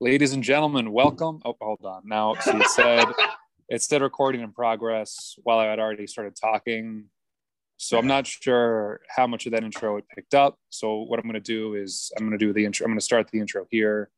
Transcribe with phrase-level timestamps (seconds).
[0.00, 1.40] Ladies and gentlemen, welcome.
[1.44, 2.02] Oh, hold on.
[2.04, 3.08] Now, it said
[3.68, 7.06] it said recording in progress while I had already started talking.
[7.78, 10.56] So I'm not sure how much of that intro it picked up.
[10.70, 12.84] So what I'm going to do is I'm going to do the intro.
[12.84, 14.08] I'm going to start the intro here.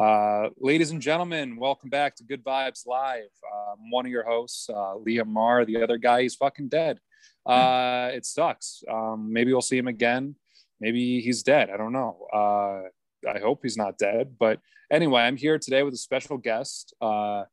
[0.00, 3.28] Uh, ladies and gentlemen, welcome back to Good Vibes Live.
[3.52, 5.66] I'm one of your hosts, uh, Liam Meagher.
[5.66, 7.00] The other guy, he's fucking dead.
[7.44, 8.82] Uh, it sucks.
[8.90, 10.36] Um, maybe we'll see him again.
[10.80, 11.68] Maybe he's dead.
[11.68, 12.28] I don't know.
[12.32, 12.88] Uh,
[13.28, 14.34] I hope he's not dead.
[14.38, 14.60] But
[14.90, 16.94] anyway, I'm here today with a special guest.
[17.00, 17.44] Uh,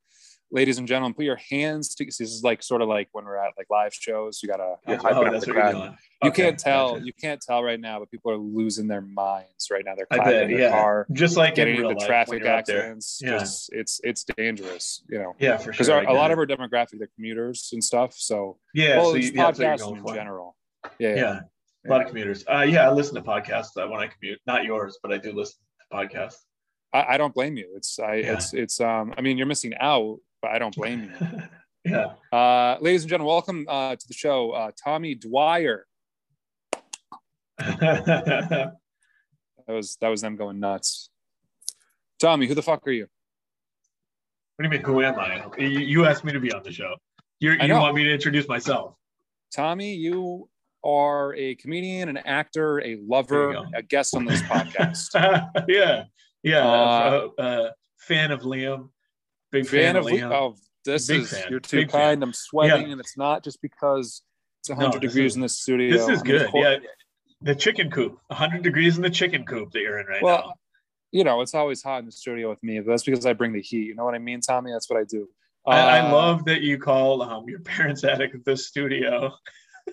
[0.51, 3.37] ladies and gentlemen, put your hands to this is like sort of like when we're
[3.37, 4.39] at like live shows.
[4.41, 5.71] You gotta you're Oh, that's what you're crowd.
[5.73, 5.97] doing.
[6.23, 6.93] You Okay, can't tell.
[6.93, 7.05] gotcha.
[7.05, 9.93] You can't tell right now, but people are losing their minds right now.
[9.95, 10.71] They're I clapping bet, yeah.
[10.71, 12.79] car, Just like getting in into life traffic when you're out there.
[12.79, 13.19] accidents.
[13.23, 13.37] Yeah.
[13.39, 15.35] Just it's it's dangerous, you know.
[15.39, 15.71] Yeah, for sure.
[15.73, 18.15] Because a lot of our demographic, they're commuters and stuff.
[18.17, 20.13] So, yeah, well, so you, yeah, in for.
[20.15, 20.55] general.
[20.97, 21.39] Yeah, yeah.
[21.85, 22.43] A lot of commuters.
[22.51, 24.39] Uh, yeah, I listen to podcasts uh, when I commute.
[24.45, 25.59] Not yours, but I do listen
[25.91, 26.37] to podcasts.
[26.93, 27.71] I, I don't blame you.
[27.75, 28.33] It's I Yeah.
[28.33, 31.41] it's it's um I mean you're missing out, but I don't blame you.
[31.85, 32.13] yeah.
[32.37, 35.85] Uh, ladies and gentlemen, welcome uh, to the show, uh, Tommy Dwyer.
[39.69, 41.11] That was that was them going nuts.
[42.19, 43.05] Tommy, who the fuck are you?
[44.55, 44.81] What do you mean?
[44.81, 45.45] Who am I?
[45.59, 46.95] You, you asked me to be on the show.
[47.39, 48.95] You're, you want me to introduce myself?
[49.55, 50.49] Tommy, you
[50.83, 55.07] are a comedian, an actor, a lover, a guest on this podcast.
[55.67, 56.03] yeah,
[56.43, 56.67] yeah.
[56.67, 58.89] Uh, uh, uh, fan of Liam.
[59.51, 60.31] Big fan of Liam.
[60.31, 61.45] oh, this Big is fan.
[61.49, 62.01] you're too Big fan.
[62.01, 62.23] kind.
[62.23, 62.91] I'm sweating, Yeah.
[62.93, 64.21] and it's not just because
[64.61, 65.91] it's 100 No, degrees is- in this studio.
[65.97, 66.49] This is good.
[66.49, 66.87] course- Yeah,
[67.41, 68.17] the chicken coop.
[68.27, 70.25] 100 degrees in the chicken coop that you're in right now.
[70.25, 70.53] Well, now.
[71.11, 73.53] you know, it's always hot in the studio with me, but that's because I bring
[73.53, 73.87] the heat.
[73.87, 74.71] You know what I mean, Tommy?
[74.71, 75.27] That's what I do.
[75.67, 79.33] I, I Uh, love that you call um, your parents' attic the studio.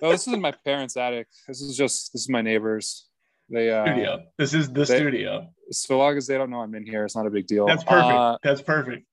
[0.01, 1.27] Oh, this isn't my parents' attic.
[1.47, 3.07] This is just this is my neighbors.
[3.49, 4.23] They uh, studio.
[4.37, 5.49] This is the they- studio.
[5.71, 7.65] so long as they don't know I'm in here, it's not a big deal.
[7.65, 8.13] That's perfect.
[8.13, 9.05] Uh, That's perfect.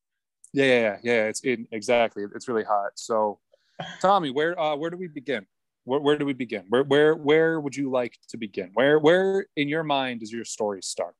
[0.53, 1.25] yeah, yeah, yeah, yeah.
[1.27, 2.25] It's it, exactly.
[2.35, 2.93] It's really hot.
[2.97, 3.39] So,
[4.01, 5.47] Tommy, where uh, where do we begin?
[5.85, 6.65] Where, where do we begin?
[6.69, 8.71] Where where where would you like to begin?
[8.75, 11.15] Where where in your mind does your story start?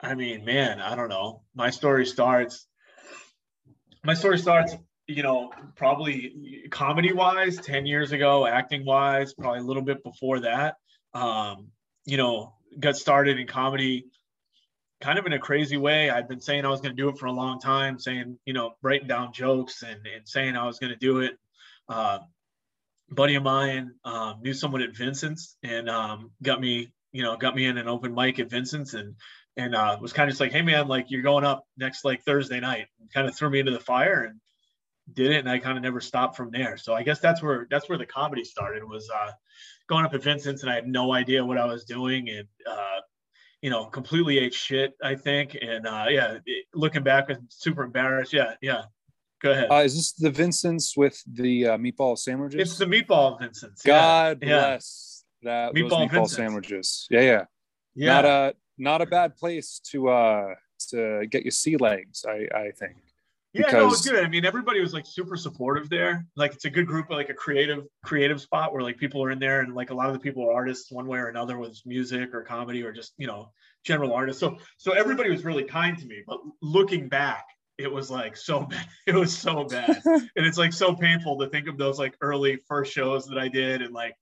[0.00, 1.42] I mean, man, I don't know.
[1.54, 2.66] My story starts.
[4.04, 4.74] My story starts,
[5.06, 10.40] you know, probably comedy wise, 10 years ago, acting wise, probably a little bit before
[10.40, 10.76] that.
[11.14, 11.68] Um,
[12.04, 14.06] you know, got started in comedy
[15.02, 16.08] kind of in a crazy way.
[16.08, 18.52] I've been saying I was going to do it for a long time, saying, you
[18.52, 21.36] know, writing down jokes and, and saying I was going to do it.
[21.88, 22.20] Uh,
[23.10, 27.54] buddy of mine um, knew someone at Vincent's and um, got me, you know, got
[27.54, 29.16] me in an open mic at Vincent's and
[29.54, 32.22] and uh, was kind of just like, hey man, like you're going up next like
[32.22, 32.86] Thursday night.
[33.12, 34.40] Kind of threw me into the fire and
[35.12, 36.76] did it, and I kind of never stopped from there.
[36.76, 39.32] So I guess that's where that's where the comedy started was uh,
[39.88, 43.00] going up at Vincent's, and I had no idea what I was doing, and uh,
[43.60, 44.94] you know, completely ate shit.
[45.02, 48.32] I think, and uh, yeah, it- looking back, I'm super embarrassed.
[48.32, 48.82] Yeah, yeah.
[49.42, 49.70] Go ahead.
[49.70, 52.60] Uh, is this the Vincent's with the uh, meatball sandwiches?
[52.60, 53.82] it's the meatball Vincent's.
[53.82, 54.48] God yeah.
[54.48, 56.36] bless that Meatball meatball Vincent's.
[56.36, 57.06] sandwiches.
[57.10, 57.44] Yeah, yeah.
[57.94, 58.06] Yeah.
[58.14, 60.54] Not a not a bad place to uh
[60.90, 62.24] to get your sea legs.
[62.26, 62.96] I I think.
[63.54, 64.24] Yeah, no, it's because- good.
[64.24, 66.26] I mean, everybody was like super supportive there.
[66.36, 69.38] Like, it's a good group, like a creative, creative spot where like people are in
[69.38, 71.78] there, and like a lot of the people are artists, one way or another, with
[71.84, 73.50] music or comedy or just you know
[73.84, 74.40] general artists.
[74.40, 76.22] So, so everybody was really kind to me.
[76.26, 77.44] But looking back,
[77.78, 78.86] it was like so bad.
[79.06, 82.58] It was so bad, and it's like so painful to think of those like early
[82.66, 84.14] first shows that I did, and like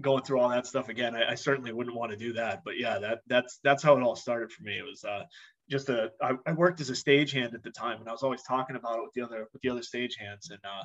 [0.00, 1.14] going through all that stuff again.
[1.14, 2.62] I, I certainly wouldn't want to do that.
[2.64, 4.78] But yeah, that that's that's how it all started for me.
[4.78, 5.22] It was uh,
[5.70, 8.42] just a I, I worked as a stagehand at the time and I was always
[8.42, 10.82] talking about it with the other with the other stagehands and uh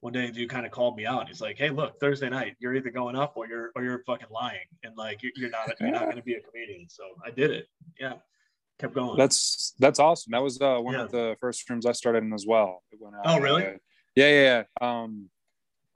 [0.00, 2.56] one day a dude kind of called me out he's like hey look Thursday night
[2.58, 5.68] you're either going up or you're or you're fucking lying and like you're, you're not
[5.80, 7.66] you're not going to be a comedian so I did it
[8.00, 8.14] yeah
[8.80, 10.30] kept going That's that's awesome.
[10.32, 11.02] That was uh, one Yeah.
[11.04, 12.82] of the first rooms I started in as well.
[12.90, 13.64] It went out, Oh, really?
[13.64, 13.70] uh,
[14.16, 15.02] yeah, yeah, yeah.
[15.02, 15.28] Um,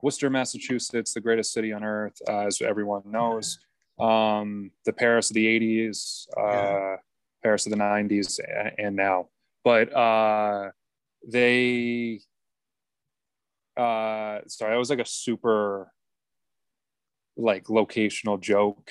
[0.02, 3.58] Worcester, Massachusetts, the greatest city on earth, uh, as everyone knows.
[3.98, 6.96] Um, the Paris of the '80s, uh, Yeah.
[7.46, 8.40] Paris of the '90s,
[8.76, 9.28] and now.
[9.62, 10.70] But uh,
[11.24, 12.20] they,
[13.76, 15.92] uh, sorry, that was like a super,
[17.36, 18.90] like locational joke.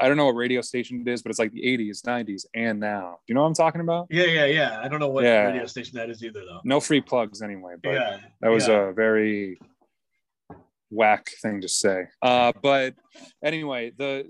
[0.00, 2.80] I don't know what radio station it is, but it's like the 80s, 90s, and
[2.80, 3.18] now.
[3.24, 4.08] Do you know what I'm talking about?
[4.10, 5.44] yeah yeah yeah I don't know what Yeah.
[5.44, 8.88] radio station that is either though No free plugs anyway, but yeah that was yeah.
[8.88, 9.60] a very
[10.90, 12.06] whack thing to say.
[12.20, 12.94] Uh, but
[13.44, 14.26] anyway, the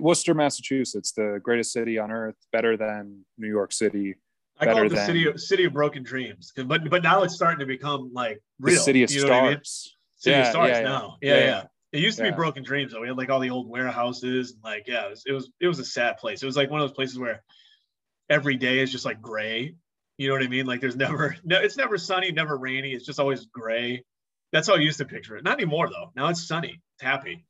[0.00, 4.16] Worcester, Massachusetts, the greatest city on earth, better than New York City,
[4.60, 7.34] I call it the than- city of city of broken dreams, but but now it's
[7.34, 9.52] starting to become like the real city of you know what I mean?
[9.54, 9.96] stars.
[10.16, 11.16] City of Yeah, Stars yeah, now.
[11.22, 11.64] Yeah, Yeah, yeah.
[11.92, 13.00] It used to be Broken Dreams though.
[13.00, 15.66] We had like all the old warehouses and like yeah, it was, it was it
[15.66, 16.42] was a sad place.
[16.42, 17.42] It was like one of those places where
[18.28, 19.74] every day is just like gray.
[20.18, 20.66] You know what I mean?
[20.66, 22.92] Like there's never no, it's never sunny, never rainy.
[22.92, 24.04] It's just always gray.
[24.52, 25.44] That's how I used to picture it.
[25.44, 26.12] Not anymore though.
[26.14, 26.80] Now it's sunny.
[26.96, 27.46] It's happy.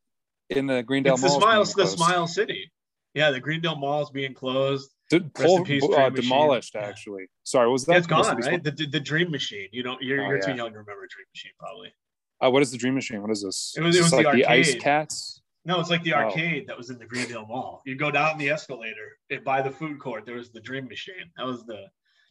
[0.50, 2.70] In the Greendale It's the smile, the smile city.
[3.14, 4.90] Yeah, the Greendale Mall is being closed.
[5.10, 6.14] Did, pull, uh, Machine.
[6.14, 6.82] demolished Yeah.
[6.82, 7.26] actually.
[7.42, 8.62] Sorry, was that it's gone, right?
[8.62, 9.68] The, the, the Dream Machine.
[9.72, 10.00] You don't.
[10.02, 11.92] You're, Oh, you're too young to remember Dream Machine, probably.
[12.40, 13.20] Uh, what is the Dream Machine?
[13.20, 13.74] What is this?
[13.76, 14.82] It was- it was the like the Ice arcade.
[14.82, 15.42] Cats.
[15.64, 16.18] No, it's like the Oh.
[16.18, 17.82] arcade that was in the Greendale Mall.
[17.84, 20.24] You go down the escalator and by the food court.
[20.24, 21.30] There was the Dream Machine.
[21.36, 21.86] That was the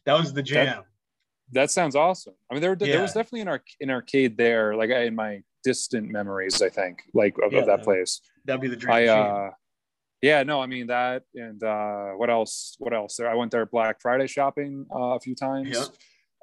[0.06, 0.66] that was the jam.
[0.66, 0.84] That
[1.70, 2.34] sounds awesome.
[2.50, 6.08] I mean, there, there was definitely an, arc, an arcade there, like in my distant
[6.10, 8.20] memories, I think, like of, Yeah, of that that- place.
[8.44, 9.50] That'd be the Dream I, uh,
[10.22, 12.76] yeah, no, I mean that, and uh, what else?
[12.78, 13.16] What else?
[13.16, 15.70] There, I went there Black Friday shopping uh, a few times.
[15.70, 15.84] Yeah.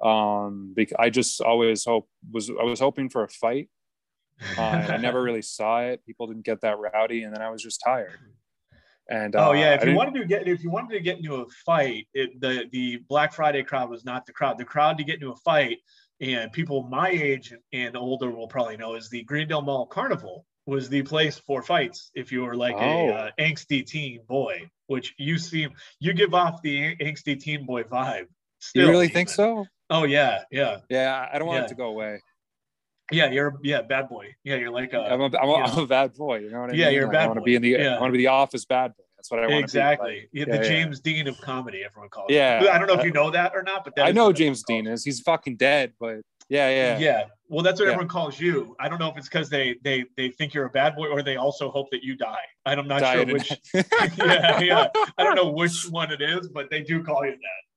[0.02, 3.68] Um, because I just always hope was I was hoping for a fight.
[4.56, 6.04] Uh, I never really saw it.
[6.06, 8.12] People didn't get that rowdy, and then I was just tired.
[9.10, 11.16] And Oh uh, yeah, I if you wanted to get if you wanted to get
[11.18, 14.58] into a fight, it, the the Black Friday crowd was not the crowd.
[14.58, 15.78] The crowd to get into a fight,
[16.20, 20.90] and people my age and older will probably know is the Greendale Mall Carnival was
[20.90, 22.10] the place for fights.
[22.14, 23.08] If you were like Oh.
[23.08, 25.70] a uh, angsty teen boy, which you seem
[26.00, 28.20] you give off the angsty teen boy vibe.
[28.20, 28.26] you
[28.60, 29.64] still really think so?
[29.88, 31.64] Oh yeah, yeah, Yeah, I don't want Yeah.
[31.64, 32.20] it to go away.
[33.10, 33.30] Yeah.
[33.30, 34.34] You're yeah bad boy.
[34.44, 35.54] Yeah, you're like a I'm a, I'm a.
[35.54, 36.38] I'm a bad boy.
[36.40, 36.80] You know what I Yeah, mean?
[36.80, 37.68] Yeah, you're a Like, bad I want to be in the.
[37.70, 37.96] Yeah.
[37.96, 39.04] I want to be the office bad boy.
[39.16, 40.50] That's what I want exactly to Yeah, be.
[40.52, 40.84] the Like, yeah, yeah.
[40.84, 41.82] James Dean of comedy.
[41.84, 42.26] Everyone calls.
[42.30, 42.60] Yeah.
[42.60, 42.68] him.
[42.72, 44.86] I don't know if you know that or not, but that I know James Dean
[44.86, 45.04] is.
[45.04, 46.98] He's fucking dead, but yeah, yeah.
[46.98, 47.24] Yeah.
[47.48, 48.76] Well, that's what everyone calls you.
[48.78, 51.22] I don't know if it's because they they they think you're a bad boy or
[51.22, 52.36] they also hope that you die.
[52.66, 53.52] I'm not Died sure which.
[54.18, 54.86] yeah, yeah.
[55.16, 57.67] I don't know which one it is, but they do call you that.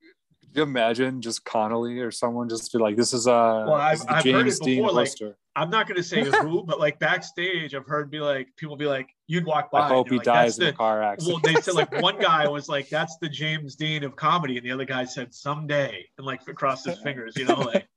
[0.53, 4.11] You imagine just Connolly or someone just be like, "This is uh, Well, I've- the
[4.11, 6.63] I've heard James it Dean before, of like, Worcester." I'm not going to say who,
[6.67, 9.81] but like backstage, I've heard be like people be like, you'd walk by.
[9.81, 11.43] I hope he like, dies "That's in a car accident.
[11.43, 14.65] Well, they said like one guy was like, "That's the James Dean of comedy," and
[14.65, 17.87] the other guy said, "Someday," and like crossed his fingers, you know, like.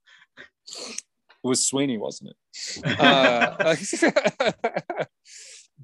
[0.69, 1.03] it
[1.43, 3.01] was Sweeney, wasn't it?
[3.01, 3.57] Uh,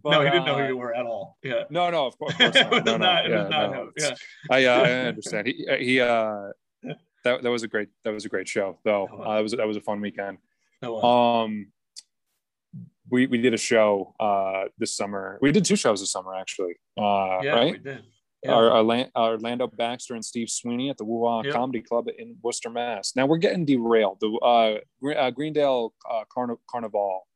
[0.03, 1.37] but, no, he didn't know uh, who you were at all.
[1.43, 1.65] Yeah.
[1.69, 2.85] No, no, of course, of course not.
[2.87, 3.27] No, no, not.
[3.27, 3.91] It was yeah, no.
[3.97, 4.15] Yeah.
[4.51, 5.47] I, uh, I understand.
[5.49, 6.49] He, he, uh,
[7.25, 9.07] that, that was a great, that was a great show, though.
[9.09, 10.39] Uh, it was, that was a fun weekend.
[10.83, 11.69] Um,
[13.11, 15.39] we we did a show uh this summer.
[15.43, 16.75] We did two shows this summer, actually.
[16.97, 17.73] Uh, yeah, right?
[17.73, 18.03] we did.
[18.43, 18.53] Yeah.
[18.53, 21.53] Our, Orla- Orlando Baxter and Steve Sweeney at the Woo Yep.
[21.53, 23.15] Comedy Club in Worcester, Mass.
[23.15, 24.19] Now we're getting derailed.
[24.21, 27.27] The uh, Gre- uh, Greendale uh, Carni- Carnival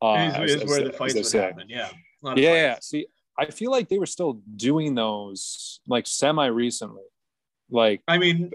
[0.00, 1.40] uh, is, as- is as where they- the fights would say.
[1.40, 1.66] happen.
[1.68, 1.90] Yeah.
[2.22, 2.78] Yeah, yeah.
[2.80, 3.06] See,
[3.38, 7.02] I feel like they were still doing those like semi recently.
[7.70, 8.50] Like I mean,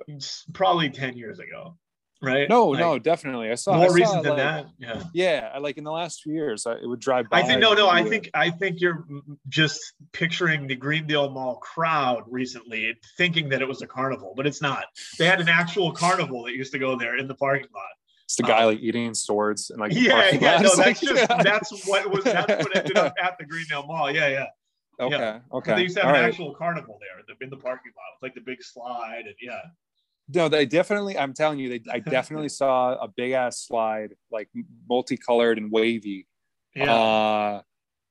[0.54, 1.76] probably 10 years ago,
[2.22, 2.48] right?
[2.48, 3.50] no, Like, no, definitely.
[3.50, 4.66] I saw More I saw, recent than like- that.
[4.78, 5.04] Yeah.
[5.14, 7.40] Yeah, like in the last few years, I, it would drive by.
[7.40, 7.90] I think no, no.
[7.90, 9.06] I think I think you're
[9.48, 14.62] just picturing the Greendale Mall crowd recently, thinking that it was a carnival, but it's
[14.62, 14.86] not.
[15.18, 17.84] They had an actual carnival that used to go there in the parking lot.
[18.26, 20.60] it's the guy um, like eating swords and like Yeah, yeah.
[20.62, 24.12] No, that's like- just that's what was that's what ended up at the Greendale Mall.
[24.12, 24.46] Yeah, yeah.
[25.00, 25.40] Okay, yeah.
[25.54, 25.76] okay.
[25.76, 26.30] They used to have All an right.
[26.30, 29.62] actual carnival there the- in the parking lot with like the big slide and yeah.
[30.32, 31.18] No, they definitely.
[31.18, 31.92] I'm telling you, they.
[31.92, 34.48] I definitely saw a big ass slide, like
[34.88, 36.28] multicolored and wavy.
[36.76, 36.94] Yeah.
[36.94, 37.62] Uh,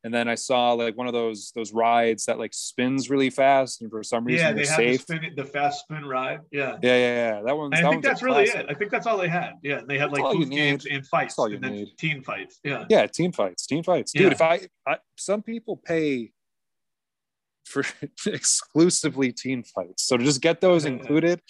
[0.05, 3.83] and then I saw like one of those those rides that like spins really fast,
[3.83, 6.41] and for some reason yeah, they had the spin the fast spin ride.
[6.51, 6.77] Yeah.
[6.83, 7.43] Yeah, yeah, yeah.
[7.43, 7.71] That one.
[7.71, 8.67] That I think that's really it.
[8.69, 9.53] I think that's all they had.
[9.63, 11.73] Yeah, and they had That's like booth games and fights, That's all you and then
[11.73, 11.99] need.
[11.99, 12.61] team fights.
[12.65, 14.23] Yeah, Yeah, team fights, team fights, dude.
[14.27, 14.31] Yeah.
[14.33, 16.33] If I, I, some people pay
[17.69, 17.85] for
[18.27, 21.41] exclusively team fights, so to just get those included,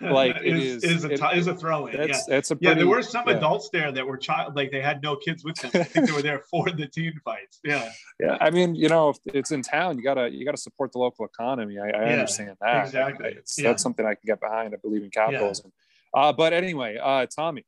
[0.00, 1.94] like it is is, is a it- is a throw in.
[1.94, 2.06] Yeah.
[2.06, 3.36] that's that's a Yeah, there were some yeah.
[3.36, 5.70] adults there that were child, like they had no kids with them.
[5.74, 7.60] I think they were there for the team fights.
[7.64, 7.90] Yeah,
[8.20, 10.98] Yeah, I mean, you know, if it's in town, you gotta you gotta support the
[10.98, 11.78] local economy.
[11.78, 12.86] I, I Yeah, understand that.
[12.86, 13.36] exactly.
[13.62, 14.74] That's something I can get behind.
[14.74, 15.72] I believe in capitalism.
[16.14, 17.64] Uh, but anyway, uh, Tommy,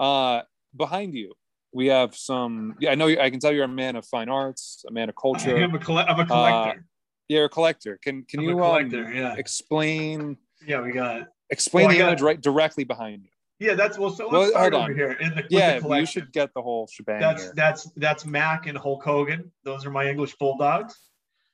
[0.00, 0.42] uh,
[0.76, 1.32] behind you,
[1.72, 2.74] we have some.
[2.80, 3.06] Yeah, I know.
[3.06, 5.56] you- I can tell you're a man of fine arts, a man of culture.
[5.56, 6.84] I'm a, colle- I'm a collector.
[7.28, 7.98] You're a collector.
[8.02, 9.34] Can can I'm you collector, um, yeah.
[9.34, 11.28] explain yeah, we got.
[11.50, 13.30] explain Well, the got- image right directly behind you?
[13.60, 14.10] Yeah, that's well.
[14.10, 14.94] So let's Well, start over on.
[14.94, 17.52] here in the, Yeah, the you should get the whole shebang That's here.
[17.54, 19.50] that's that's Mac and Hulk Hogan.
[19.62, 20.98] Those are my English bulldogs.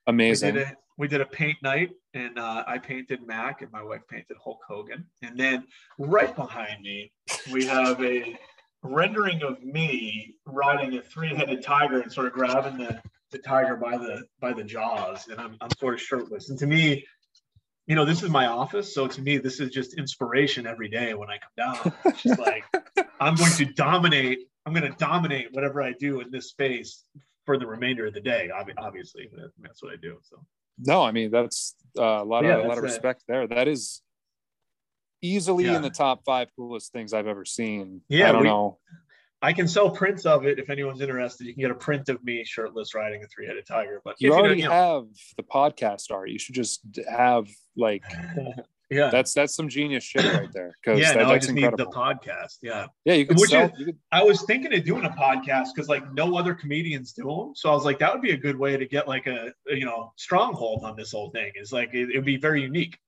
[0.07, 0.55] We Amazing.
[0.55, 4.01] did a we did a paint night, and uh, I painted Mac, and my wife
[4.11, 5.07] painted Hulk Hogan.
[5.23, 5.67] And then
[5.99, 7.13] right behind me,
[7.53, 8.37] we have a
[8.83, 13.01] rendering of me riding a three-headed tiger and sort of grabbing the,
[13.31, 16.51] the tiger by the by the jaws, and I'm I'm sort of shirtless.
[16.51, 17.05] And to me,
[17.87, 21.15] you know, this is my office, so to me, this is just inspiration every day
[21.15, 21.93] when I come down.
[22.07, 22.65] It's just like
[23.21, 24.41] I'm going to dominate.
[24.67, 27.05] I'm going to dominate whatever I do in this space
[27.47, 28.51] for the remainder of the day.
[28.51, 29.29] Obviously,
[29.61, 30.19] that's what I do.
[30.23, 30.45] So
[30.79, 32.89] No, I mean that's uh, a lot Yeah, of a lot of it.
[32.89, 33.47] respect there.
[33.47, 34.03] That is
[35.23, 35.77] easily Yeah.
[35.77, 38.01] in the top five coolest things I've ever seen.
[38.09, 38.79] Yeah, I don't we- know.
[39.43, 41.47] I can sell prints of it if anyone's interested.
[41.47, 44.01] You can get a print of me shirtless riding a three-headed tiger.
[44.05, 45.05] But You if already you know, have
[45.37, 46.29] the podcast art.
[46.31, 48.03] You should just have like
[48.91, 50.77] yeah, that's that's some genius shit right there.
[50.85, 51.15] Because yeah.
[51.15, 51.79] that, No, I just incredible.
[51.85, 52.59] need the podcast.
[52.61, 53.63] Yeah, yeah, you Would sell.
[53.67, 57.13] you- You could, I was thinking of doing a podcast because like no other comedians
[57.13, 57.53] do them.
[57.55, 59.75] So I was like, that would be a good way to get like a, a,
[59.75, 61.53] you know stronghold on this whole thing.
[61.55, 62.99] Is like it would be very unique.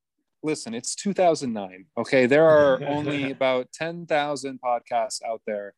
[0.42, 1.84] listen, it's 2009.
[1.98, 5.74] Okay, there are only about 10,000 podcasts out there.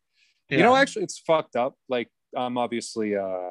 [0.50, 0.58] Yeah.
[0.58, 1.74] You know, actually, it's fucked up.
[1.88, 3.50] Like, I'm obviously uh,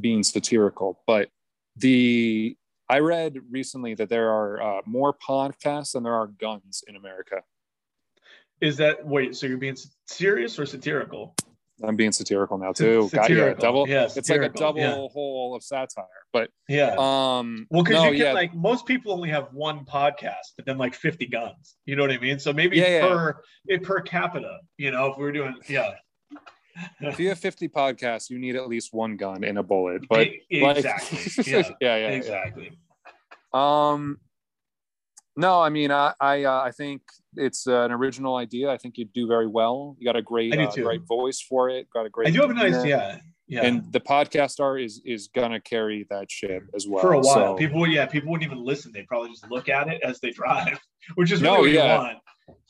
[0.00, 1.28] being satirical, but
[1.76, 2.56] the
[2.88, 7.42] I read recently that there are uh, more podcasts than there are guns in America.
[8.60, 9.34] is that wait?
[9.36, 9.76] So you're being
[10.06, 11.34] serious or satirical?
[11.82, 13.08] I'm being satirical now too.
[13.12, 13.34] Got you.
[13.36, 13.60] Satirical.
[13.62, 13.88] Double.
[13.88, 14.94] Yeah, it's like a double Yeah.
[15.12, 16.04] hole of satire.
[16.32, 16.94] But Yeah.
[16.96, 20.66] um, Well, because no, you can yeah, like most people only have one podcast, but
[20.66, 21.76] then like 50 guns.
[21.84, 22.38] You know what I mean?
[22.38, 25.94] So maybe Yeah, per it per capita, you know, if we are doing yeah.
[27.00, 30.02] If you have 50 podcasts, you need at least one gun and a bullet.
[30.08, 31.18] But E- like, exactly.
[31.46, 32.08] yeah, Yeah, yeah, yeah.
[32.08, 32.70] exactly.
[33.52, 34.18] Um,
[35.36, 37.02] no, I mean, I I, uh, I think
[37.36, 38.70] it's uh, an original idea.
[38.70, 39.96] I think you do very well.
[39.98, 41.88] You got a great, uh, great voice for it.
[41.92, 42.28] Got a great.
[42.28, 43.18] I do have a nice yeah.
[43.46, 43.66] Yeah.
[43.66, 47.02] And the podcast art is is gonna carry that shit as well.
[47.02, 47.34] for a while.
[47.34, 48.90] So- People yeah, people wouldn't even listen.
[48.92, 50.80] They'd probably just look at it as they drive,
[51.16, 51.92] which is No, really what yeah.
[51.94, 52.18] you want.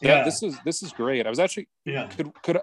[0.01, 0.25] yeah, Yeah.
[0.25, 1.27] this is this is great.
[1.27, 2.09] I was actually yeah.
[2.09, 2.59] could could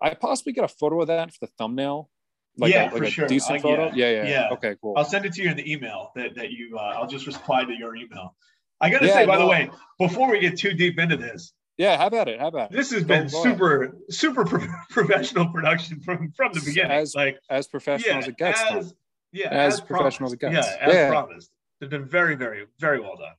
[0.00, 2.10] I possibly get a photo of that for the thumbnail?
[2.56, 3.26] Like Yeah, a, like for sure.
[3.26, 3.84] decent Uh, photo.
[3.94, 4.10] yeah.
[4.10, 4.48] Yeah, yeah, Yeah.
[4.52, 4.94] Okay, cool.
[4.96, 7.64] I'll send it to you in the email that, that you uh, I'll just reply
[7.64, 8.36] to your email.
[8.80, 11.96] I gotta Yeah, say, by the way, before we get too deep into this, yeah,
[11.96, 12.38] how about it?
[12.38, 12.76] How about it?
[12.76, 13.56] this has Go- been go ahead.
[13.58, 18.28] super super pro- professional production from from the beginning As like as professional yeah as
[18.28, 18.60] it gets.
[18.70, 18.94] As,
[19.32, 19.86] yeah As promised.
[19.86, 20.54] professional as it gets.
[20.54, 21.08] yeah as Yeah.
[21.08, 23.34] promised it's been very very very well done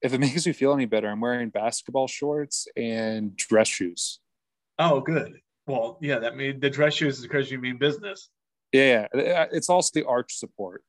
[0.00, 4.20] If it makes you feel any better, I'm wearing basketball shorts and dress shoes.
[4.78, 5.34] oh good
[5.66, 8.28] well yeah that made the dress shoes is because you mean business
[8.72, 9.42] Yeah, yeah.
[9.42, 10.82] Uh, it's also the arch support.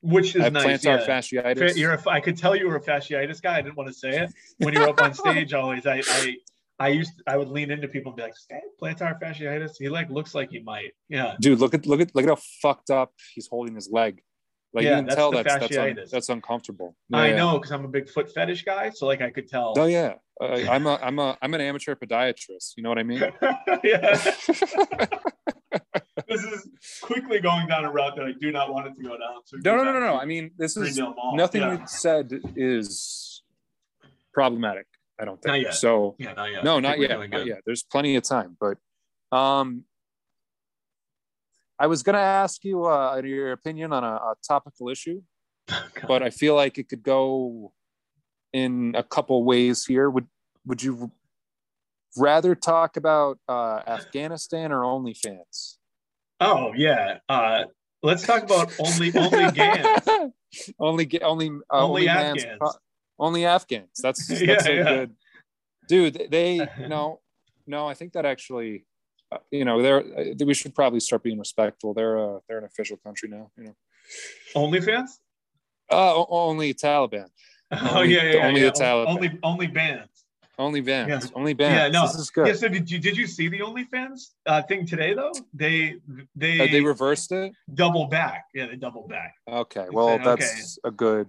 [0.00, 1.06] which is have nice plantar yeah.
[1.08, 1.72] fasciitis.
[1.72, 3.56] Fa- You're a, I could tell you were a fasciitis guy.
[3.58, 5.52] I didn't want to say it when you were up on stage.
[5.52, 6.34] Always, I, I,
[6.78, 8.46] I used, I would lean into people and be like, "This
[8.80, 9.72] plantar fasciitis.
[9.78, 12.40] He like looks like he might." Yeah, Dude, look at look at look at how
[12.62, 14.22] fucked up he's holding his leg.
[14.76, 16.94] Like Yeah, you can that's tell that's that's, un, that's uncomfortable.
[17.10, 17.36] I Yeah.
[17.36, 18.90] know because I'm a big foot fetish guy.
[18.90, 19.72] So like I could tell.
[19.78, 22.74] Oh yeah, uh, I'm a I'm a I'm an amateur podiatrist.
[22.76, 23.20] You know what I mean?
[23.82, 24.16] yeah.
[26.28, 26.68] this is
[27.00, 29.40] quickly going down a route that I do not want it to go down.
[29.46, 30.18] So no, no, no, no, no.
[30.18, 31.00] I mean, this is
[31.32, 31.76] nothing Yeah.
[31.76, 33.42] we said is
[34.34, 34.84] problematic.
[35.18, 35.74] I don't think Not yet.
[35.74, 36.16] so.
[36.18, 36.64] Yeah, not yet.
[36.64, 37.30] No, not yet.
[37.30, 37.60] Not yet.
[37.64, 38.76] There's plenty of time, but
[39.34, 39.84] um,
[41.78, 45.20] I was gonna ask you uh, your opinion on a, a topical issue,
[46.08, 47.72] but I feel like it could go
[48.52, 50.08] in a couple ways here.
[50.08, 50.26] Would
[50.64, 51.10] Would you
[52.16, 55.76] rather talk about uh, Afghanistan or OnlyFans?
[56.40, 57.18] Oh yeah.
[57.28, 57.64] Uh,
[58.02, 60.08] let's talk about only only Gans.
[60.78, 62.58] only only uh, Only man's- Afghans.
[62.62, 62.72] uh,
[63.18, 63.90] only Afghans.
[64.02, 64.82] That's that's Yeah, a yeah.
[64.84, 65.10] good
[65.88, 66.26] dude.
[66.30, 67.20] They no
[67.66, 67.86] no.
[67.86, 68.86] I think that actually,
[69.50, 71.94] you know, they're uh, we should probably start being respectful.
[71.94, 73.50] They're uh, they're an official country now.
[73.56, 73.74] You know,
[74.54, 75.10] OnlyFans?
[75.90, 77.26] uh, only Taliban,
[77.72, 78.46] Oh Only- yeah, yeah, yeah.
[78.46, 78.66] only yeah.
[78.70, 79.06] the Taliban.
[79.08, 80.24] Only only bands.
[80.58, 81.30] only bands, Yeah.
[81.38, 81.94] only bands.
[81.94, 82.06] Yeah, no.
[82.06, 82.46] This is good.
[82.48, 82.54] Yeah.
[82.54, 85.32] So did you did you see the OnlyFans uh, thing today though?
[85.52, 85.96] They
[86.34, 87.52] they Uh, they reversed it.
[87.74, 88.46] double back.
[88.54, 89.34] Yeah, they double back.
[89.48, 91.28] Okay, well said, that's a good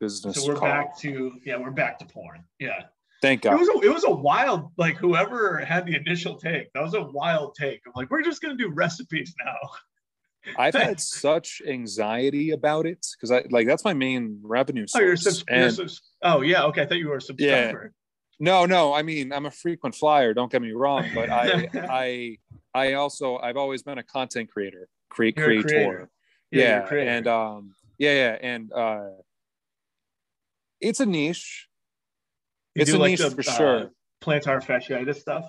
[0.00, 0.36] business.
[0.36, 0.68] So we're call.
[0.68, 2.44] back to yeah, we're back to porn.
[2.58, 2.82] Yeah.
[3.26, 6.72] Thank It was a, it was a wild like whoever had the initial take.
[6.74, 7.80] That was a wild take.
[7.84, 10.52] I'm like, we're just gonna do recipes now.
[10.56, 15.02] I've had such anxiety about it because I like that's my main revenue Oh, source.
[15.02, 16.82] you're, subs- you're subs- Oh yeah, okay.
[16.82, 17.92] I thought you were a subscriber.
[18.38, 20.32] no, no, I mean I'm a frequent flyer.
[20.32, 22.38] Don't get me wrong, but I, I,
[22.74, 25.62] I also I've always been a content creator, create creator.
[25.62, 26.10] creator.
[26.52, 27.10] Yeah, creator.
[27.10, 29.08] and um, yeah, yeah, and uh,
[30.80, 31.66] it's a niche.
[32.76, 33.90] You it's do a like niche the, for uh, sure.
[34.22, 35.46] Plantar fasciitis stuff.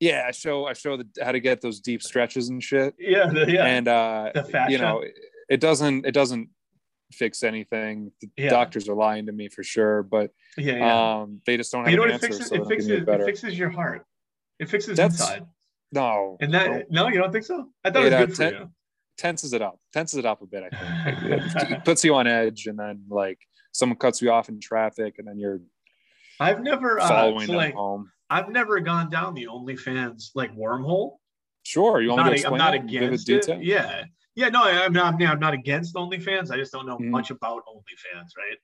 [0.00, 2.94] Yeah, I show I show the, how to get those deep stretches and shit.
[2.98, 3.64] Yeah, the, yeah.
[3.66, 4.72] and uh The fascia.
[4.72, 5.04] you know
[5.48, 6.48] it doesn't it doesn't
[7.12, 8.48] fix anything the Yeah.
[8.50, 11.20] doctors are lying to me for sure but yeah, yeah.
[11.20, 12.46] um they just don't But have you know an what it fixes?
[12.48, 14.04] so It fixes a it fixes your heart.
[14.58, 15.44] It fixes That's- inside.
[15.92, 17.04] no And that no.
[17.04, 17.68] no, you don't think so?
[17.84, 18.70] I thought It, it uh, was good for ten- you.
[19.18, 21.12] tenses it up tenses it up a bit i
[21.54, 23.38] think it puts you on edge and then like
[23.72, 25.60] someone cuts you off in traffic and then you're
[26.40, 31.16] I've never uh, following them like home I've never gone down the OnlyFans like wormhole.
[31.64, 33.42] sure you want Not me to a- I'm not in vivid against it.
[33.42, 33.60] detail?
[33.62, 34.04] Yeah.
[34.34, 36.50] Yeah, no, I'm not, I'm not against OnlyFans.
[36.50, 37.10] I just don't know Mhm.
[37.10, 38.56] much about OnlyFans, right?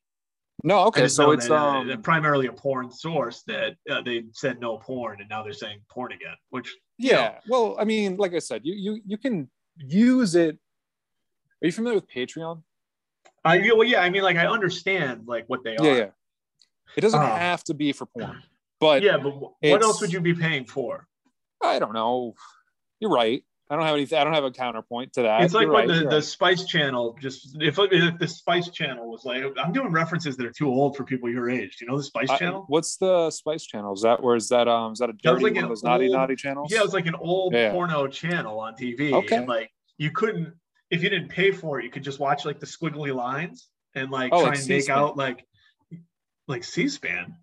[0.65, 4.25] No, okay, so it's that, uh, um they're primarily a porn source that uh, they
[4.33, 6.35] said no porn, and now they're saying porn again.
[6.51, 7.39] Which yeah.
[7.49, 10.59] Well, I mean, like I said, you you you can use it.
[11.63, 12.63] Are you familiar with Patreon?
[13.45, 15.85] I yeah, well, yeah, I mean, like I understand like what they are.
[15.87, 16.11] Yeah, yeah.
[16.97, 18.43] It doesn't Uh, have to be for porn,
[18.81, 21.07] but yeah, but what else would you be paying for?
[21.63, 22.35] I don't know.
[23.01, 23.43] You're right.
[23.71, 24.05] I don't have any.
[24.17, 25.43] I don't have a counterpoint to that.
[25.43, 26.25] it's like when right, the, the right.
[26.25, 30.51] Spice Channel just if, if the Spice Channel was like I'm doing references that are
[30.53, 31.77] too old for people your age.
[31.77, 32.65] Do you know the Spice I- Channel?
[32.69, 33.93] what's the Spice Channel?
[33.93, 34.69] Is that where is that?
[34.69, 36.73] Um, is that a dirty like one of those naughty old- naughty channels?
[36.73, 37.71] Yeah, it was like an old Yeah.
[37.73, 39.13] porno channel on TV.
[39.13, 39.37] Okay.
[39.37, 40.55] And like you couldn't
[40.91, 44.11] if you didn't pay for it, you could just watch like the squiggly lines and
[44.11, 45.45] like Oh, try and make out like
[46.49, 47.37] like C-SPAN.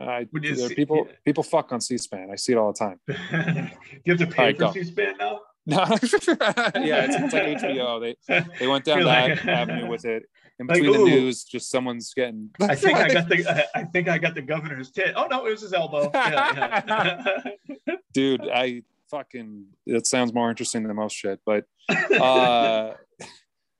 [0.00, 2.30] You there- see- people people fuck on C-SPAN.
[2.30, 3.00] I see it all the time.
[4.04, 4.72] you have to pay Alright, for go.
[4.72, 5.40] C-SPAN now.
[5.66, 8.00] No, yeah, it's, it's like HBO.
[8.00, 10.24] They they went down that like- avenue with it.
[10.60, 11.04] In between ooh.
[11.04, 12.50] the news, just someone's getting.
[12.60, 15.14] I think I got the I think I got the governor's tit.
[15.14, 16.10] Oh no, it was his elbow.
[16.12, 17.42] Yeah,
[18.12, 19.66] Dude, I fucking.
[19.86, 22.94] It sounds more interesting than most shit, but uh,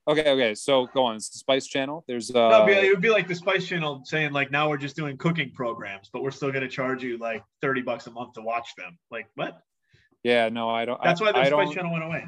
[0.07, 0.55] okay, okay.
[0.55, 1.15] So go on.
[1.15, 2.03] It's the Spice Channel.
[2.07, 4.95] There's uh, No, it would be like the Spice Channel saying like now we're just
[4.95, 8.33] doing cooking programs, but we're still going to charge you like thirty bucks a month
[8.33, 8.97] to watch them.
[9.11, 9.59] Like what?
[10.23, 10.49] yeah.
[10.49, 11.01] No, I don't.
[11.03, 11.73] That's why the I Spice.
[11.73, 12.25] Channel went away.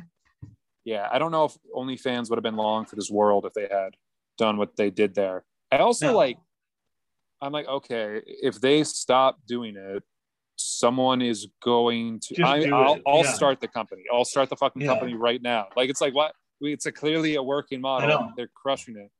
[0.83, 3.67] Yeah, I don't know if OnlyFans would have been long for this world if they
[3.71, 3.95] had
[4.37, 5.43] done what they did there.
[5.71, 6.15] I also No.
[6.17, 6.37] like.
[7.43, 10.03] I'm like, okay, if they stop doing it,
[10.57, 12.35] someone is going to.
[12.35, 13.33] Just I, I'll, I'll yeah.
[13.33, 14.03] start the company.
[14.13, 14.89] I'll start the fucking Yeah.
[14.89, 15.67] company right now.
[15.75, 16.33] Like it's like what?
[16.61, 18.31] We- It's a clearly a working model.
[18.37, 19.11] They're crushing it.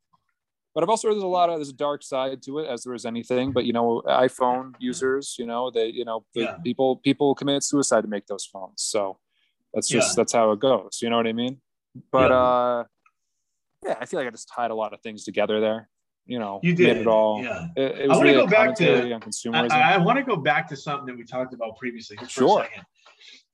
[0.74, 2.83] But I've also heard there's a lot of there's a dark side to it, as
[2.83, 3.51] there is anything.
[3.51, 6.57] But you know, iPhone users, you know, they you know, Yeah.
[6.63, 8.81] people people commit suicide to make those phones.
[8.83, 9.19] So
[9.74, 10.13] that's just Yeah.
[10.21, 11.00] that's how it goes.
[11.01, 11.60] You know what I mean?
[12.10, 12.38] But Yeah.
[12.38, 12.83] uh,
[13.86, 15.89] yeah, I feel like I just tied a lot of things together there.
[16.25, 17.43] You know, You did it all.
[17.43, 17.67] Yeah.
[17.75, 19.71] It, it I wanna really go back to- I, consumerism.
[19.71, 22.15] I, want to go back to something that we talked about previously.
[22.15, 22.60] Just for Sure.
[22.62, 22.83] a second.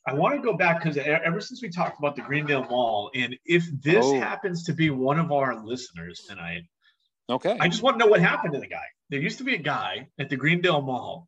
[0.08, 3.38] I want to go back because ever since we talked about the Greendale Mall, and
[3.46, 4.18] if this Oh.
[4.20, 6.64] happens to be one of our listeners tonight,
[7.30, 7.58] okay.
[7.60, 8.86] I just want to know what happened to the guy.
[9.10, 11.28] There used to be a guy at the Greendale Mall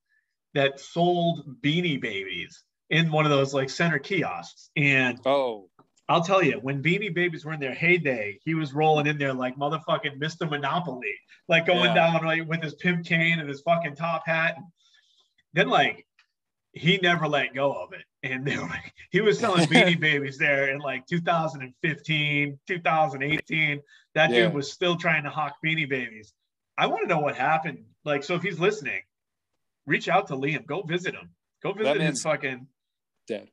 [0.53, 4.69] that sold beanie babies in one of those like center kiosks.
[4.77, 5.69] And oh,
[6.07, 9.33] I'll tell you, when beanie babies were in their heyday, he was rolling in there
[9.33, 10.49] like motherfucking Mr.
[10.49, 11.13] Monopoly,
[11.49, 12.11] like going Yeah.
[12.13, 14.55] down like with his pimp cane and his fucking top hat.
[14.55, 14.65] And
[15.53, 16.07] Then like
[16.71, 18.05] he never let go of it.
[18.23, 23.81] And they were like, he was selling beanie babies there in like 2015, 2018.
[24.15, 24.45] That Yeah.
[24.45, 26.33] dude was still trying to hawk beanie babies.
[26.77, 27.83] I want to know what happened.
[28.05, 29.01] Like, so if he's listening,
[29.85, 30.65] reach out to Liam.
[30.65, 31.29] Go visit him.
[31.61, 32.67] Go visit his man's- fucking.
[33.27, 33.49] dead.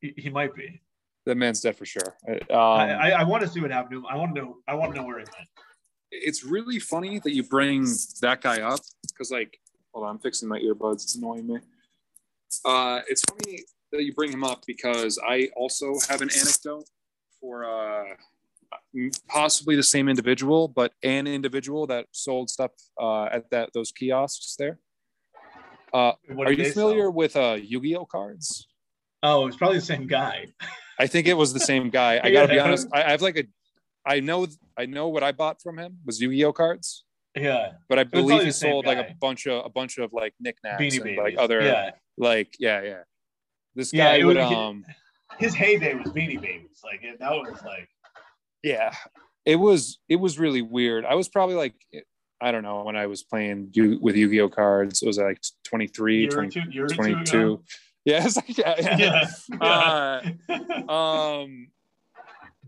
[0.00, 0.80] He, he might be.
[1.26, 2.14] That man's dead for sure.
[2.28, 4.06] Um, I, I, I want to see what happened to him.
[4.08, 4.56] I want to know.
[4.68, 5.48] I want to know where he went.
[6.10, 7.86] it's really funny that you bring
[8.20, 9.58] that guy up because like
[9.92, 11.58] hold on i'm fixing my earbuds it's annoying me
[12.64, 13.60] uh it's funny
[13.96, 16.84] that you bring him up because i also have an anecdote
[17.40, 18.04] for uh
[19.28, 24.56] possibly the same individual but an individual that sold stuff uh at that those kiosks
[24.58, 24.78] there.
[25.92, 27.12] Uh are you familiar sell?
[27.12, 28.66] with uh yu-gi-oh cards?
[29.22, 30.46] Oh, it's probably the same guy.
[30.98, 32.20] i think it was the same guy.
[32.22, 33.44] I gotta be honest I, I have like a
[34.06, 37.04] i know i know what i bought from him was yu-gi-oh cards.
[37.36, 40.96] Yeah, but I believe he sold like a bunch of a bunch of like knickknacks
[40.98, 43.02] and like other Yeah, like yeah yeah.
[43.74, 44.84] This guy it would was- um
[45.38, 46.80] his heyday was Beanie Babies.
[46.84, 47.88] Like it- that was like.
[48.62, 48.94] yeah.
[49.44, 51.04] It was it was really weird.
[51.04, 51.74] I was probably like
[52.40, 55.02] I don't know when I was playing Yu- with Yu-Gi-Oh cards.
[55.02, 57.62] It was like 23, Year 20, two, year or two 22.
[58.06, 59.28] Yeah, it's like yeah, yeah.
[59.48, 60.24] Yeah.
[60.48, 61.68] Uh, um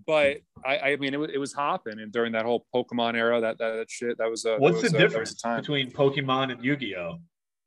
[0.06, 3.40] but I, I mean it was, it was hopping and during that whole Pokemon era
[3.42, 6.64] that that, that shit that was a What's was the a, difference between Pokemon and
[6.64, 7.18] Yu-Gi-Oh?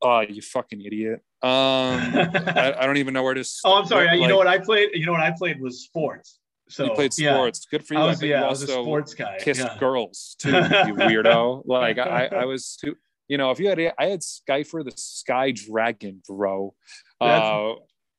[0.02, 1.20] Oh, you fucking idiot.
[1.42, 3.44] Um I, I don't even know where to.
[3.64, 4.14] oh, I'm sorry.
[4.14, 4.90] you like- know what I played?
[4.94, 6.38] You know what I played was sports.
[6.68, 7.66] So you played yeah, sports.
[7.68, 8.00] Good for you.
[8.00, 9.38] I I was bet yeah, you I was a sports guy.
[9.40, 9.76] kissed yeah.
[9.78, 11.62] girls too, you weirdo.
[11.66, 12.96] Like I, I was too.
[13.26, 16.74] You know, if you had, I had Skyfer the Sky Dragon, bro.
[17.20, 17.74] Uh,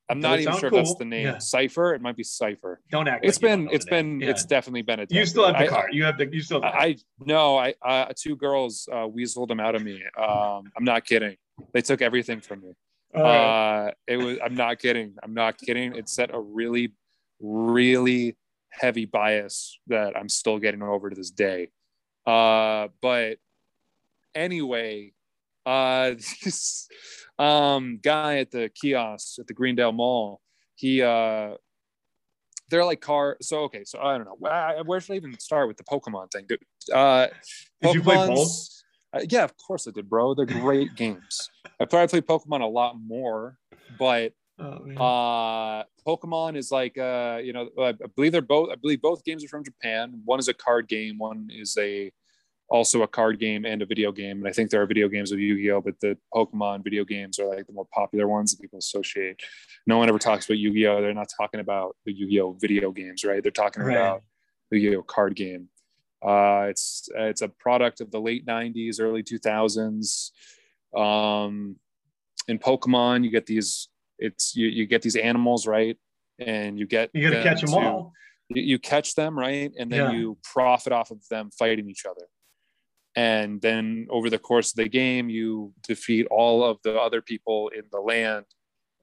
[0.10, 1.28] I'm not even sure if that's the name.
[1.28, 1.38] Yeah.
[1.38, 1.94] Cipher.
[1.94, 2.82] It might be Cipher.
[2.92, 3.26] Don't act.
[3.26, 3.74] It's like you been.
[3.74, 4.18] It's been.
[4.20, 4.30] name.
[4.30, 5.08] It's definitely been a.
[5.10, 5.94] You still have the I- card.
[5.94, 6.28] You have the.
[6.32, 6.62] You still.
[6.62, 10.04] Have the I, I no, I uh, two girls uh, weaseled them out of me.
[10.18, 11.38] Um, I'm not kidding.
[11.74, 12.74] They took everything from me.
[13.14, 13.88] All right.
[13.88, 14.38] Uh, it was.
[14.44, 15.16] I'm not kidding.
[15.22, 15.96] I'm not kidding.
[15.96, 16.94] It set a really,
[17.40, 18.38] really
[18.70, 21.70] heavy bias that I'm still getting over to this day.
[22.26, 23.38] Uh, but
[24.34, 25.14] anyway,
[25.66, 26.12] uh,
[26.44, 26.88] this
[27.38, 30.40] um, guy at the kiosk at the Greendale Mall,
[30.76, 31.56] he uh,
[32.70, 33.38] they're like car.
[33.42, 36.32] So okay, so I don't know where, where should I even start with the Pokemon
[36.32, 36.46] thing.
[36.48, 36.60] dude?
[36.94, 37.28] Uh,
[37.82, 38.81] Did you play Pokemon's- both?
[39.14, 40.34] Uh, yeah, of course I did, bro.
[40.34, 41.50] They're great games.
[41.80, 43.58] I probably play Pokemon a lot more,
[44.00, 48.70] but Oh, uh, Pokemon is like, uh, you know, I believe they're both.
[48.72, 50.22] I believe both games are from Japan.
[50.24, 51.18] One is a card game.
[51.18, 52.12] One is a
[52.70, 54.38] also a card game and a video game.
[54.38, 57.48] And I think there are video games of Yu-Gi-Oh, but the Pokemon video games are
[57.48, 59.42] like the more popular ones that people associate.
[59.88, 61.02] No one ever talks about Yu-Gi-Oh.
[61.02, 63.42] They're not talking about the Yu-Gi-Oh video games, right?
[63.42, 63.96] They're talking Right.
[63.98, 64.22] about
[64.70, 65.70] the Yu-Gi-Oh card game.
[66.24, 70.32] Uh, it's it's a product of the late '90s, early 2000s.
[70.96, 71.78] Um,
[72.48, 73.88] in Pokemon, you get these.
[74.20, 75.98] It's you, you get these animals, right?
[76.40, 78.14] And you get you got to catch them to- all.
[78.50, 80.18] you, you catch them right and then Yeah.
[80.18, 82.26] you profit off of them fighting each other
[83.16, 87.70] and then over the course of the game you defeat all of the other people
[87.78, 88.46] in the land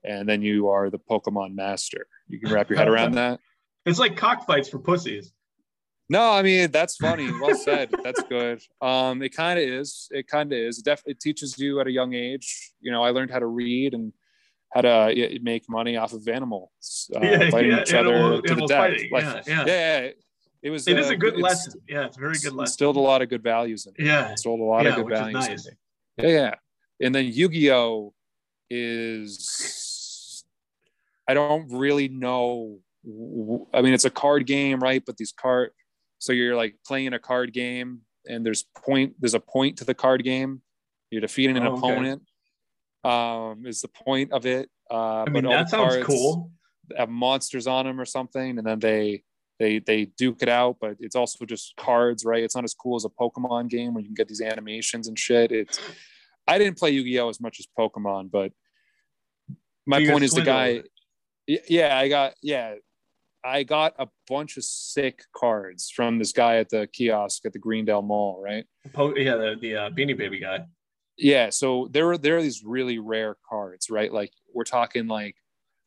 [0.03, 3.39] and then you are the pokemon master you can wrap your head around that
[3.85, 5.31] It's like cockfights for pussies.
[6.09, 10.27] No i mean that's funny well said that's good um it kind of is it
[10.27, 13.31] kind of is it definitely teaches you at a young age you know i learned
[13.31, 14.11] how to read and
[14.73, 18.55] how to make money off of animals uh, Yeah, fighting yeah, each animal- other to
[18.55, 19.65] the death like yeah, yeah.
[19.65, 20.09] yeah,
[20.61, 21.79] it was It is uh, a good lesson.
[21.87, 22.59] Yeah, it's a very good lesson.
[22.71, 24.05] instilled a lot of good values in me.
[24.11, 24.31] Yeah.
[24.31, 25.65] Instilled a lot Yeah, of good values nice.
[25.65, 26.29] in me.
[26.29, 26.55] Yeah, yeah.
[27.05, 28.13] And then Yu-Gi-Oh
[29.19, 30.43] is
[31.27, 32.79] I don't really know.
[33.73, 35.01] I mean, it's a card game, right?
[35.05, 35.71] But these card,
[36.19, 39.15] so you're like playing a card game, and there's point.
[39.19, 40.61] There's a point to the card game.
[41.09, 41.77] You're defeating an Oh, okay.
[41.77, 42.21] opponent.
[43.03, 44.69] Um, is the point of it?
[44.91, 46.51] Uh, I mean, but that sounds cool.
[46.97, 49.23] Have monsters on them or something, and then they
[49.59, 50.77] they they duke it out.
[50.81, 52.43] But it's also just cards, right?
[52.43, 55.17] It's not as cool as a Pokemon game where you can get these animations and
[55.17, 55.51] shit.
[55.51, 55.79] It's
[56.47, 58.51] I didn't play Yu-Gi-Oh as much as Pokemon, but
[59.85, 60.83] my point is the guy.
[61.47, 62.75] Yeah, I got yeah,
[63.43, 67.59] I got a bunch of sick cards from this guy at the kiosk at the
[67.59, 68.65] Greendale Mall, right?
[68.93, 70.65] Po- yeah, the, the uh, Beanie Baby guy.
[71.17, 74.11] Yeah, so there were there are these really rare cards, right?
[74.11, 75.35] Like we're talking like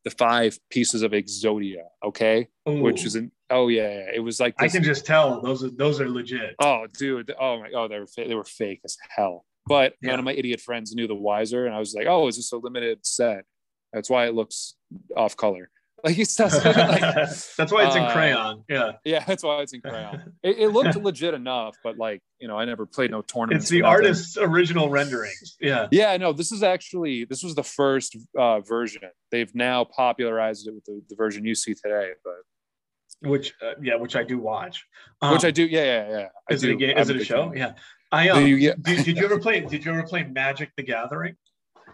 [0.04, 4.10] the five pieces of Exodia, okay, which is an oh yeah, yeah.
[4.14, 6.54] it was like I can just tell those are those are legit.
[6.60, 9.46] oh dude, oh my oh they were they were fake as hell.
[9.66, 10.10] But Yeah.
[10.10, 12.52] none of my idiot friends knew the wiser, and I was like, oh, is this
[12.52, 13.44] a limited set?
[13.92, 14.74] That's why it looks
[15.16, 15.70] off color.
[16.04, 16.74] Like it's just like,
[17.56, 18.64] That's why it's in uh, crayon.
[18.68, 20.32] Yeah, yeah, that's why it's in crayon.
[20.42, 23.60] It, it looked legit enough, but like you know, I never played no tournament.
[23.62, 25.32] it's the artist's original rendering.
[25.60, 29.02] Yeah, Yeah, no, this is actually this was the first uh, version.
[29.30, 33.94] They've now popularized it with the, the version you see today, but which uh, yeah,
[33.94, 34.84] which I do watch.
[35.20, 35.64] which Um, I do.
[35.64, 36.28] Yeah, yeah, yeah.
[36.50, 36.78] I Is it a do.
[36.78, 36.96] game?
[36.96, 37.48] I'm Is it a show?
[37.50, 37.56] fan.
[37.58, 37.72] Yeah.
[38.10, 39.60] I Do um, you get- did, did you ever play?
[39.60, 41.36] Did you ever play Magic: The Gathering?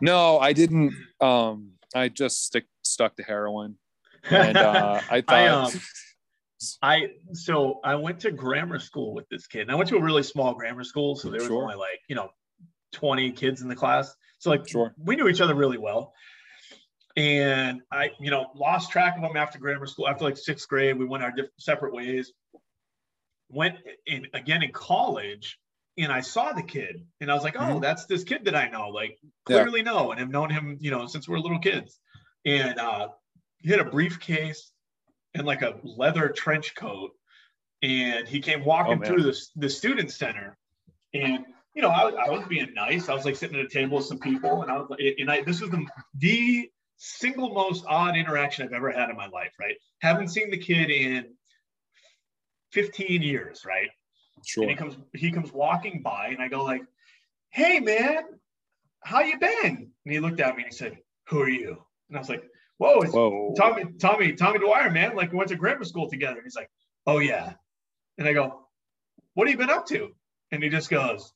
[0.00, 0.94] No, I didn't.
[1.20, 3.76] Um, I just stick stuck to heroin,
[4.24, 5.34] and uh, I thought.
[5.34, 5.72] I, um,
[6.82, 9.62] I so I went to grammar school with this kid.
[9.62, 11.62] And I went to a really small grammar school, so there was Sure.
[11.62, 12.30] only like you know,
[12.92, 14.14] twenty kids in the class.
[14.38, 14.94] So like Sure.
[14.98, 16.12] we knew each other really well.
[17.16, 20.06] And I, you know, lost track of him after grammar school.
[20.08, 22.32] After like sixth grade, we went our different separate ways.
[23.50, 23.76] Went
[24.06, 25.58] in again in college,
[25.96, 27.80] and I saw the kid, and I was like, "Oh, Mhm.
[27.80, 29.62] that's this kid that I know, like Yeah.
[29.62, 31.98] clearly know, and have known him, you know, since we are little kids."
[32.44, 33.08] And uh,
[33.60, 34.70] he had a briefcase
[35.34, 37.12] and like a leather trench coat,
[37.82, 40.56] and he came walking Oh, through the the student center,
[41.14, 41.44] and
[41.74, 43.08] you know, I, I was being nice.
[43.08, 45.30] I was like sitting at a table with some people, and I was like, and
[45.30, 49.52] I this was the the single most odd interaction I've ever had in my life.
[49.60, 51.26] Right, haven't seen the kid in
[52.72, 53.62] 15 years.
[53.66, 53.88] Right,
[54.46, 54.62] Sure.
[54.64, 56.82] and he comes he comes walking by, and I go like,
[57.50, 58.22] "Hey, man,
[59.04, 62.16] how you been?" And he looked at me and he said, "Who are you?" And
[62.16, 62.44] I was like,
[62.78, 63.54] "Whoa, it's Whoa.
[63.56, 65.14] Tommy, Tommy, Tommy Dwyer, man.
[65.16, 66.40] Like we went to grammar school together.
[66.42, 66.70] He's like,
[67.06, 67.52] oh yeah.
[68.18, 68.66] And I go,
[69.34, 70.14] what have you been up to?
[70.50, 71.32] And he just goes,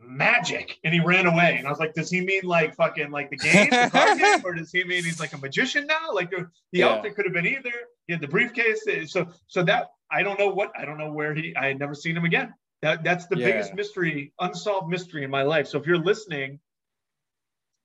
[0.00, 0.78] magic.
[0.84, 1.56] And he ran away.
[1.58, 4.54] And I was like, does he mean like fucking like the game, the game, or
[4.54, 6.12] does he mean he's like a magician now?
[6.12, 6.88] Like the, the Yeah.
[6.88, 7.72] outfit could have been either.
[8.06, 8.84] He had the briefcase.
[9.06, 11.54] So so that I don't know what I don't know where he.
[11.54, 12.54] I had never seen him again.
[12.82, 13.46] That that's the Yeah.
[13.46, 15.66] biggest mystery, unsolved mystery in my life.
[15.68, 16.58] So if you're listening,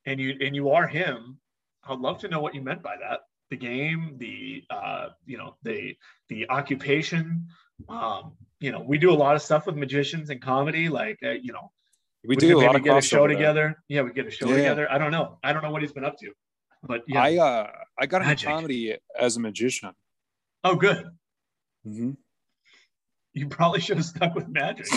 [0.06, 1.38] and you and you are him,
[1.88, 3.21] I'd love to know what you meant by that.
[3.52, 5.95] The game, the uh, you know, the
[6.30, 7.48] the occupation.
[7.89, 10.89] Um, you know, we do a lot of stuff with magicians and comedy.
[10.89, 11.71] Like, uh, you know,
[12.26, 13.76] we could do a lot of get a show together.
[13.88, 14.56] Yeah, we get a show Yeah.
[14.58, 14.91] together.
[14.91, 15.38] I don't know.
[15.43, 16.32] I don't know what he's been up to,
[16.84, 17.21] but yeah.
[17.21, 19.91] I uh I got into comedy as a magician.
[20.63, 21.06] oh, good.
[21.84, 22.12] hmm
[23.34, 24.88] You probably should have stuck with magic.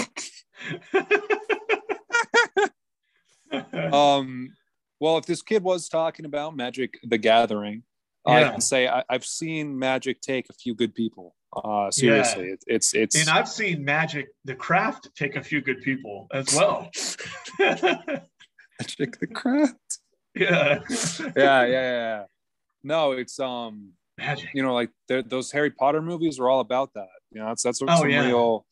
[3.92, 4.50] Um,
[5.00, 7.82] well, if this kid was talking about Magic: The Gathering,
[8.26, 8.50] I Yeah.
[8.52, 11.34] can say I, I've seen Magic take a few good people.
[11.56, 12.52] Uh, seriously, Yeah.
[12.54, 16.54] it, it's it's And I've seen Magic the Craft take a few good people as
[16.54, 16.90] well.
[17.58, 19.98] Magic the craft.
[20.34, 20.80] yeah.
[21.36, 22.24] Yeah, yeah, yeah.
[22.84, 24.50] No, it's um, Magic.
[24.54, 27.08] you know, like those Harry Potter movies were all about that.
[27.32, 28.26] You know, that's that's Oh, some yeah.
[28.26, 28.66] real.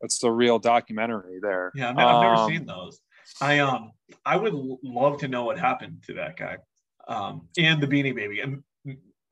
[0.00, 1.70] That's the real documentary there.
[1.76, 3.00] Yeah, I've, I've never Um, seen those.
[3.40, 3.92] I um
[4.24, 6.58] I would love to know what happened to that guy.
[7.08, 8.40] Um and the beanie baby.
[8.40, 8.62] And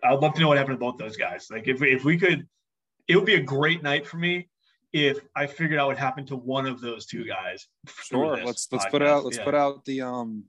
[0.03, 1.49] I'd love to know what happened to both those guys.
[1.51, 2.47] Like if we if we could
[3.09, 4.49] it would be a great night for me
[4.93, 7.67] if I figured out what happened to one of those two guys.
[8.05, 8.37] Sure.
[8.45, 9.45] Let's let's put out let's Yeah.
[9.45, 10.45] put out the um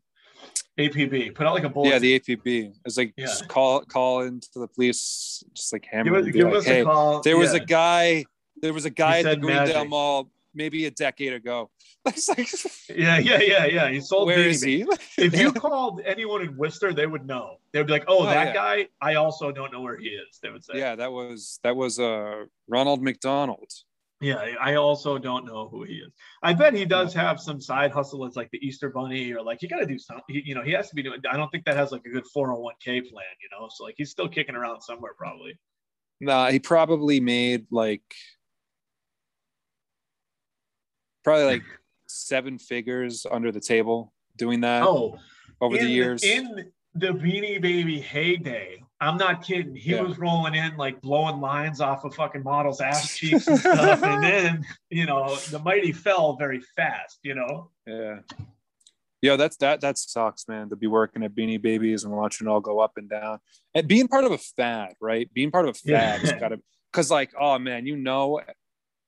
[0.80, 1.36] APB.
[1.36, 1.90] Put out like a bullet.
[1.90, 2.74] yeah the APB.
[2.86, 3.26] It's like Yeah.
[3.26, 6.22] just call call into the police, just like hammer.
[6.22, 7.22] give us, give like, us hey, a call.
[7.22, 7.62] there was Yeah.
[7.62, 8.26] a guy.
[8.62, 9.86] There was a guy at the Greendale.
[9.86, 11.70] Mall maybe a decade ago.
[12.06, 12.50] It's like,
[12.98, 13.90] Yeah, yeah, yeah, yeah.
[13.90, 14.86] He sold where is he?
[15.18, 17.58] If you called anyone in Worcester, they would know.
[17.72, 18.54] They'd be like, "Oh, Oh, that yeah.
[18.54, 18.88] guy.
[19.02, 20.74] I also don't know where he is." They would say.
[20.78, 23.72] yeah, that was that was uh Ronald McDonald.
[24.20, 26.12] Yeah, I also don't know who he is.
[26.44, 29.64] I bet he does have some side hustle It's like the Easter Bunny or like
[29.64, 30.24] you got to do something.
[30.28, 31.22] He, you know, he has to be doing.
[31.32, 33.34] I don't think that has like a good 401k plan.
[33.42, 35.58] You know, so like he's still kicking around somewhere probably.
[36.20, 38.04] Nah, he probably made like
[41.24, 41.64] probably like
[42.08, 45.18] seven figures under the table doing that Oh,
[45.60, 46.24] over in, the years.
[46.24, 49.76] in the Beanie Baby heyday, I'm not kidding.
[49.76, 50.02] He Yeah.
[50.02, 54.24] was rolling in like blowing lines off of fucking models' ass cheeks and stuff, and
[54.24, 57.20] then you know the mighty fell very fast.
[57.24, 57.70] You know.
[57.88, 58.20] yeah.
[59.24, 62.50] Yeah, that's that that sucks, man, to be working at Beanie Babies and watching it
[62.50, 63.38] all go up and down.
[63.76, 65.32] And being part of a fad, right?
[65.32, 66.40] Being part of a fad Yeah.
[66.40, 66.60] gotta
[66.92, 68.42] because like, oh man, you know,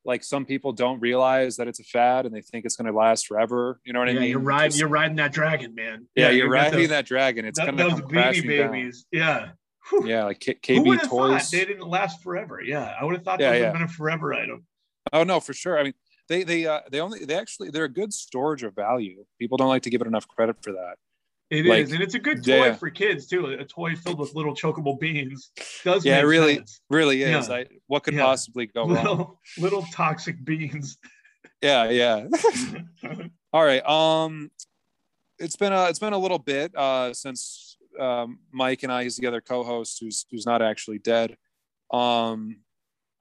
[0.05, 3.27] like some people don't realize that it's a fad and they think it's gonna last
[3.27, 3.79] forever.
[3.85, 4.29] You know what I yeah, mean?
[4.31, 4.69] you're riding.
[4.69, 6.07] Just- You're riding that dragon, man.
[6.15, 7.45] yeah, you're you got riding those- that dragon.
[7.45, 8.71] It's gonna those come beanie crashing down.
[8.71, 9.05] babies.
[9.11, 9.49] Yeah.
[10.05, 11.41] Yeah, like K- Who would KB have toys.
[11.43, 12.61] thought they didn't last forever?
[12.61, 13.65] Yeah, I would have thought Yeah, those would yeah.
[13.65, 14.65] have been a forever item.
[15.11, 15.77] Oh no, for sure.
[15.77, 15.93] I mean,
[16.29, 19.25] they they uh, they only they actually they're a good storage of value.
[19.39, 20.95] People don't like to give it enough credit for that.
[21.49, 22.73] It is, Like, and it's a good toy yeah.
[22.73, 23.45] for kids too.
[23.47, 25.51] A toy filled with little chokeable beans
[25.83, 26.03] does.
[26.05, 26.81] Yeah, it really- sense.
[26.89, 27.47] Really is.
[27.47, 27.55] Yeah.
[27.55, 28.23] I, what could Yeah.
[28.23, 28.93] possibly go wrong?
[28.95, 30.97] little little toxic beans.
[31.61, 32.27] Yeah, yeah.
[33.53, 33.85] All right.
[33.87, 34.49] Um,
[35.39, 39.17] it's been a it's been a little bit uh since um Mike and I, he's
[39.17, 41.37] the other co-host who's who's not actually dead.
[41.91, 42.57] Um,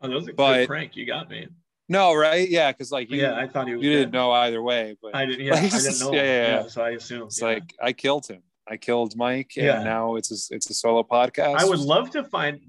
[0.01, 0.97] Oh, that was a But- good prank.
[0.97, 1.47] You got me.
[1.93, 2.49] No, right?
[2.49, 3.85] Yeah, because like you, yeah, I thought he was.
[3.85, 5.45] you didn't know either way, but I didn't.
[5.47, 6.13] Yeah, I didn't know.
[6.13, 6.67] yeah, yeah, yeah.
[6.69, 7.27] So I assumed.
[7.27, 8.43] it's like I killed him.
[8.67, 9.83] I killed Mike, and Yeah.
[9.83, 11.57] now it's a, it's a solo podcast.
[11.57, 12.61] I would love to find.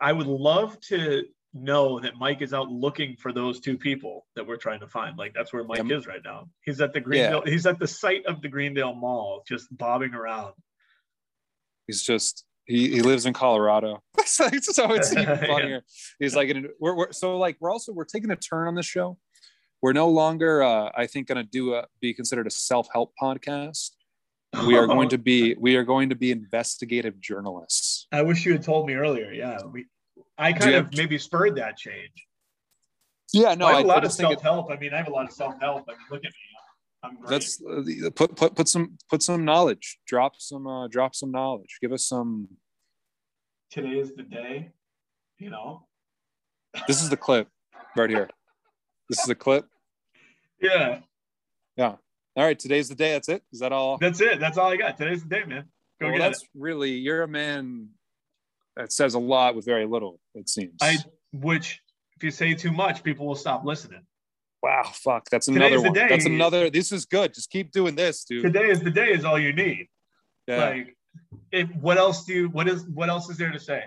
[0.00, 4.46] I would love to know that Mike is out looking for those two people that
[4.46, 5.18] we're trying to find.
[5.18, 6.48] Like that's where Mike is right now.
[6.64, 7.42] He's at the Greendale.
[7.44, 10.54] He's at the site of the Greendale Mall, just bobbing around.
[11.86, 15.46] He's just he, he lives in Colorado, so it's so it's even Yeah.
[15.46, 15.82] funnier.
[16.18, 19.18] He's like, we're, we're so like we're also we're taking a turn on this show.
[19.80, 23.12] We're no longer, uh, I think, going to do a be considered a self help
[23.20, 23.90] podcast.
[24.66, 28.06] We are going to be we are going to be investigative journalists.
[28.12, 29.32] I wish you had told me earlier.
[29.32, 29.86] Yeah, we.
[30.38, 32.12] I kind of have- maybe spurred that change.
[33.32, 34.70] Yeah, no, I have I, a I lot of just think self help.
[34.70, 35.84] I mean, I have a lot of self help.
[35.88, 36.51] I mean, look at me.
[37.02, 37.30] I'm great.
[37.30, 39.98] let's uh, put put put some put some knowledge.
[40.06, 41.78] Drop some uh, drop some knowledge.
[41.80, 42.48] Give us some.
[43.70, 44.70] Today is the day.
[45.38, 45.86] You know.
[46.86, 47.48] This is the clip
[47.96, 48.30] right here.
[49.08, 49.66] This is the clip.
[50.60, 51.00] Yeah.
[51.76, 51.96] Yeah,
[52.36, 53.14] All right, today's the day.
[53.14, 53.42] That's it.
[53.52, 53.98] Is that all?
[53.98, 54.38] that's it.
[54.38, 54.96] That's all I got.
[54.96, 55.64] Today's the day, man.
[56.00, 56.48] Go well, get that's it.
[56.54, 57.88] really you're a man
[58.76, 60.20] that says a lot with very little.
[60.36, 60.74] It seems.
[60.80, 60.98] I
[61.32, 61.80] which
[62.16, 64.02] if you say too much, people will stop listening.
[64.62, 65.28] Wow, fuck.
[65.30, 65.92] That's another one.
[65.92, 66.06] day.
[66.08, 66.70] That's another.
[66.70, 67.34] This is good.
[67.34, 68.42] Just keep doing this, dude.
[68.42, 69.88] Today is the day is all you need.
[70.46, 70.68] Yeah.
[70.70, 70.96] Like,
[71.50, 73.84] if what else do you what is what else is there to say?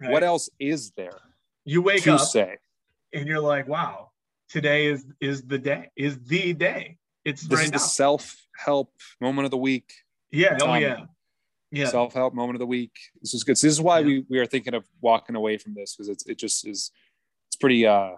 [0.00, 0.10] Right?
[0.10, 1.18] What else is there
[1.64, 2.56] You wake to up say?
[3.14, 4.10] and you're like, wow,
[4.48, 6.98] today is is the day, is the day.
[7.24, 7.78] It's This right is now.
[7.78, 9.92] the self-help moment of the week.
[10.30, 11.06] yeah, oh yeah.
[11.72, 11.86] Yeah.
[11.88, 12.92] Self-help moment of the week.
[13.20, 13.52] This is good.
[13.56, 14.06] This is why Yeah.
[14.06, 16.90] we we are thinking of walking away from this because it's it just is.
[17.48, 17.86] It's pretty.
[17.86, 18.10] uh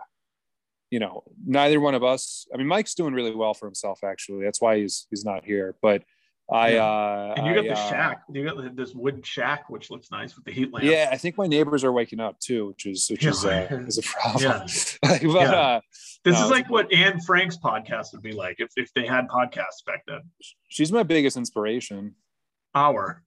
[0.90, 2.46] you know, neither one of us.
[2.52, 4.00] I mean, Mike's doing really well for himself.
[4.04, 5.76] Actually, that's why he's he's not here.
[5.82, 6.02] But
[6.50, 6.84] I, Yeah.
[6.84, 8.22] uh and you got I, the uh, shack.
[8.32, 10.86] You got this wooden shack, which looks nice with the heat lamp.
[10.86, 13.30] Yeah, I think my neighbors are waking up too, which is which Yeah.
[13.30, 14.42] is uh, is a problem.
[14.42, 14.66] Yeah.
[15.02, 15.52] but Yeah.
[15.52, 15.80] uh,
[16.24, 19.28] This No, is like what Anne Frank's podcast would be like if, if they had
[19.28, 20.20] podcasts back then.
[20.68, 22.14] she's my biggest inspiration.
[22.74, 23.22] Our,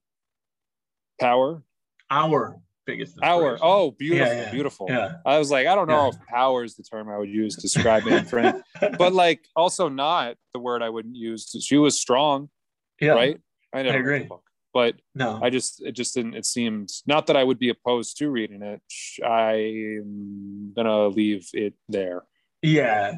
[1.19, 1.63] Power,
[2.09, 3.17] our biggest.
[3.23, 3.53] hour.
[3.53, 3.59] inspiration.
[3.63, 4.51] Oh, beautiful, Yeah, yeah.
[4.51, 4.87] beautiful.
[4.89, 5.11] Yeah.
[5.25, 6.19] I was like, I don't know Yeah.
[6.21, 8.63] if power is the term I would use to describe Anne Frank,
[8.97, 11.49] but like also not the word I wouldn't use.
[11.65, 12.49] She was strong,
[12.99, 13.11] yeah.
[13.11, 13.39] right?
[13.73, 14.19] I never I read agree.
[14.19, 14.43] the book.
[14.73, 15.39] but No.
[15.41, 16.33] I just it just didn't.
[16.35, 18.81] It seemed not that I would be opposed to reading it.
[19.23, 22.23] I'm gonna leave it there.
[22.61, 23.13] yeah.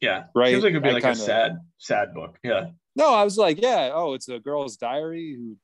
[0.00, 0.24] Yeah.
[0.32, 0.50] Right.
[0.52, 2.38] Seems like it'd be I like kinda- a sad, sad book.
[2.44, 2.66] Yeah.
[2.94, 3.90] No, I was like, yeah.
[3.92, 5.56] Oh, it's a girl's diary who,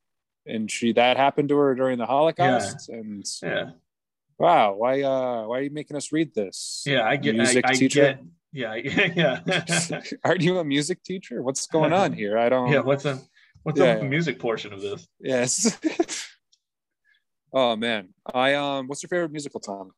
[0.46, 2.88] and she that happened to her during the Holocaust.
[2.88, 3.70] And Yeah.
[4.38, 6.82] wow, why uh why are you making us read this?
[6.86, 7.02] Yeah.
[7.04, 8.00] I get, Music I teacher?
[8.00, 8.74] get, yeah.
[9.14, 10.00] Yeah.
[10.24, 11.42] Aren't you a music teacher?
[11.42, 12.38] What's going on here?
[12.38, 12.70] I don't.
[12.70, 12.80] yeah.
[12.80, 13.20] What's a,
[13.62, 15.06] what's Yeah, the music portion of this?
[15.20, 15.78] Yes.
[17.52, 18.86] oh man, I um.
[18.88, 19.92] What's your favorite musical, Tom?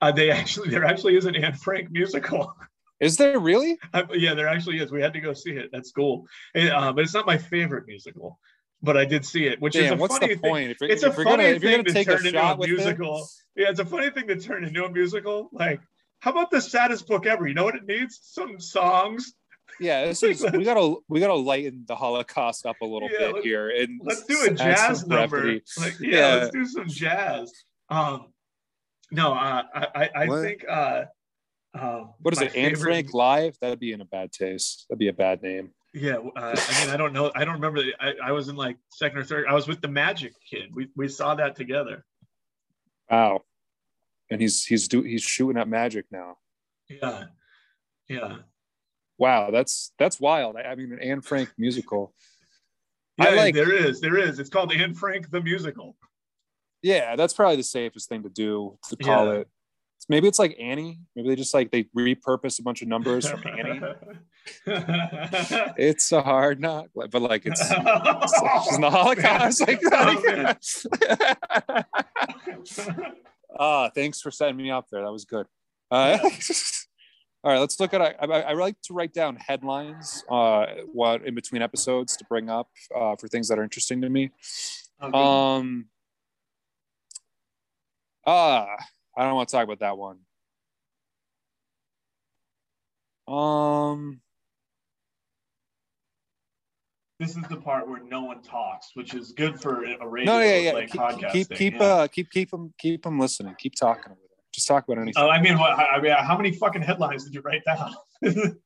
[0.00, 2.54] Uh, they actually, there actually is an Anne Frank musical.
[3.00, 3.78] Is there really?
[3.92, 4.90] I- yeah, there actually is.
[4.92, 7.84] We had to go see it at school, It, uh, but it's not my favorite
[7.86, 8.38] musical.
[8.80, 10.50] But I did see it, which is a what's funny the thing.
[10.50, 10.70] point?
[10.70, 12.16] If you're, it's a if you're funny gonna if you're thing gonna to take a
[12.16, 13.18] turn into a musical.
[13.56, 15.48] it, Yeah, it's a funny thing to turn into a musical.
[15.52, 15.80] Like,
[16.20, 17.48] how about the saddest book ever?
[17.48, 18.20] You know what it needs?
[18.22, 19.32] Some songs.
[19.80, 23.32] yeah, this is we gotta we gotta lighten the Holocaust up a little Yeah, bit
[23.34, 25.54] let's- here and Let's do a jazz number.
[25.78, 26.34] Like, yeah, Yeah.
[26.36, 27.52] let's do some jazz.
[27.90, 28.26] Um,
[29.10, 30.42] no, uh, I I, I What?
[30.42, 31.04] think uh,
[31.74, 32.54] um, What is my it?
[32.54, 33.56] Anne favorite- Frank live?
[33.60, 34.86] That'd be in a bad taste.
[34.88, 35.70] That'd be a bad name.
[35.94, 37.32] Yeah, uh, I mean, I don't know.
[37.34, 37.80] I don't remember.
[37.98, 39.46] I, I was in like second or third.
[39.48, 40.74] I was with the Magic Kid.
[40.74, 42.04] We we saw that together.
[43.10, 43.42] Wow.
[44.30, 46.36] And he's he's do he's shooting at magic now.
[46.90, 47.24] Yeah,
[48.08, 48.36] yeah.
[49.16, 50.56] Wow, that's that's wild.
[50.56, 52.12] I, I mean, an Anne Frank musical.
[53.20, 53.54] Yeah, I like.
[53.56, 54.38] there is, there is.
[54.38, 55.96] It's called Anne Frank the musical.
[56.82, 59.40] Yeah, that's probably the safest thing to do to call Yeah.
[59.40, 59.48] it.
[60.08, 61.00] Maybe it's like Annie.
[61.14, 63.80] Maybe they just like they repurpose a bunch of numbers from Annie.
[65.76, 67.70] It's a hard knock, but like it's she's
[68.74, 69.60] in the Holocaust.
[69.60, 69.82] Like,
[72.88, 73.14] like
[73.58, 75.02] ah, thanks for setting me up there.
[75.02, 75.46] That was good.
[75.90, 76.16] Uh,
[77.44, 78.00] all right, let's look at.
[78.00, 82.48] I, I, I like to write down headlines, uh, what in between episodes to bring
[82.48, 84.30] up uh, for things that are interesting to me.
[85.00, 85.86] Um.
[88.26, 88.76] Ah,
[89.18, 90.18] I don't want to talk about that one.
[93.26, 94.20] Um.
[97.20, 100.40] this is the part where no one talks, which is good for a radio No,
[100.40, 100.72] yeah, yeah.
[100.72, 101.32] like keep, podcasting.
[101.32, 101.82] keep, keep, yeah.
[101.82, 103.56] uh, keep, keep them, keep them listening.
[103.58, 104.38] Keep talking over there.
[104.54, 105.22] Just talk about anything.
[105.22, 105.72] Oh, I mean, what?
[105.72, 107.94] I mean, how many fucking headlines did you write down?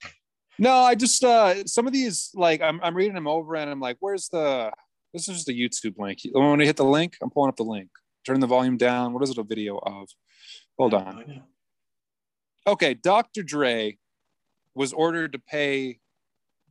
[0.59, 3.81] No, I just uh some of these like I'm I'm reading them over and I'm
[3.81, 4.71] like, where's the
[5.13, 6.19] this is just a YouTube link.
[6.31, 7.89] When I hit the link, I'm pulling up the link.
[8.25, 9.13] Turn the volume down.
[9.13, 10.09] What is it a video of?
[10.79, 11.43] Hold on.
[12.67, 13.43] Okay, Dr.
[13.43, 13.99] Dre
[14.75, 15.99] was ordered to pay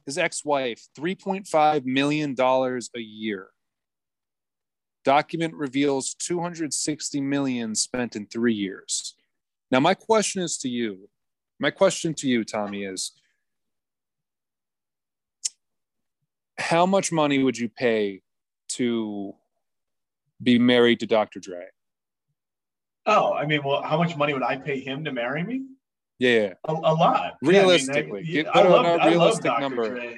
[0.06, 3.48] his ex-wife $3.5 million a year.
[5.04, 9.16] Document reveals 260 million spent in three years.
[9.72, 11.10] Now, my question is to you.
[11.60, 13.14] My question to you, Tommy, is
[16.58, 18.22] how much money would you pay
[18.70, 19.34] to
[20.42, 21.40] be married to Dr.
[21.40, 21.66] Dre?
[23.06, 25.64] Oh, I mean, well, how much money would I pay him to marry me?
[26.20, 26.54] Yeah.
[26.68, 27.34] A, a lot.
[27.42, 29.62] Realistically, Yeah, I, mean, I, on love, a I love realistic Dr.
[29.62, 29.90] number.
[29.90, 30.18] Dre.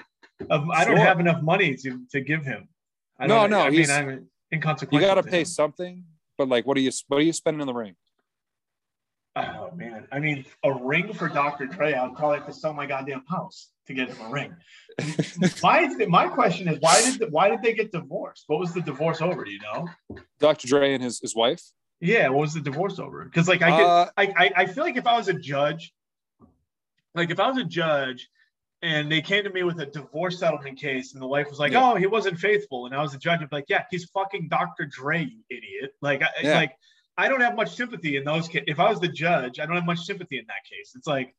[0.50, 1.06] Um, I don't Sure.
[1.06, 2.68] have enough money to, to give him.
[3.20, 4.76] I No, no, I mean, I'm You got
[5.16, 5.46] to to pay him.
[5.46, 6.04] something,
[6.38, 7.96] but like, what are you what are you spending in the ring?
[9.36, 11.66] Oh man, I mean, a ring for Dr.
[11.66, 14.56] Dre, I'd probably have to sell my goddamn house to get him a ring.
[15.64, 18.44] my my question is, why did why did they get divorced?
[18.46, 19.44] What was the divorce over?
[19.44, 19.90] Do you know?
[20.40, 20.68] Dr.
[20.68, 21.64] Dre and his his wife.
[22.00, 23.24] Yeah, what was the divorce over?
[23.26, 25.94] Because like I get, Uh, I, I I feel like if I was a judge,
[27.16, 28.30] like if I was a judge
[28.84, 31.72] and they came to me with a divorce settlement case and the wife was like,
[31.72, 31.94] Yeah.
[31.94, 34.50] "Oh, he wasn't faithful," and I was a judge, I'd be like, "Yeah, he's fucking
[34.50, 34.86] Dr.
[34.86, 36.56] Dre, you idiot!" Like, I, Yeah.
[36.56, 36.74] like
[37.18, 38.48] I don't have much sympathy in those.
[38.48, 40.94] Ca- if I was the judge, I don't have much sympathy in that case.
[40.96, 41.36] It's like,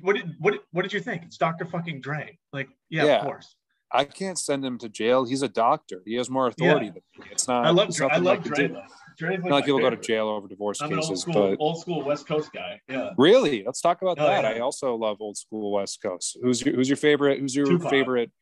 [0.00, 1.22] what did what what did you think?
[1.24, 1.64] It's Dr.
[1.64, 2.38] fucking Dre.
[2.52, 3.16] Like, yeah, Yeah.
[3.18, 3.56] of course.
[3.92, 5.24] I can't send him to jail.
[5.24, 6.02] He's a doctor.
[6.04, 7.26] He has more authority than me.
[7.30, 7.64] It's not.
[7.64, 8.08] I love Dre.
[8.08, 8.66] I love like Dre.
[8.68, 8.82] the- Though.
[9.16, 11.34] Dre's like Not like people go to jail over divorce I'm an old cases, school,
[11.34, 12.80] but old school West Coast guy.
[12.88, 13.10] Yeah.
[13.16, 14.42] really, let's talk about Oh, that.
[14.42, 14.50] yeah.
[14.50, 16.36] I also love old school West Coast.
[16.42, 17.38] Who's your Who's your favorite?
[17.38, 17.88] Who's your Tupac.
[17.90, 18.32] favorite?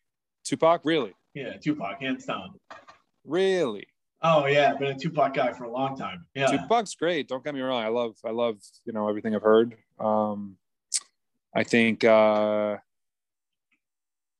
[0.44, 0.80] Tupac.
[0.84, 2.54] Really, Yeah, Tupac, hands down.
[3.26, 3.86] really.
[4.24, 6.26] Oh yeah, been a Tupac guy for a long time.
[6.34, 6.46] Yeah.
[6.46, 7.28] Tupac's great.
[7.28, 7.82] Don't get me wrong.
[7.82, 9.76] I love I love you know everything I've heard.
[9.98, 10.56] Um,
[11.54, 12.76] I think uh,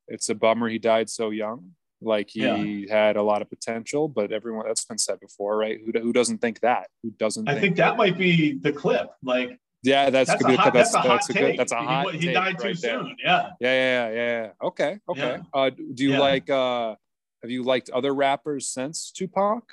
[0.09, 1.73] it's a bummer he died so young.
[2.01, 5.79] Like he had a lot of potential, but everyone that's been said before, right?
[5.85, 6.89] Who, who doesn't think that?
[7.03, 7.49] Who doesn't?
[7.49, 9.11] I think that might be the clip.
[9.23, 11.43] Like yeah, that's, that's, a hot, that's that's a hot a take.
[11.43, 12.13] good that's a hot.
[12.15, 13.17] He, he died too right soon.
[13.23, 13.51] Yeah.
[13.61, 14.51] Yeah, yeah, yeah, yeah.
[14.63, 15.39] Okay, okay.
[15.53, 16.21] Uh, do you Yeah.
[16.21, 16.51] like?
[16.51, 16.95] uh
[17.43, 19.65] Have you liked other rappers since Tupac?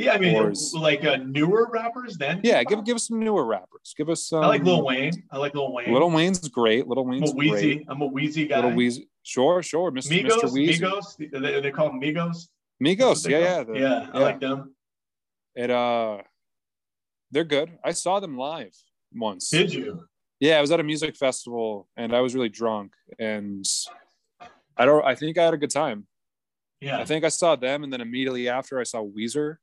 [0.00, 2.40] Yeah, I mean, is- like uh, newer rappers then.
[2.42, 3.94] Yeah, give give us some newer rappers.
[3.96, 4.42] Give us some.
[4.42, 5.12] I like Lil Wayne.
[5.30, 5.92] I like Lil Wayne.
[5.92, 6.86] Little Wayne's great.
[6.86, 7.52] Little I'm a Wayne's great.
[7.52, 7.84] Weezy.
[7.88, 8.56] I'm a Weezy guy.
[8.56, 9.06] Little Weezy.
[9.22, 9.92] Sure, sure.
[9.92, 10.10] Mr.
[10.10, 10.50] Migos, Mr.
[10.50, 10.80] Weezy.
[10.80, 11.42] Migos.
[11.42, 12.48] They, they call them Migos.
[12.82, 14.24] Migos, yeah, yeah, the- yeah, I yeah.
[14.24, 14.74] like them.
[15.54, 16.18] It uh,
[17.30, 17.70] they're good.
[17.84, 18.74] I saw them live
[19.12, 19.50] once.
[19.50, 20.04] Did you?
[20.38, 23.66] Yeah, I was at a music festival and I was really drunk and
[24.76, 25.04] I don't.
[25.04, 26.06] I think I had a good time.
[26.80, 26.98] Yeah.
[26.98, 29.56] I think I saw them and then immediately after I saw Weezer,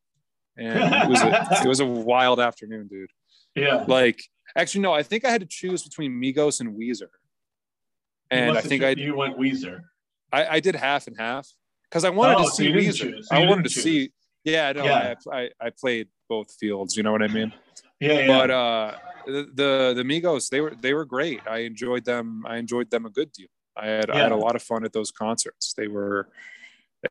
[0.57, 3.09] and it was a, it was a wild afternoon, dude.
[3.55, 3.83] yeah.
[3.87, 4.21] Like
[4.55, 7.09] actually, no, I think I had to choose between Migos and Weezer,
[8.31, 9.81] and I think I you went Weezer.
[10.31, 11.47] I, I did half and half
[11.89, 12.93] because I wanted Oh, to so see you Weezer.
[12.95, 13.27] choose.
[13.29, 14.11] So I wanted to didn't see.
[14.43, 15.13] Yeah, no, Yeah.
[15.31, 16.95] I, I I played both fields.
[16.97, 17.53] You know what I mean?
[17.99, 18.27] Yeah, yeah.
[18.27, 18.95] But uh,
[19.25, 21.41] the, the the Migos they were they were great.
[21.49, 22.43] I enjoyed them.
[22.47, 23.47] I enjoyed them a good deal.
[23.75, 25.73] I had I had a lot of fun at those concerts.
[25.73, 26.29] They were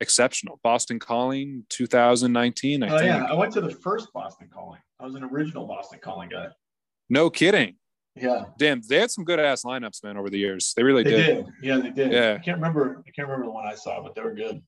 [0.01, 0.61] exceptional.
[0.63, 2.83] Boston Calling 2019.
[2.83, 3.05] I oh think.
[3.07, 4.81] yeah, I went to the first Boston Calling.
[5.01, 6.49] I was an original Boston Calling guy.
[7.09, 7.77] No kidding.
[8.15, 10.73] Yeah, Damn, they had some good ass lineups, man, over the years.
[10.75, 11.45] They really they did.
[11.45, 11.47] did.
[11.63, 12.13] Yeah, they did.
[12.13, 12.39] Yeah.
[12.41, 13.03] I can't remember.
[13.07, 14.63] I can't remember the one I saw, but they were good.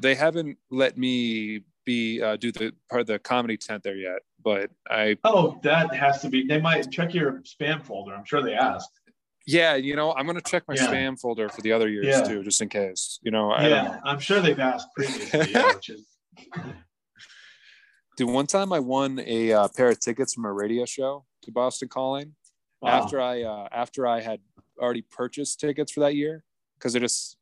[0.00, 4.20] They haven't let me be uh, do the part of the comedy tent there yet,
[4.44, 6.46] but I Oh, that has to be.
[6.46, 8.14] They might check your spam folder.
[8.14, 9.00] I'm sure they asked.
[9.46, 10.86] Yeah, you know, I'm gonna check my Yeah.
[10.90, 12.22] spam folder for the other years Yeah.
[12.24, 13.18] too, just in case.
[13.22, 13.90] You know, I don't know.
[13.92, 15.52] Yeah, I'm sure they've asked previously.
[15.52, 16.06] yeah, is
[18.16, 21.50] Dude, one time I won a uh, pair of tickets from a radio show to
[21.50, 22.36] Boston Calling
[22.80, 22.90] wow.
[22.90, 24.40] after I uh, after I had
[24.78, 26.44] already purchased tickets for that year
[26.78, 27.36] because it just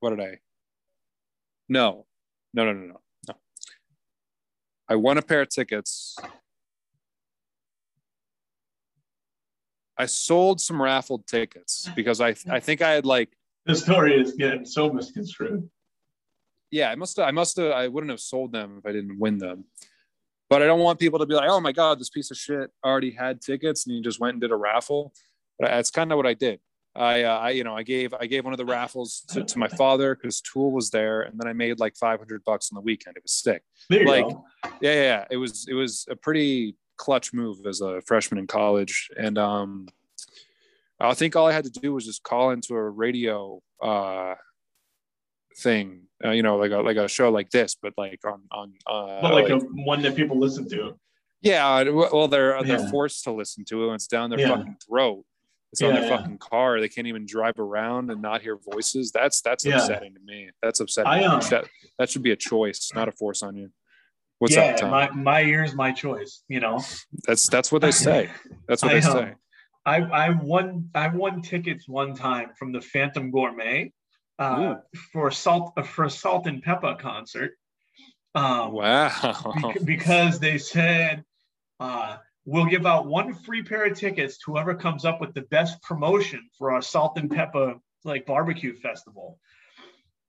[0.00, 0.38] what did I?
[1.68, 2.06] No,
[2.54, 3.34] no, no, no, no, no.
[4.88, 6.16] I won a pair of tickets.
[10.00, 13.28] I sold some raffled tickets because I I think I had like
[13.66, 15.68] the story is getting so misconstrued.
[16.70, 19.18] yeah, I must have, I must have, I wouldn't have sold them if I didn't
[19.18, 19.64] win them.
[20.48, 22.70] But I don't want people to be like, oh my God, this piece of shit
[22.84, 25.12] already had tickets and you just went and did a raffle.
[25.58, 26.58] But that's kind of what I did.
[26.96, 29.58] I, uh, I, you know, I gave, I gave one of the raffles to, to
[29.58, 31.20] my father because Tool was there.
[31.22, 33.16] And then I made like 500 bucks on the weekend.
[33.16, 33.62] It was sick.
[33.90, 34.44] There you Like- go.
[34.80, 35.24] Yeah, yeah, yeah.
[35.30, 36.74] It was, it was a pretty
[37.04, 39.08] clutch move as a freshman in college.
[39.16, 39.88] And, um,
[41.00, 44.34] I think all I had to do was just call into a radio, uh,
[45.58, 48.72] thing, uh, you know, like a like a show like this, but like on on
[48.86, 49.58] uh, But like a
[49.92, 50.94] one that people listen to.
[51.42, 53.86] yeah, well, they're they're forced to listen to it.
[53.86, 54.48] And it's down their Yeah.
[54.56, 55.24] fucking throat.
[55.72, 56.16] It's on their yeah.
[56.16, 56.80] fucking car.
[56.80, 59.10] They can't even drive around and not hear voices.
[59.10, 59.76] That's that's Yeah.
[59.78, 60.50] upsetting to me.
[60.62, 61.10] That's upsetting.
[61.10, 61.64] I, um, that,
[61.98, 63.70] that should be a choice, not a force on you.
[64.40, 64.90] What's yeah, up, Tom?
[64.90, 66.42] my my ears, my choice.
[66.48, 66.82] You know,
[67.26, 68.30] that's that's what they say.
[68.66, 69.34] That's what I, they um, say.
[69.86, 73.92] I I won I won tickets one time from the Phantom Gourmet
[74.38, 74.76] uh,
[75.12, 77.52] for salt for a Salt and Pepper concert.
[78.34, 79.52] Um, Wow.
[79.62, 81.22] bec- because they said
[81.78, 85.42] uh, we'll give out one free pair of tickets to whoever comes up with the
[85.42, 87.74] best promotion for our Salt and Pepper
[88.04, 89.38] like barbecue festival.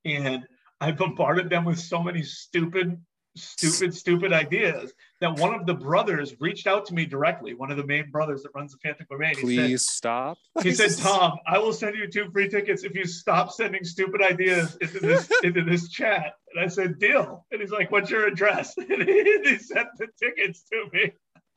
[0.04, 0.46] And
[0.80, 3.02] I bombarded them with so many stupid,
[3.36, 7.54] stupid, stupid ideas that one of the brothers reached out to me directly.
[7.54, 10.38] One of the main brothers that runs the Phantom and he said- Please stop.
[10.64, 14.22] he said, "Tom, I will send you two free tickets if you stop sending stupid
[14.22, 18.28] ideas into this into this chat." And I said, "Deal." And he's like, "What's your
[18.28, 21.12] address?" And he, he sent the tickets to me.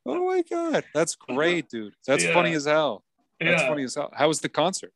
[0.07, 1.95] Oh my god, that's great, dude.
[2.07, 2.35] That's Yeah.
[2.35, 3.03] funny as hell.
[3.41, 4.11] That's yeah, funny as hell.
[4.15, 4.93] How was the concert?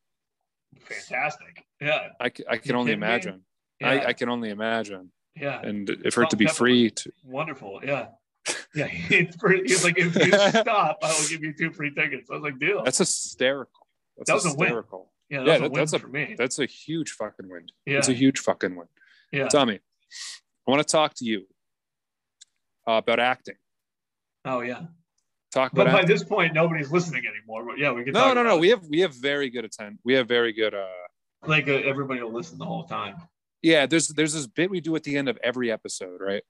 [0.81, 1.65] fantastic.
[1.81, 3.41] Yeah, I, I can only imagine.
[3.79, 5.11] yeah, I, I can only imagine.
[5.39, 5.61] Yeah.
[5.61, 7.81] And if for it to be free, to, Wonderful.
[7.83, 8.07] Yeah,
[8.75, 8.87] yeah.
[8.87, 10.31] He's, like, "If you
[10.61, 13.87] stop, I will give you two free tickets." I was like, "Deal." that's hysterical.
[14.17, 14.67] That's That was a win.
[14.67, 15.11] hysterical.
[15.29, 16.35] yeah, that yeah, a win that's a- for me.
[16.37, 17.67] That's a huge fucking win.
[17.85, 18.87] Yeah, It's a huge fucking win.
[19.31, 19.47] yeah.
[19.47, 19.75] Tommy,
[20.67, 21.45] I want to talk to you
[22.87, 23.55] uh, about acting.
[24.45, 24.83] Oh yeah.
[25.53, 26.09] Talk about But by acting.
[26.15, 27.65] this point, nobody's listening anymore.
[27.65, 28.13] But yeah, we can.
[28.13, 28.49] No, talk no, no.
[28.51, 29.99] about We have we have very good attend.
[30.03, 30.73] We have very good.
[30.75, 30.85] uh
[31.47, 33.15] like uh, everybody will listen the whole time.
[33.61, 36.43] Yeah, there's there's this bit we do at the end of every episode, right?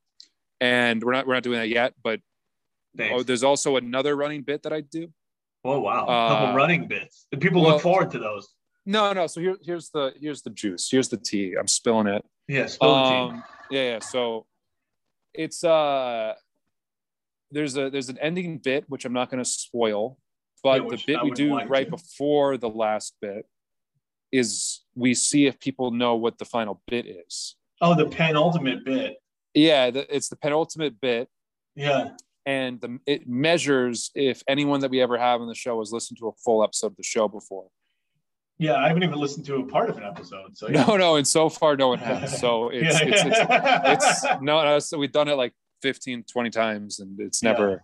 [0.62, 2.20] And we're not we're not doing that yet, but
[2.98, 3.14] Thanks.
[3.18, 5.12] oh, there's also another running bit that I do.
[5.66, 7.28] Oh wow, Uh, couple running bits.
[7.32, 8.48] The people well- look forward to those.
[8.86, 9.28] No, no.
[9.28, 10.88] So here, here's the here's the juice.
[10.90, 11.56] Here's the tea.
[11.60, 12.24] I'm spilling it.
[12.48, 13.16] Yeah, spill the tea.
[13.16, 14.00] Um, yeah, yeah.
[14.00, 14.46] So
[15.34, 16.34] it's uh
[17.52, 20.18] there's a there's an ending bit which I'm not going to spoil,
[20.64, 21.92] but Yeah, the bit we do right to.
[21.92, 23.46] before the last bit
[24.32, 27.56] is we see if people know what the final bit is.
[27.82, 29.18] Oh, the penultimate bit.
[29.54, 31.28] Yeah, the, it's the penultimate bit,
[31.76, 32.10] Yeah,
[32.46, 36.20] and the, it measures if anyone that we ever have on the show has listened
[36.20, 37.68] to a full episode of the show before.
[38.58, 38.76] yeah.
[38.76, 40.58] I haven't even listened to a part of an episode.
[40.58, 40.86] So yeah.
[40.86, 42.40] No, no, and so far no one has.
[42.40, 43.94] So it's Yeah, it's, it's yeah.
[43.94, 47.76] it's no, no so we've done it like 15 20 times and it's never Yeah.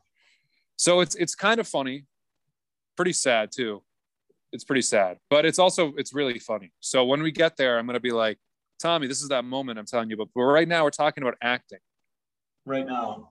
[0.75, 2.05] so it's it's kind of funny
[2.97, 3.81] pretty sad too
[4.55, 7.85] it's pretty sad but it's also it's really funny so when we get there i'm
[7.85, 8.37] gonna be like
[8.77, 10.31] Tommy, this is that moment I'm telling you about.
[10.35, 11.79] But right now we're talking about acting.
[12.65, 13.29] Right now,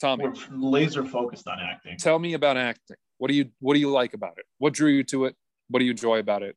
[0.00, 1.96] Tommy, we're laser focused on acting.
[1.98, 2.96] tell me about acting.
[3.18, 4.44] What do you what do you like about it?
[4.58, 5.34] What drew you to it?
[5.68, 6.54] What do you enjoy about it?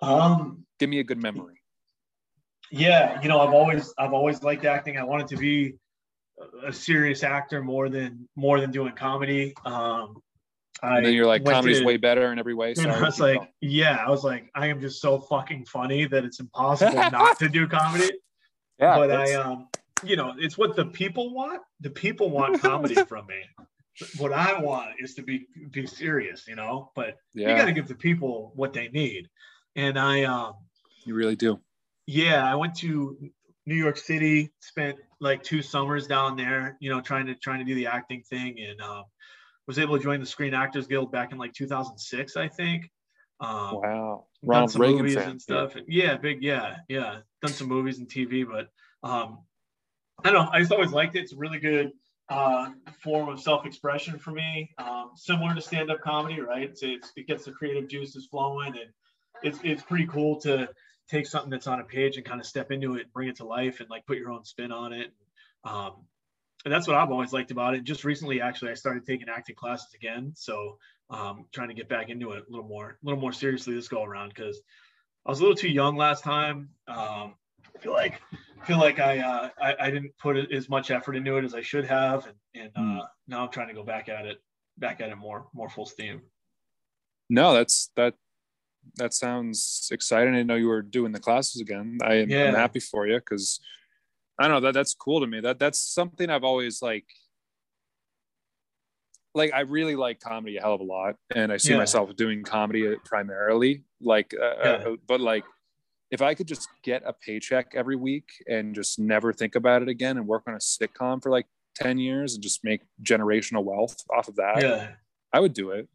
[0.00, 1.60] Um, Give me a good memory.
[2.70, 4.96] yeah, you know, I've always I've always liked acting.
[4.96, 5.74] I wanted to be
[6.40, 9.52] a- a serious actor more than more than doing comedy.
[9.66, 10.22] Um,
[10.82, 12.68] I And then you're like, went comedy's to- way better in every way.
[12.76, 13.48] And Sorry, I was like, going.
[13.60, 17.48] yeah, I was like, I am just so fucking funny that it's impossible not to
[17.48, 18.10] do comedy.
[18.78, 19.68] yeah, but I, that's- um,
[20.04, 21.62] you know, it's what the people want.
[21.80, 23.40] The people want comedy from me.
[24.18, 26.90] What I want is to be be serious, you know.
[26.94, 29.28] But you got to give the people what they need.
[29.74, 30.52] And I, um,
[31.06, 31.58] you really do.
[32.06, 33.16] yeah, I went to
[33.64, 37.64] New York City, spent like two summers down there, you know, trying to trying to
[37.64, 39.04] do the acting thing, and um,
[39.66, 42.90] was able to join the Screen Actors Guild back in like 2006, I think.
[43.40, 45.30] Um, Wow, done Ronald some Reagan movies fan.
[45.30, 45.76] and stuff.
[45.88, 46.16] Yeah.
[46.16, 47.18] big, yeah, yeah.
[47.42, 48.68] Done some movies and TV, but
[49.08, 49.38] um,
[50.24, 50.50] I don't know.
[50.52, 51.20] I just always liked it.
[51.20, 51.92] It's a really good
[52.28, 52.70] uh,
[53.02, 54.70] form of self-expression for me.
[54.78, 56.62] Um, similar to stand-up comedy, right?
[56.70, 58.90] It's, it's, it gets the creative juices flowing, and
[59.42, 60.68] it's it's pretty cool to
[61.08, 63.44] take something that's on a page and kind of step into it, bring it to
[63.44, 65.12] life, and like put your own spin on it.
[65.64, 65.92] Um,
[66.66, 67.84] and that's what I've always liked about it.
[67.84, 70.78] Just recently, actually, I started taking acting classes again, so
[71.10, 73.86] um, trying to get back into it a little more, a little more seriously this
[73.86, 74.60] go around because
[75.24, 76.70] I was a little too young last time.
[76.88, 77.34] Um,
[77.72, 78.20] I feel like
[78.64, 81.60] feel like I, uh, I I didn't put as much effort into it as I
[81.60, 82.98] should have, and and uh, Hmm.
[83.28, 84.42] now I'm trying to go back at it,
[84.76, 86.20] back at it more more full steam.
[87.30, 88.14] No, that's that.
[88.96, 90.32] That sounds exciting.
[90.34, 91.98] I didn't know you were doing the classes again.
[92.02, 92.50] I am Yeah.
[92.52, 93.60] Happy for you because
[94.38, 95.40] I don't know that that's cool to me.
[95.40, 97.06] That that's something I've always like.
[99.34, 101.78] Like I really like comedy a hell of a lot, and I see Yeah.
[101.78, 103.84] myself doing comedy primarily.
[104.00, 104.70] Like, uh, Yeah.
[104.88, 105.44] uh, but like,
[106.10, 109.88] if I could just get a paycheck every week and just never think about it
[109.88, 113.96] again, and work on a sitcom for like ten years and just make generational wealth
[114.10, 114.94] off of that, Yeah.
[115.32, 115.88] I would do it.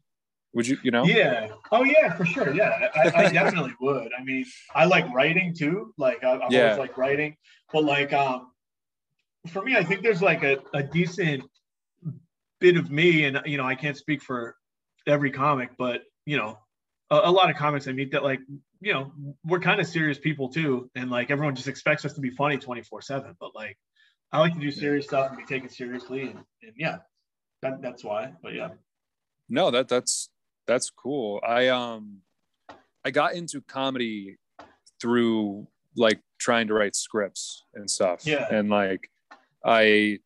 [0.54, 0.76] Would you?
[0.82, 1.04] You know?
[1.04, 1.48] Yeah.
[1.70, 2.54] Oh yeah, for sure.
[2.54, 4.10] Yeah, I, I definitely would.
[4.18, 4.44] I mean,
[4.74, 5.94] I like writing too.
[5.96, 6.62] Like I, I've Yeah.
[6.64, 7.36] always liked writing,
[7.72, 8.50] but like um,
[9.48, 11.44] for me, I think there's like a, a decent
[12.60, 14.56] bit of me, and you know, I can't speak for
[15.06, 16.58] every comic, but you know,
[17.10, 18.40] a, a lot of comics I meet that like,
[18.80, 19.12] you know,
[19.44, 22.58] we're kind of serious people too, and like everyone just expects us to be funny
[22.58, 23.34] 24 seven.
[23.40, 23.78] But like,
[24.30, 26.98] I like to do serious stuff and be taken seriously, and, and yeah,
[27.62, 28.32] that, that's why.
[28.42, 28.68] But yeah.
[29.48, 30.28] no that that's
[30.66, 32.18] that's cool i um
[33.04, 34.36] i got into comedy
[35.00, 38.46] through like trying to write scripts and stuff Yeah.
[38.50, 39.10] and like
[39.64, 40.18] i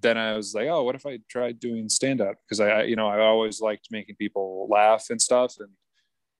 [0.00, 2.96] then i was like oh what if i tried doing stand up because I, you
[2.96, 5.70] know i always liked making people laugh and stuff and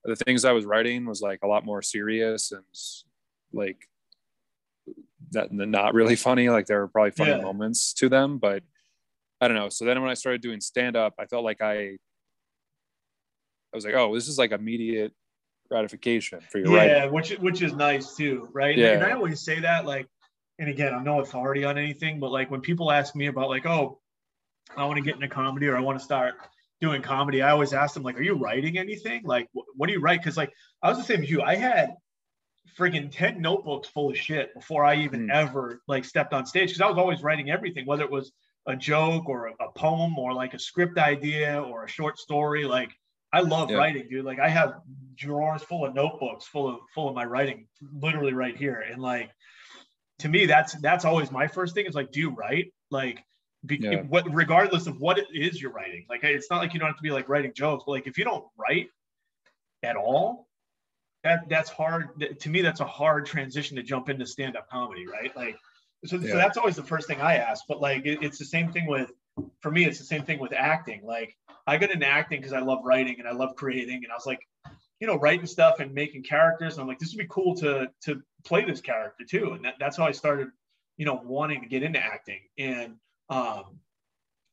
[0.04, 2.62] the things i was writing was like a lot more serious and
[3.52, 3.78] like
[5.30, 7.40] that not really funny like there were probably funny Yeah.
[7.40, 8.62] moments to them but
[9.40, 9.68] I don't know.
[9.68, 11.98] So then when I started doing stand up, I felt like I
[13.74, 15.12] I was like, oh, this is like immediate
[15.68, 17.12] gratification for your yeah, writing.
[17.12, 18.78] which which is nice too, right?
[18.78, 18.92] Yeah.
[18.92, 20.06] And I always say that, like,
[20.60, 23.66] and again, I'm no authority on anything, but like when people ask me about like,
[23.66, 23.98] oh,
[24.76, 26.34] I want to get into comedy or I want to start
[26.80, 29.22] doing comedy, I always ask them like, are you writing anything?
[29.24, 30.20] Like, wh- what do you write?
[30.20, 31.42] Because like I was the same as you.
[31.42, 31.94] I had
[32.78, 35.30] friggin' 10 notebooks full of shit before I even Hmm.
[35.32, 38.30] ever like stepped on stage because I was always writing everything, whether it was
[38.66, 42.66] a joke or a, a poem or like a script idea or a short story.
[42.66, 42.90] Like
[43.34, 43.76] I love Yeah.
[43.78, 44.24] writing, dude.
[44.24, 44.80] Like I have
[45.16, 48.84] drawers full of notebooks full of full of my writing literally right here.
[48.90, 49.30] And like
[50.20, 52.72] to me, that's that's always my first thing is like, do you write?
[52.90, 53.24] Like
[53.66, 54.02] be, Yeah.
[54.02, 56.06] what regardless of what it is you're writing.
[56.08, 58.18] Like it's not like you don't have to be like writing jokes, but like if
[58.18, 58.88] you don't write
[59.82, 60.48] at all,
[61.22, 62.08] that that's hard
[62.40, 65.56] to me that's a hard transition to jump into stand-up comedy right like
[66.04, 66.30] so, Yeah.
[66.32, 68.86] so that's always the first thing i ask but like it, it's the same thing
[68.86, 69.10] with
[69.60, 71.02] for me it's the same thing with acting.
[71.04, 74.14] Like i got into acting because i love writing and i love creating and i
[74.14, 74.40] was like
[75.00, 77.88] you know writing stuff and making characters and i'm like this would be cool to
[78.02, 79.52] to play this character too.
[79.52, 80.48] And that, that's how i started
[80.96, 82.40] you know wanting to get into acting.
[82.58, 82.94] And
[83.30, 83.78] um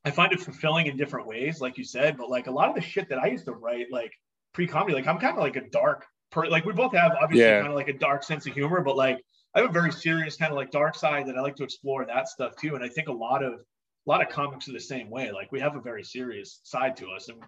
[0.06, 2.76] i find it fulfilling in different ways like you said but like a lot of
[2.76, 4.14] the shit that i used to write like
[4.54, 7.60] pre-comedy like i'm kind of like a dark per like we both have obviously Yeah.
[7.60, 9.22] kind of like a dark sense of humor but like
[9.54, 12.06] i have a very serious kind of like dark side that i like to explore
[12.06, 12.76] that stuff too.
[12.76, 13.60] And i think a lot of
[14.06, 16.98] a lot of comics are the same way like we have a very serious side
[16.98, 17.40] to us and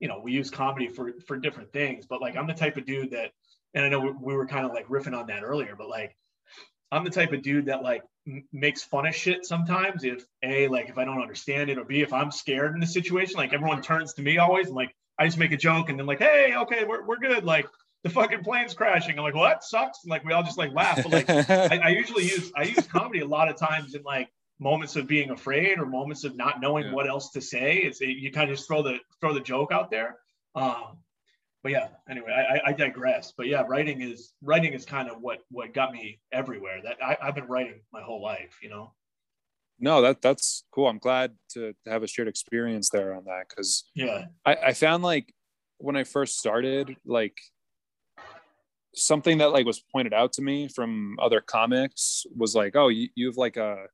[0.00, 2.84] you know we use comedy for for different things but like i'm the type of
[2.84, 3.30] dude that
[3.74, 6.16] and i know we, we were kind of like riffing on that earlier but like
[6.90, 10.68] i'm the type of dude that like m- makes fun of shit sometimes if a
[10.68, 13.52] like if i don't understand it or b if i'm scared in the situation like
[13.52, 16.18] everyone turns to me always and like i just make a joke and then like
[16.18, 17.66] hey okay we're, we're good like
[18.02, 19.18] the fucking plane's crashing.
[19.18, 20.04] I'm like, well, that sucks.
[20.04, 21.02] And like we all just like laugh.
[21.02, 24.30] But like I, I, usually use I use comedy a lot of times in like
[24.60, 26.92] moments of being afraid or moments of not knowing yeah.
[26.92, 27.78] what else to say.
[27.78, 30.18] It's you kind of just throw the throw the joke out there.
[30.54, 30.98] Um,
[31.62, 33.32] but yeah, anyway, I, I digress.
[33.36, 36.80] But yeah, writing is writing is kind of what what got me everywhere.
[36.84, 38.92] That I, I've been writing my whole life, you know.
[39.78, 40.88] No, that that's cool.
[40.88, 44.72] I'm glad to, to have a shared experience there on that because yeah, I, I
[44.74, 45.34] found like
[45.78, 47.38] when I first started, like
[48.94, 53.08] something that like was pointed out to me from other comics was like, oh, you,
[53.14, 53.86] you have like a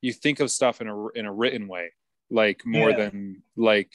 [0.00, 1.92] you think of stuff in a in a written way,
[2.30, 2.96] like more yeah.
[2.96, 3.92] than like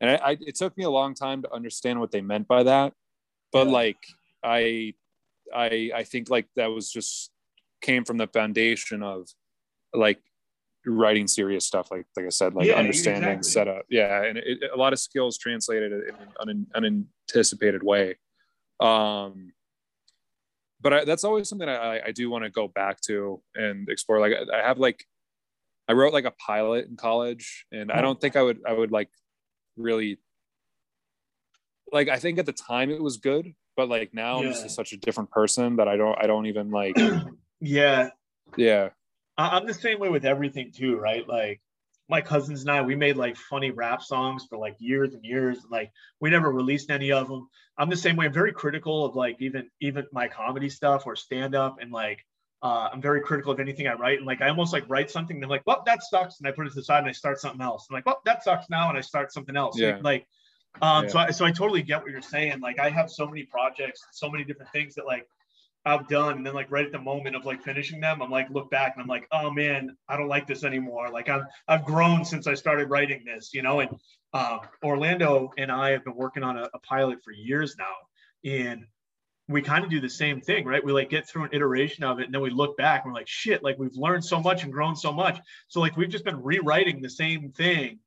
[0.00, 2.64] and I, I, it took me a long time to understand what they meant by
[2.64, 2.92] that
[3.52, 3.72] but yeah.
[3.72, 3.98] like
[4.42, 4.92] i
[5.54, 7.30] i i think like that was just
[7.80, 9.28] came from the foundation of
[9.94, 10.20] like
[10.84, 13.50] writing serious stuff like like i said like yeah, understanding exactly.
[13.50, 18.16] setup yeah and it, a lot of skills translated in an unanticipated way
[18.80, 19.52] um
[20.80, 24.18] but I, that's always something I, I do want to go back to and explore.
[24.18, 25.06] Like I have like,
[25.88, 28.02] I wrote like a pilot in college, and I mm-hmm.
[28.02, 29.08] don't think I would I would like
[29.76, 30.18] really
[31.92, 34.48] like I think at the time it was good, but like now yeah.
[34.48, 36.96] I'm just such a different person that I don't I don't even like
[37.60, 38.10] yeah.
[38.56, 38.90] Yeah.
[39.38, 41.26] I'm the same way with everything too, right?
[41.26, 41.60] Like
[42.08, 45.58] my cousins and I, we made like funny rap songs for like years and years.
[45.62, 47.48] And, like we never released any of them.
[47.78, 48.26] I'm the same way.
[48.26, 52.24] I'm very critical of like even even my comedy stuff or stand up and like
[52.62, 54.18] uh, I'm very critical of anything I write.
[54.18, 56.38] And like, I almost like write something and I'm like, well, that sucks.
[56.38, 57.88] And I put it to the side and I start something else.
[57.90, 58.88] I'm like, well, that sucks now.
[58.88, 59.78] And I start something else.
[59.78, 59.98] Yeah.
[60.00, 60.26] Like,
[60.80, 61.10] um, yeah.
[61.10, 62.60] so I, so I totally get what you're saying.
[62.60, 65.26] Like I have so many projects, so many different things that like
[65.84, 66.36] I've done.
[66.36, 68.92] And then like right at the moment of like finishing them, I'm like, look back
[68.94, 71.10] and I'm like, oh man, I don't like this anymore.
[71.10, 73.90] Like I've, I've grown since I started writing this, you know, and
[74.34, 78.48] um, Orlando and I have been working on a, a pilot for years now.
[78.48, 78.86] And
[79.48, 80.84] we kind of do the same thing, right?
[80.84, 83.18] We like get through an iteration of it and then we look back and we're
[83.18, 85.38] like, shit, like we've learned so much and grown so much.
[85.68, 87.98] So like we've just been rewriting the same thing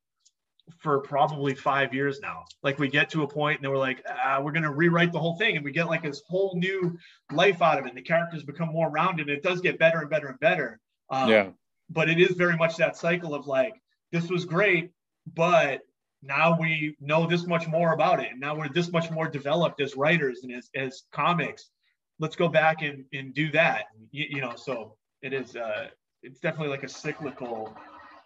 [0.78, 2.44] for probably five years now.
[2.62, 5.18] Like we get to a point and then we're like, ah, we're gonna rewrite the
[5.18, 6.98] whole thing, and we get like this whole new
[7.32, 7.90] life out of it.
[7.90, 9.28] And the characters become more rounded.
[9.28, 10.80] And it does get better and better and better.
[11.10, 11.50] Um, yeah.
[11.88, 13.74] But it is very much that cycle of like,
[14.10, 14.90] this was great,
[15.34, 15.82] but
[16.22, 18.32] now we know this much more about it.
[18.32, 21.70] And now we're this much more developed as writers and as, as comics.
[22.18, 23.86] Let's go back and, and do that.
[24.10, 25.88] You, you know so it is uh
[26.22, 27.76] it's definitely like a cyclical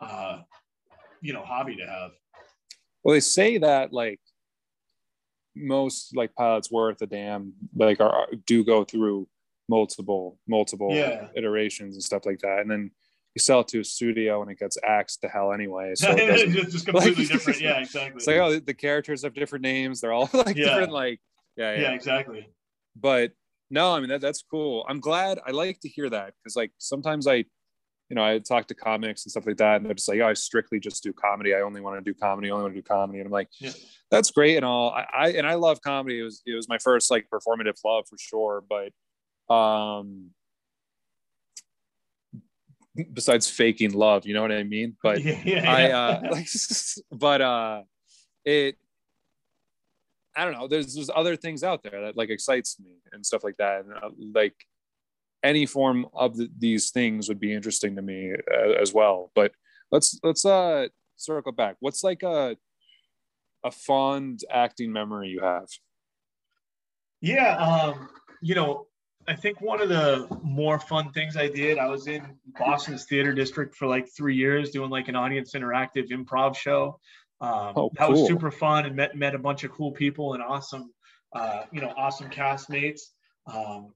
[0.00, 0.40] uh
[1.20, 2.10] you know hobby to have.
[3.02, 4.20] Well they say that like
[5.56, 9.26] most like pilots worth a damn like are do go through
[9.68, 11.28] multiple multiple yeah.
[11.36, 12.60] iterations and stuff like that.
[12.60, 12.90] And then
[13.34, 15.94] you sell it to a studio and it gets axed to hell anyway.
[15.96, 17.60] So it's just completely like, different.
[17.60, 18.16] Yeah, exactly.
[18.16, 20.00] It's like oh, the characters have different names.
[20.00, 20.66] They're all like yeah.
[20.66, 20.92] different.
[20.92, 21.20] Like
[21.56, 22.48] yeah, yeah, yeah, exactly.
[22.96, 23.32] But
[23.70, 24.84] no, I mean that that's cool.
[24.88, 25.38] I'm glad.
[25.46, 29.24] I like to hear that because like sometimes I, you know, I talk to comics
[29.24, 31.54] and stuff like that, and they're just like, oh, I strictly just do comedy.
[31.54, 32.48] I only want to do comedy.
[32.48, 33.20] I only want to do comedy.
[33.20, 33.70] And I'm like, yeah.
[34.10, 34.90] that's great and all.
[34.90, 36.18] I, I and I love comedy.
[36.18, 38.64] It was it was my first like performative love for sure.
[38.68, 40.30] But um
[43.12, 44.96] besides faking love you know what i mean?
[45.02, 46.48] But yeah, yeah, i uh like
[47.12, 47.82] but uh
[48.44, 48.76] it
[50.36, 53.44] i don't know there's there's other things out there that like excites me and stuff
[53.44, 53.84] like that.
[53.84, 54.54] And uh, like
[55.42, 59.30] any form of the, these things would be interesting to me uh, as well.
[59.34, 59.52] But
[59.90, 61.76] let's let's uh circle back.
[61.80, 62.56] What's like a
[63.64, 65.68] a fond acting memory you have?
[67.20, 68.08] Yeah um
[68.40, 68.86] you know
[69.30, 73.32] I think one of the more fun things I did, I was in Boston's theater
[73.32, 76.98] district for like three years doing like an audience interactive improv show.
[77.40, 80.42] Um, oh, that was super fun and met, met a bunch of cool people and
[80.42, 80.92] awesome,
[81.32, 83.02] uh, you know, awesome castmates.
[83.46, 83.94] Um,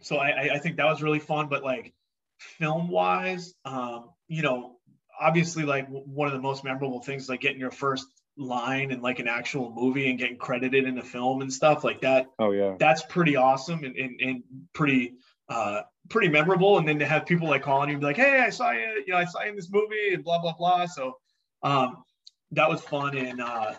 [0.00, 1.94] so I, I think that was really fun, but like
[2.38, 4.78] film wise, um, you know,
[5.18, 9.18] obviously like one of the most memorable things like getting your first line in like
[9.18, 12.26] an actual movie and getting credited in the film and stuff like that.
[12.38, 12.74] Oh yeah.
[12.78, 15.14] That's pretty awesome and, and, and pretty
[15.48, 16.78] uh pretty memorable.
[16.78, 19.04] And then to have people like calling you and be like, Hey, I saw you,
[19.06, 20.86] you know, I saw you in this movie and blah blah blah.
[20.86, 21.18] So
[21.62, 22.04] um
[22.52, 23.74] that was fun and uh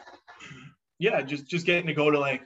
[0.99, 2.41] yeah, just just getting to go to like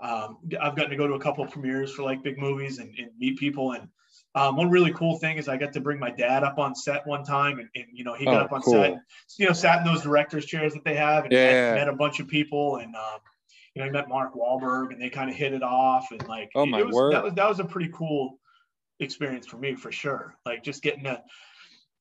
[0.00, 2.92] um I've gotten to go to a couple of premieres for like big movies and,
[2.98, 3.88] and meet people and
[4.34, 7.06] um, one really cool thing is I got to bring my dad up on set
[7.06, 8.74] one time, and, and you know he got oh, up on cool.
[8.74, 9.00] set,
[9.36, 11.72] you know, sat in those directors' chairs that they have, and yeah.
[11.72, 13.18] met, met, a bunch of people, and um,
[13.74, 16.50] you know, I met Mark Wahlberg, and they kind of hit it off, and like,
[16.54, 18.38] oh my was, word, that was that was a pretty cool
[19.00, 20.34] experience for me for sure.
[20.46, 21.22] Like just getting to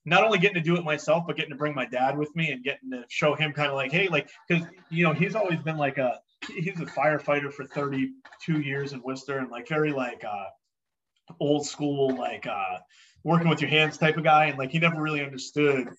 [0.06, 2.52] not only getting to do it myself, but getting to bring my dad with me
[2.52, 5.60] and getting to show him kind of like, hey, like, because you know he's always
[5.60, 10.24] been like a he's a firefighter for 32 years in Worcester and like very like
[10.24, 10.46] uh
[11.40, 12.80] old school like uh
[13.24, 14.46] working with your hands type of guy.
[14.46, 15.90] And like he never really understood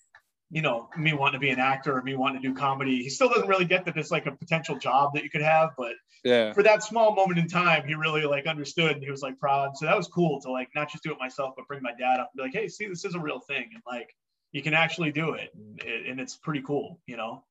[0.53, 3.03] you know me wanting to be an actor or me wanting to do comedy.
[3.03, 5.70] He still doesn't really get that it's like a potential job that you could have
[5.78, 6.53] but yeah.
[6.53, 9.76] for that small moment in time he really like understood and he was like proud.
[9.76, 12.20] So that was cool to like not just do it myself but bring my dad
[12.20, 13.70] up and be like hey see this is a real thing.
[13.72, 14.14] And like
[14.53, 15.51] you can actually do it.
[15.55, 17.45] And, and it's pretty cool you know?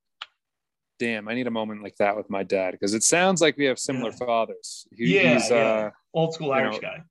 [0.99, 3.65] Damn i need a moment like that with my dad because it sounds like we
[3.65, 4.25] have similar Yeah.
[4.27, 4.87] fathers.
[4.95, 5.55] He- yeah, he's yeah.
[5.57, 7.03] uh old school irish know, guy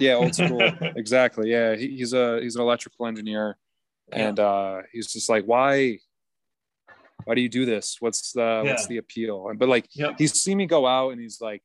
[0.00, 0.60] yeah old school.
[0.96, 1.50] Exactly.
[1.50, 3.56] Yeah he, he's a he's an electrical engineer.
[4.10, 4.28] Yeah.
[4.28, 5.98] and uh he's just like why
[7.24, 7.96] why do you do this?
[8.00, 9.48] What's the what's the appeal?
[9.48, 10.16] And but like Yep.
[10.18, 11.62] he's seen me go out and he's like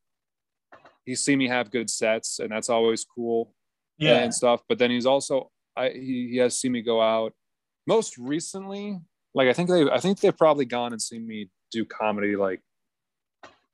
[1.06, 3.54] he's seen me have good sets and that's always cool
[3.98, 4.18] yeah.
[4.20, 4.62] and stuff.
[4.70, 7.34] But then he's also i he, he has seen me go out.
[7.88, 9.00] Most recently
[9.34, 12.62] like i think they i think they've probably gone and seen me do comedy like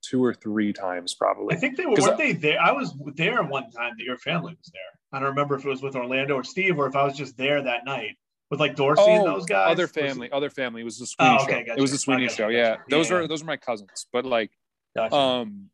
[0.08, 2.60] two or three times probably I think they were weren't they there.
[2.60, 4.82] I was there one time that your family was there.
[5.12, 7.36] I don't remember if it was with Orlando or Steve or if I was just
[7.36, 8.16] there that night
[8.50, 9.66] with like Dorsey and those guys.
[9.68, 10.82] Oh, other family, other family.
[10.82, 11.58] It was the Sweeney Oh, okay, show.
[11.66, 11.78] gotcha.
[11.78, 12.44] It was the Sweeney gotcha, show.
[12.44, 12.56] gotcha.
[12.56, 14.06] Yeah, those Yeah, are those are my cousins.
[14.12, 14.50] But like,
[15.12, 15.70] um,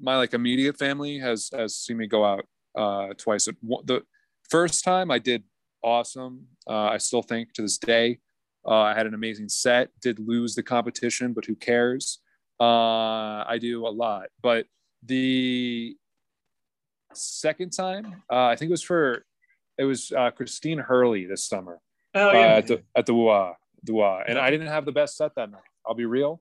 [0.00, 2.46] my like immediate family has has seen me go out
[2.76, 3.44] uh twice.
[3.46, 4.02] The
[4.48, 5.44] first time I did
[5.82, 6.46] awesome.
[6.66, 8.18] Uh, I still think to this day,
[8.66, 9.90] uh, I had an amazing set.
[10.00, 12.20] Did lose the competition, but who cares?
[12.60, 14.28] Uh, I do a lot.
[14.42, 14.66] But
[15.02, 15.96] the
[17.12, 19.24] second time, uh, I think it was for
[19.78, 21.80] it was uh, Christine Hurley this summer
[22.14, 24.24] oh uh, at the at the WUA, the WUA.
[24.28, 25.60] and I didn't have the best set that night.
[25.86, 26.40] I'll be real.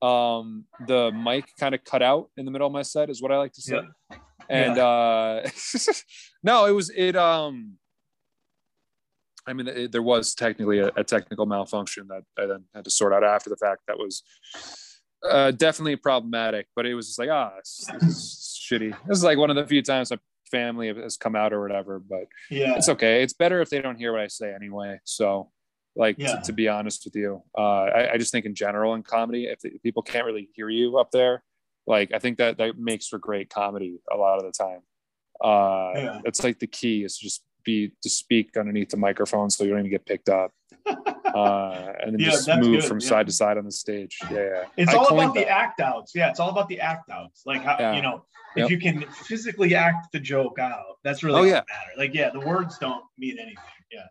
[0.00, 3.30] Um, the mic kind of cut out in the middle of my set, is what
[3.30, 3.80] I like to say.
[4.10, 4.16] Yeah.
[4.48, 5.48] And uh,
[6.42, 7.14] no, it was it.
[7.14, 7.74] Um,
[9.46, 12.90] I mean, it, there was technically a, a technical malfunction that I then had to
[12.90, 13.82] sort out after the fact.
[13.86, 14.22] That was
[15.28, 18.96] uh, definitely problematic, but it was just like, ah, this, this is shitty.
[19.06, 20.18] This is like one of the few times my
[20.50, 22.74] family has come out or whatever, but yeah.
[22.76, 23.22] it's okay.
[23.22, 25.00] It's better if they don't hear what I say anyway.
[25.04, 25.50] So,
[25.96, 26.40] like, Yeah.
[26.40, 29.60] to, be honest with you, uh, I, I just think in general in comedy, if,
[29.60, 31.42] the, people can't really hear you up there,
[31.86, 34.80] like, I think that that makes for great comedy a lot of the time.
[35.42, 36.20] Uh, Yeah.
[36.24, 39.70] It's like the key is to just be to speak underneath the microphone so you
[39.70, 40.52] don't even get picked up,
[41.34, 43.08] uh, and then Yeah, just move good, from yeah.
[43.08, 44.18] side to side on the stage.
[44.30, 44.64] Yeah, yeah.
[44.76, 46.12] It's I all about the act outs.
[46.14, 47.42] Yeah, it's all about the act outs.
[47.46, 47.94] Like how Yeah.
[47.94, 48.24] you know,
[48.56, 48.70] if Yep.
[48.70, 51.52] you can physically act the joke out, that's really Oh, yeah.
[51.68, 51.92] matter.
[51.96, 53.56] Like, yeah, the words don't mean anything.
[53.90, 54.06] Yeah.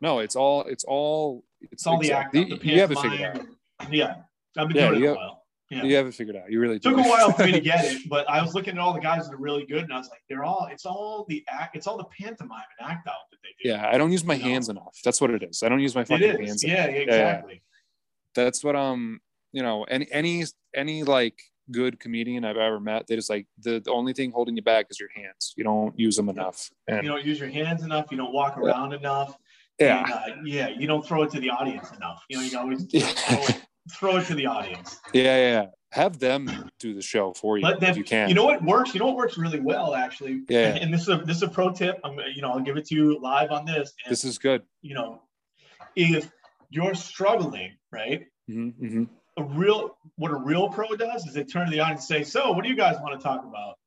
[0.00, 2.98] No, it's all it's all it's, It's all the act out, the you have it
[2.98, 3.92] figured out.
[3.92, 4.14] Yeah.
[4.58, 5.45] I've been Yeah, doing it a while.
[5.70, 5.82] Yeah.
[5.82, 6.50] You have it figured out.
[6.50, 6.90] You really do.
[6.90, 9.00] took a while for me to get it, but I was looking at all the
[9.00, 11.74] guys that are really good, and I was like, they're all it's all the act,
[11.76, 13.70] it's all the pantomime and act out that they do.
[13.70, 14.48] Yeah, I don't use my You know?
[14.50, 14.96] hands enough.
[15.04, 15.62] That's what it is.
[15.64, 16.62] I don't use my fucking hands.
[16.62, 17.02] Yeah, enough.
[17.02, 17.62] exactly.
[18.34, 19.20] That's what um,
[19.52, 20.44] you know, any any
[20.74, 21.38] any like
[21.72, 24.86] good comedian I've ever met, they just like the, the only thing holding you back
[24.88, 25.52] is your hands.
[25.56, 26.70] You don't use them enough.
[26.86, 28.06] And You don't use your hands enough.
[28.12, 29.36] You don't walk around enough.
[29.80, 30.04] yeah.
[30.04, 30.68] And, uh, yeah.
[30.68, 32.22] You don't throw it to the audience enough.
[32.28, 33.10] You know, you always Yeah.
[33.90, 34.98] Throw, it, to the audience.
[35.12, 35.66] yeah, yeah, yeah.
[35.92, 38.28] Have them do the show for you Let them, if you can.
[38.28, 38.92] You know what works?
[38.92, 40.42] You know what works really well, actually.
[40.48, 40.66] Yeah.
[40.66, 42.00] And, and this is a this is a pro tip.
[42.04, 43.94] I'm you know I'll give it to you live on this.
[44.04, 44.62] And, this is good.
[44.82, 45.22] you know,
[45.94, 46.30] if
[46.70, 48.26] you're struggling, right?
[48.46, 49.04] hmm hmm
[49.38, 52.30] A real what a real pro does is they turn to the audience and say,
[52.30, 53.78] "So, what do you guys want to talk about?"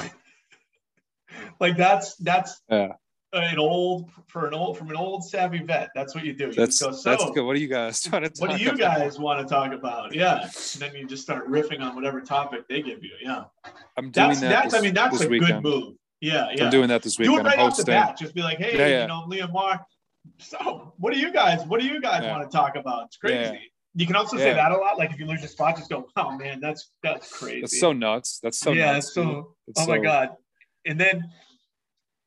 [1.60, 2.92] like that's that's Yeah.
[3.32, 5.90] An old for an old from an old savvy vet.
[5.94, 6.46] That's what you do.
[6.46, 7.44] You That's go, so, that's good.
[7.44, 8.78] What do you guys want to what do you about?
[8.98, 10.12] guys want to talk about?
[10.12, 10.42] Yeah.
[10.42, 10.52] And
[10.82, 13.12] then you just start riffing on whatever topic they give you.
[13.22, 13.44] Yeah.
[13.96, 14.48] I'm doing That's that.
[14.48, 15.62] that's this, I mean that's a weekend.
[15.62, 15.94] good move.
[16.20, 16.64] Yeah, yeah.
[16.64, 17.46] I'm doing that this do weekend.
[17.46, 18.18] it right off the bat.
[18.18, 19.02] Just be like, hey, Yeah, yeah.
[19.02, 19.78] you know, Liam Meagher.
[20.38, 21.64] So, what do you guys?
[21.66, 22.36] What do you guys Yeah.
[22.36, 23.04] want to talk about?
[23.06, 23.60] It's crazy.
[23.94, 24.98] You can also say that a lot.
[24.98, 27.92] Like if you lose your spot, just go, "Oh man, that's that's crazy." That's so
[27.92, 28.38] nuts.
[28.42, 29.14] That's so yeah, nuts.
[29.14, 29.24] so.
[29.66, 29.74] dude.
[29.78, 30.30] Oh my god!
[30.86, 31.24] And then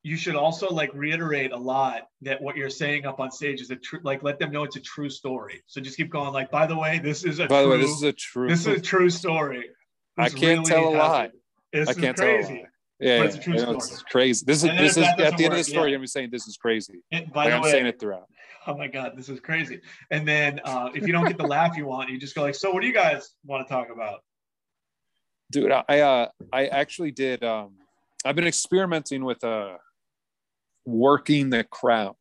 [0.03, 3.71] you should also like reiterate a lot that what you're saying up on stage is
[3.71, 3.99] a true.
[4.03, 5.63] Like let them know it's a true story.
[5.67, 6.33] So just keep going.
[6.33, 7.47] Like by the way, this is a.
[7.47, 8.47] By the true, way, this is a true.
[8.49, 9.69] this is a true story.
[10.17, 11.29] I can't tell a lie.
[11.71, 12.53] This I can't tell a crazy.
[12.53, 12.63] lie.
[12.99, 14.43] Yeah, But it's a true know, it's crazy.
[14.45, 15.91] This is this is at the end of the story.
[15.91, 15.97] yeah.
[15.97, 17.01] You're saying this is crazy.
[17.11, 18.27] And by Like the I'm way, saying it throughout.
[18.67, 19.79] oh my god, this is crazy.
[20.11, 22.55] And then uh, if you don't get the laugh you want, you just go like,
[22.55, 24.19] so what do you guys want to talk about?
[25.51, 27.73] dude i uh i actually did um
[28.25, 29.73] i've been experimenting with uh
[30.85, 32.15] working the crowd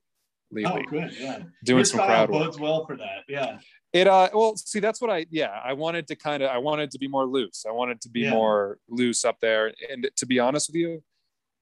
[0.67, 1.39] Oh, good, yeah.
[1.65, 3.25] doing Your some crowd work bodes well for that.
[3.27, 3.59] Yeah,
[3.95, 6.91] it uh well see that's what i yeah i wanted to kind of i wanted
[6.91, 8.31] to be more loose i wanted to be Yeah.
[8.33, 11.03] more loose up there and to be honest with you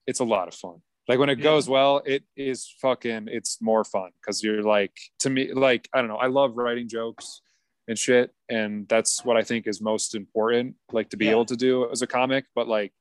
[0.09, 1.45] it's a lot of fun like when it Yeah.
[1.45, 5.99] goes well it is fucking it's more fun because you're like to me like i
[6.01, 7.43] don't know i love writing jokes
[7.89, 8.31] and shit.
[8.49, 11.33] And that's what I think is most important, like to be Yeah.
[11.33, 12.45] able to do as a comic.
[12.55, 12.93] But like,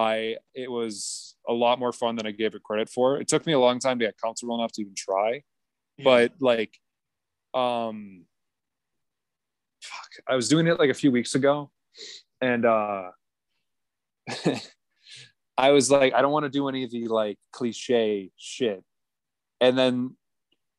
[0.00, 3.20] I, it was a lot more fun than I gave it credit for.
[3.20, 5.42] It took me a long time to get comfortable enough to even try,
[6.02, 6.76] but like,
[7.54, 8.24] um,
[9.82, 11.70] fuck, I was doing it like a few weeks ago
[12.40, 13.10] and, uh,
[15.58, 18.82] I was like, I don't want to do any of the like cliche shit.
[19.60, 20.16] And then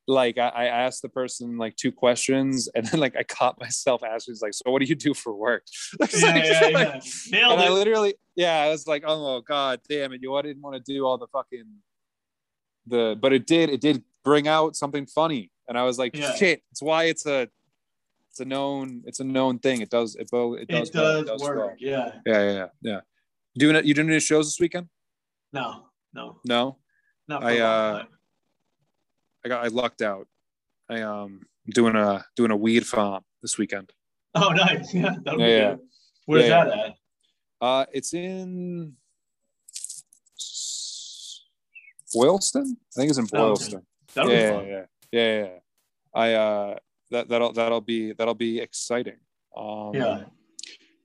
[0.08, 4.04] like I, I asked the person like two questions and then like I caught myself
[4.04, 5.64] asking like, so what do you do for work?
[6.00, 7.00] Yeah, like- yeah, yeah.
[7.32, 10.62] Nailed and I literally, yeah, I was like, oh god damn it, you I didn't
[10.62, 11.66] want to do all the fucking
[12.88, 15.52] the but it did, it did bring out something funny.
[15.68, 16.34] And I was like, Yeah.
[16.36, 17.48] shit, it's why it's a
[18.30, 19.82] it's a known it's a known thing.
[19.82, 21.56] It does it, bo- it does It well, does, it well.
[21.56, 21.76] work.
[21.80, 22.12] Yeah.
[22.26, 23.00] Yeah, yeah, yeah, yeah.
[23.58, 24.88] Doing it you doing any shows this weekend?
[25.54, 26.78] No, no, No?
[27.28, 28.08] not I, uh, time.
[29.44, 30.28] I got I lucked out.
[30.90, 31.42] I um
[31.74, 33.92] doing a doing a weed farm this weekend.
[34.36, 34.94] Oh, nice.
[34.94, 35.76] Yeah, that'll be Yeah, yeah.
[36.26, 36.96] Where's Yeah, that at?
[37.60, 38.96] Uh it's in
[42.14, 42.78] Boylston?
[42.96, 43.38] I think it's in Oh, okay.
[43.48, 43.86] Boylston.
[44.14, 44.66] That'll yeah, be fun.
[44.68, 45.60] yeah, yeah, yeah, yeah.
[46.14, 46.78] I uh
[47.12, 49.18] that that'll that'll be that'll be exciting.
[49.56, 50.24] Um Yeah.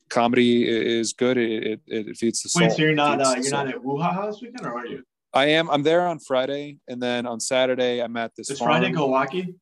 [0.08, 1.36] comedy is good.
[1.38, 2.62] It it, it feeds the soul.
[2.62, 5.04] Wait, so you're not uh, you're not at Wuha this weekend, or are you?
[5.36, 8.70] I am I'm there on Friday and then on Saturday I'm at this Is farm.
[8.70, 9.54] Friday Milwaukee?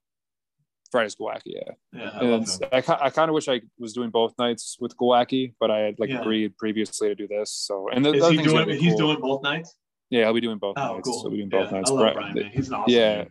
[0.93, 1.61] Friday's Glowacki, yeah.
[1.93, 2.69] Yeah, I and love it's- him.
[3.01, 5.99] I, I kind of wish I was doing both nights with Glowacki, but I had
[5.99, 6.21] like Yeah.
[6.21, 7.51] agreed previously to do this.
[7.51, 8.69] So, and the, Is he doing?
[8.69, 8.99] He's cool.
[8.99, 9.75] doing both nights.
[10.11, 11.09] Yeah, I'll be doing both Oh, nights.
[11.09, 11.23] cool.
[11.25, 11.91] I'll be doing both yeah, nights.
[11.91, 12.35] I love Brian.
[12.35, 12.51] Man.
[12.55, 12.85] He's awesome.
[12.95, 13.25] Yeah.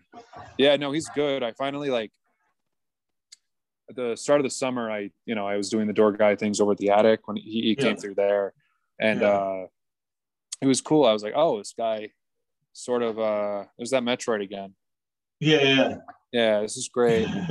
[0.58, 1.42] yeah, no, he's good.
[1.42, 2.12] I finally like
[3.90, 4.92] at the start of the summer.
[4.92, 7.38] I, you know, I was doing the door guy things over at the attic when
[7.38, 7.96] he, he came Yeah.
[8.02, 8.54] through there,
[9.00, 9.68] and uh
[10.62, 11.06] it was cool.
[11.06, 12.10] I was like, oh, this guy,
[12.74, 13.20] sort of.
[13.20, 14.74] uh There's that Metroid again.
[15.40, 15.96] Yeah, yeah.
[16.32, 17.28] Yeah, this is great.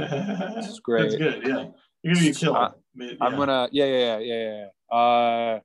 [0.56, 1.02] This is great.
[1.10, 1.42] That's good.
[1.46, 1.64] Yeah,
[2.02, 2.56] you're gonna be killed.
[2.56, 4.66] I- Man, I'm gonna yeah yeah yeah yeah.
[4.92, 4.96] yeah.
[4.96, 5.60] Uh,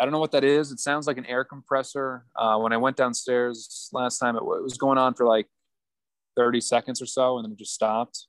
[0.00, 0.72] I don't know what that is.
[0.72, 2.24] It sounds like an air compressor.
[2.34, 5.46] Uh, when I went downstairs last time, it, it was going on for like
[6.36, 8.26] 30 seconds or so, and then it just stopped.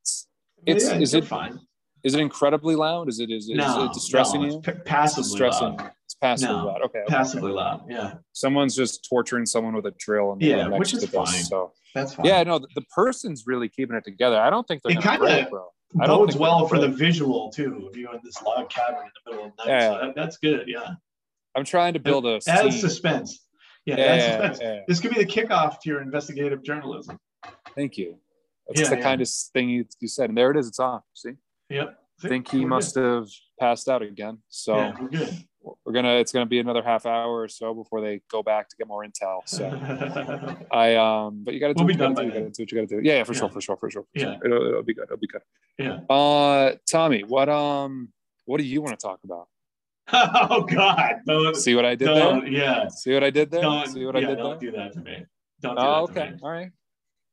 [0.00, 0.28] It's,
[0.64, 1.58] it's yeah, is it fine?
[2.04, 3.08] is it incredibly loud?
[3.08, 4.60] Is it is, is no, it distressing no, you?
[4.60, 5.76] Pa- passively distressing.
[5.76, 5.90] loud.
[6.06, 6.82] It's passively No, loud.
[6.82, 7.00] Okay.
[7.00, 7.06] okay.
[7.08, 7.82] Passively loud.
[7.88, 11.10] Yeah, Someone's just torturing someone with a drill in the Yeah, which is this.
[11.10, 11.26] fine.
[11.26, 12.26] So that's fine.
[12.26, 14.40] yeah, no, the, the person's really keeping it together.
[14.40, 15.66] I don't think they're It kinda break, bro.
[16.00, 17.88] I don't bodes well for the visual too.
[17.90, 19.92] If you're in this log cabin in the middle of the night, Yeah.
[20.00, 20.68] so that, that's good.
[20.68, 20.90] Yeah,
[21.56, 22.70] I'm trying to build a scene.
[22.70, 23.44] suspense.
[23.84, 24.84] Yeah, Yeah, yeah, suspense.
[24.86, 27.18] This could be the kickoff to your investigative journalism.
[27.74, 28.18] Thank you.
[28.68, 30.28] That's the kind of thing you, you said.
[30.30, 30.66] And there it is.
[30.68, 31.02] It's off.
[31.14, 31.32] See?
[31.70, 31.98] Yep.
[32.24, 33.26] I think he must have
[33.60, 34.38] passed out again.
[34.48, 35.34] So Yeah, we're good.
[35.84, 38.76] We're gonna it's gonna be another half hour or so before they go back to
[38.76, 39.40] get more intel.
[39.46, 39.64] So
[40.72, 42.22] I um but you gotta do We'll what you gotta do.
[42.22, 43.00] You by gotta do what you gotta do.
[43.08, 43.38] Yeah, yeah, for Yeah.
[43.40, 44.02] sure, for sure, for sure.
[44.02, 44.24] For Yeah.
[44.38, 44.46] sure.
[44.46, 45.04] It'll, it'll be good.
[45.04, 45.42] It'll be good.
[45.78, 45.98] yeah.
[46.14, 48.08] Uh Tommy, what um
[48.44, 49.48] what do you want to talk about?
[50.12, 51.16] oh God!
[51.26, 52.46] Don't, See what I did there?
[52.46, 52.86] yeah.
[52.88, 53.62] See what I did there?
[53.62, 54.70] Don't, See what yeah, I did don't there?
[54.70, 55.24] do that to me.
[55.60, 56.32] Don't do Oh, okay.
[56.42, 56.70] All right.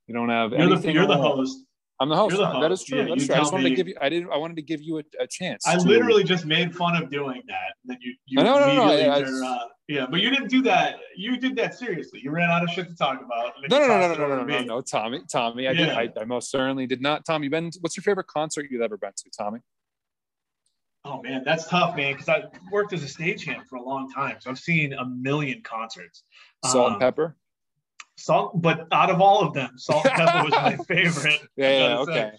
[0.07, 1.59] You don't have You're the anything you're the host.
[1.99, 2.35] I'm the host.
[2.35, 2.97] the That is true.
[2.99, 3.35] Yeah, That is true.
[3.35, 5.03] I just wanted me- to give you I didn't I wanted to give you a,
[5.23, 5.65] a chance.
[5.67, 7.73] I to- literally just made fun of doing that.
[7.83, 9.59] And then you you I know, no, no, I turned just- around.
[9.89, 10.95] Yeah, but you didn't do that.
[11.17, 12.21] You did that seriously.
[12.23, 13.51] You ran out of shit to talk about.
[13.69, 15.67] No, no, no, no, no, no, no, no, Tommy, Tommy.
[15.67, 16.01] I Yeah.
[16.03, 16.17] did.
[16.17, 17.25] I, I most certainly did not.
[17.25, 17.69] Tommy, been.
[17.81, 19.59] What's your favorite concert you've ever been to, Tommy?
[21.05, 22.13] Oh man, that's tough, man.
[22.13, 25.61] Because I worked as a stagehand for a long time, so I've seen a million
[25.61, 26.23] concerts.
[26.65, 27.35] Salt Um, and Pepper.
[28.23, 31.41] Salt, but out of all of them, Salt and Pepper was my favorite.
[31.57, 32.11] Yeah, yeah, say.
[32.11, 32.31] okay.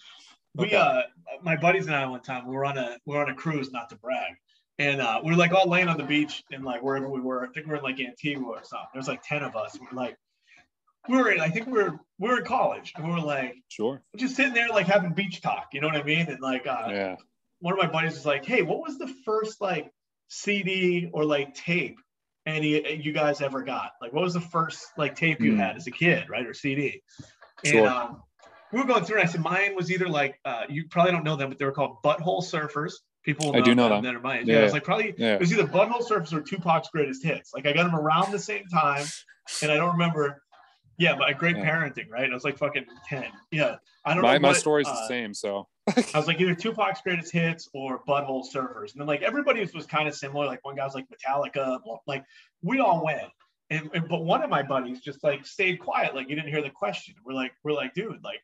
[0.55, 0.77] we Okay.
[0.77, 1.03] uh
[1.43, 3.71] my buddies and I one time we were on a we were on a cruise,
[3.71, 4.33] not to brag.
[4.79, 7.45] And uh, we were like all laying on the beach and like wherever we were.
[7.45, 8.89] I think we were in like Antigua or something.
[8.95, 9.79] There's like 10 of us.
[9.79, 10.17] We were like,
[11.09, 13.55] we were in, I think we were we were in college and we were like
[13.69, 14.03] Sure.
[14.17, 16.27] just sitting there like having beach talk, you know what I mean?
[16.29, 17.17] And like uh Yeah.
[17.61, 19.91] one of my buddies was like, Hey, what was the first like
[20.29, 21.99] CD or like tape
[22.47, 23.93] any you guys ever got?
[24.01, 25.59] Like what was the first like tape you Hmm.
[25.59, 26.47] had as a kid, right?
[26.47, 27.03] Or CD?
[27.65, 27.79] Sure.
[27.79, 28.23] And um,
[28.73, 31.25] we were going through, and I said mine was either like uh, you probably don't
[31.25, 32.95] know them, but they were called Butthole Surfers.
[33.23, 34.03] People will I do know them.
[34.05, 34.47] that are my age.
[34.47, 35.35] Yeah, Yeah, it was like probably Yeah.
[35.35, 37.55] it was either Butthole Surfers or Tupac's Greatest Hits.
[37.55, 39.07] Like I got them around the same time,
[39.63, 40.43] and I don't remember.
[40.99, 41.65] Yeah, but great Yeah.
[41.69, 42.31] parenting, right?
[42.31, 43.27] I was like fucking ten.
[43.51, 44.41] Yeah, I don't My know.
[44.41, 45.35] my what, story's uh, the same.
[45.35, 49.61] So I was like either Tupac's Greatest Hits or Butthole Surfers, and then like everybody
[49.61, 50.47] was, was kind of similar.
[50.47, 52.25] Like one guy was like Metallica, like
[52.63, 53.23] we all went.
[53.71, 56.63] And, and but one of my buddies just like stayed quiet, like you didn't hear
[56.63, 57.15] the question.
[57.25, 58.43] We're like, we're like, dude, like,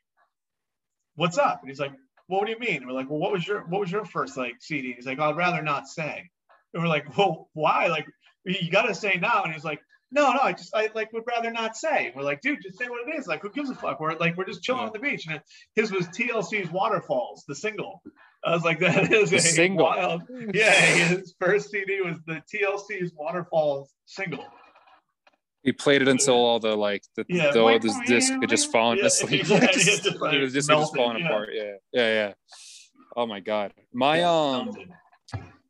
[1.16, 1.60] what's up?
[1.60, 1.92] And he's like,
[2.28, 2.86] well, what do you mean?
[2.86, 4.92] We're like, well, what was your what was your first like CD?
[4.92, 6.30] He's like, I'd rather not say.
[6.72, 7.88] And we're like, well, why?
[7.88, 8.06] Like,
[8.44, 9.42] you got to say now.
[9.44, 9.80] And he's like,
[10.12, 12.12] no, no, I just I like would rather not say.
[12.16, 13.26] We're like, dude, just say what it is.
[13.26, 14.00] Like, who gives a fuck?
[14.00, 14.86] We're like, we're just chilling Yeah.
[14.88, 15.26] on the beach.
[15.28, 15.40] And
[15.74, 18.02] his was TLC's Waterfalls, the single.
[18.44, 19.84] I was like, that is The a single.
[19.86, 20.22] wild.
[20.54, 24.44] Yeah, his first CD was the TLC's Waterfalls single.
[25.62, 27.50] He played it until all the like the, Yeah.
[27.50, 29.46] the Wait, this wait, disc had just fallen Yeah, asleep.
[29.46, 31.26] yeah, Like, yeah, just- just, like, it was just, it was just falling yeah.
[31.26, 31.50] apart.
[31.52, 32.32] Yeah, yeah, yeah.
[33.16, 34.70] Oh my god, my Yeah, um,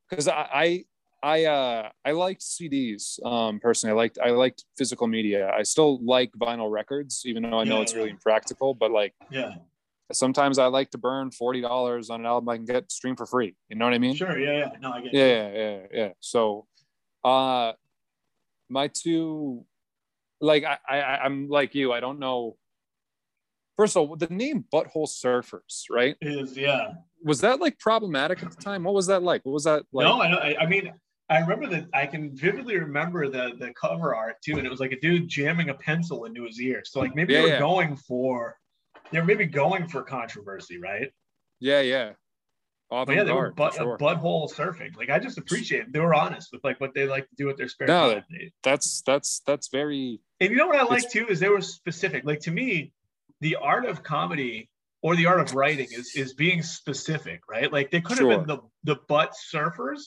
[0.08, 0.84] because I, I
[1.22, 3.92] I uh I liked CDs um personally.
[3.92, 5.50] I liked I liked physical media.
[5.50, 7.98] I still like vinyl records, even though I know Yeah, it's yeah.
[7.98, 8.74] really impractical.
[8.74, 9.54] But like yeah,
[10.12, 13.26] sometimes I like to burn forty dollars on an album I can get streamed for
[13.26, 13.54] free.
[13.68, 14.14] You know what I mean?
[14.14, 14.68] sure, yeah, yeah.
[14.80, 15.12] No, I get.
[15.12, 15.16] it.
[15.18, 16.66] yeah yeah yeah yeah so
[17.22, 17.72] uh
[18.70, 19.64] my two
[20.40, 22.56] like I, I i'm like you i don't know
[23.76, 26.92] first of all the name butthole surfers right Is yeah.
[27.22, 30.06] was that like problematic at the time what was that like what was that like
[30.06, 30.38] no, I know.
[30.38, 30.94] I, I mean,
[31.30, 31.86] I remember that.
[31.94, 35.28] I can vividly remember the the cover art too, and it was like a dude
[35.28, 36.82] jamming a pencil into his ear.
[36.84, 37.58] So like maybe Yeah, they were yeah.
[37.60, 38.58] going for,
[39.12, 41.12] they were maybe going for controversy, right?
[41.60, 42.12] yeah yeah
[42.90, 43.98] But yeah, they were Avant-garde, butt, sure.
[43.98, 44.96] butthole surfing.
[44.96, 45.92] Like I just appreciate it.
[45.92, 48.24] they were honest with like what they like to do with their spare No, time.
[48.64, 52.24] that's that's that's very And you know what I like too is they were specific.
[52.24, 52.92] Like to me,
[53.40, 54.68] the art of comedy
[55.02, 57.72] or the art of writing is is being specific, right?
[57.72, 60.00] Like they could have been the the butt surfers,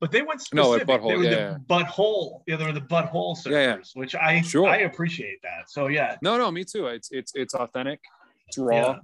[0.00, 0.88] but they went No, specific.
[0.88, 1.56] at butthole, they were yeah, the yeah.
[1.68, 2.42] butthole.
[2.46, 4.68] Yeah, they were the butthole surfers, Yeah, which I Sure.
[4.68, 5.68] I appreciate that.
[5.70, 8.00] So yeah, no no me too it's it's it's authentic
[8.48, 8.98] it's raw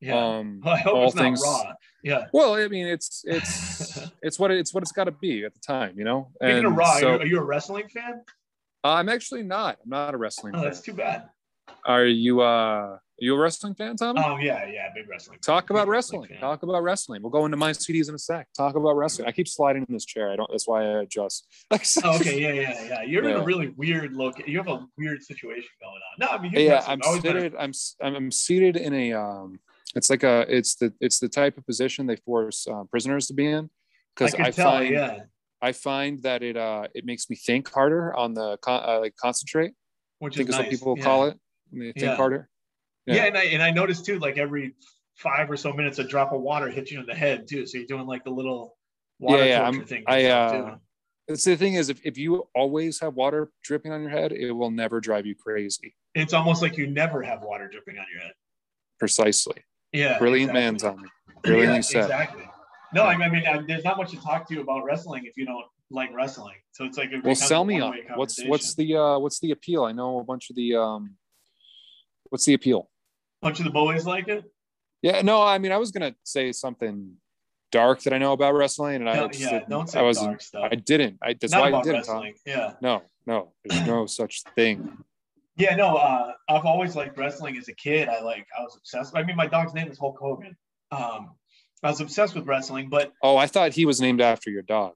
[0.00, 0.16] yeah.
[0.38, 1.72] um Well, I hope all it's things not raw.
[2.02, 2.26] Yeah.
[2.32, 5.54] well i mean it's it's it's what it, it's what it's got to be at
[5.54, 8.22] the time you know Speaking of raw, so- are, you, are you a wrestling fan?
[8.82, 9.78] I'm actually not.
[9.82, 10.64] I'm not a wrestling Oh, fan.
[10.64, 11.30] that's too bad.
[11.86, 14.20] Are you uh you a wrestling fan, Tommy?
[14.24, 15.38] Oh yeah, yeah, big wrestling.
[15.40, 16.28] Talk big about wrestling.
[16.28, 16.40] fan.
[16.40, 17.22] Talk about wrestling.
[17.22, 18.48] We'll go into my CDs in a sec.
[18.56, 19.28] Talk about wrestling.
[19.28, 20.30] I keep sliding in this chair.
[20.30, 21.46] I don't that's why I adjust.
[22.04, 23.02] Oh, okay, yeah, yeah, yeah.
[23.02, 24.46] You're in a really weird look.
[24.46, 26.00] You have a weird situation going on.
[26.18, 27.00] No, I mean, yeah, wrestling.
[27.04, 27.54] I'm seated.
[27.56, 29.58] I'm I'm I'm seated in a um
[29.94, 33.34] it's like a it's the it's the type of position they force uh, prisoners to
[33.34, 33.70] be in
[34.14, 35.20] because can I, tell, find yeah,
[35.62, 39.14] I find that it uh it makes me think harder on the con- uh, like
[39.16, 39.72] concentrate.
[40.18, 40.64] which I think is is nice.
[40.66, 41.04] what people yeah.
[41.04, 41.38] call it.
[41.72, 42.16] They think Yeah.
[42.16, 42.48] harder.
[43.06, 43.14] Yeah.
[43.16, 43.24] Yeah.
[43.24, 44.74] and I and I noticed too, like every
[45.16, 47.66] five or so minutes, a drop of water hits you in the head too.
[47.66, 48.76] So you're doing like the little
[49.18, 50.04] water Yeah, yeah, thing.
[50.06, 50.76] I, uh.
[51.26, 54.52] It's the thing is if, if you always have water dripping on your head, it
[54.52, 55.94] will never drive you crazy.
[56.14, 58.32] It's almost like you never have water dripping on your head.
[58.98, 59.64] Precisely.
[59.92, 61.08] Yeah, Brilliant man's on me.
[61.42, 62.02] Brilliantly Yeah, said.
[62.02, 62.42] Exactly.
[62.92, 65.46] No, I I mean, there's not much to talk to you about wrestling if you
[65.46, 66.56] don't like wrestling.
[66.72, 69.84] So it's like it Well, sell me on what's what's the uh what's the appeal?
[69.84, 71.16] I know a bunch of the um
[72.28, 72.90] what's the appeal?
[73.44, 74.44] Bunch of the boys like it?
[75.02, 77.12] Yeah, no, I mean I was gonna say something
[77.70, 80.02] dark that I know about wrestling, and I No, just yeah, didn't- don't say I
[80.02, 80.68] wasn't dark stuff.
[80.72, 81.18] I didn't.
[81.22, 81.96] I that's not why I didn't.
[81.98, 82.34] Wrestling.
[82.46, 82.72] Yeah.
[82.80, 84.98] No, no, there's no such thing.
[85.56, 88.08] Yeah, no, uh, I've always liked wrestling as a kid.
[88.08, 89.16] I like, I was obsessed.
[89.16, 90.56] I mean, my dog's name is Hulk Hogan.
[90.90, 91.30] Um,
[91.82, 94.94] I was obsessed with wrestling, but Oh, I thought he was named after your dog.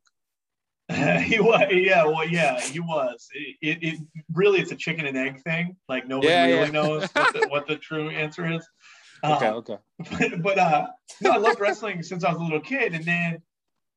[1.23, 3.29] he was, yeah, well, yeah, he was.
[3.35, 4.01] It, it, it
[4.33, 5.77] really, it's a chicken and egg thing.
[5.89, 6.71] Like nobody Yeah, really yeah.
[6.71, 8.67] knows what the, what the true answer is.
[9.25, 9.77] Okay, Uh, okay.
[9.99, 10.87] but, but uh,
[11.21, 13.43] no, I loved wrestling since I was a little kid, and then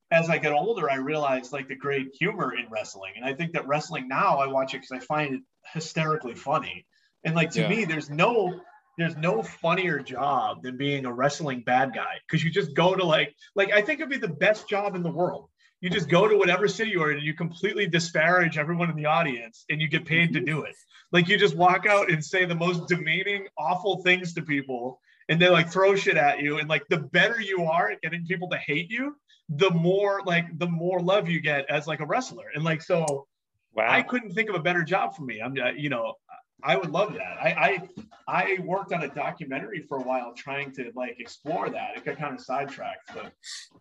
[0.09, 3.53] as I get older, I realized like the great humor in wrestling, and I think
[3.53, 6.87] that wrestling now I watch it because I find it hysterically funny,
[7.23, 7.69] and like to Yeah.
[7.69, 8.59] me, there's no
[8.97, 13.05] there's no funnier job than being a wrestling bad guy because you just go to
[13.05, 15.50] like like I think it'd be the best job in the world.
[15.81, 19.07] You just go to whatever city you're in and you completely disparage everyone in the
[19.07, 20.75] audience and you get paid to do it.
[21.11, 25.41] Like you just walk out and say the most demeaning, awful things to people and
[25.41, 26.59] they like throw shit at you.
[26.59, 29.15] And like the better you are at getting people to hate you,
[29.49, 32.45] the more like the more love you get as like a wrestler.
[32.53, 33.27] And like so
[33.73, 33.87] Wow.
[33.89, 35.41] I couldn't think of a better job for me.
[35.41, 36.15] I'm uh, you know,
[36.63, 37.37] I would love that.
[37.41, 37.79] I,
[38.27, 41.95] I I worked on a documentary for a while trying to like explore that.
[41.95, 43.31] It got kind of sidetracked, but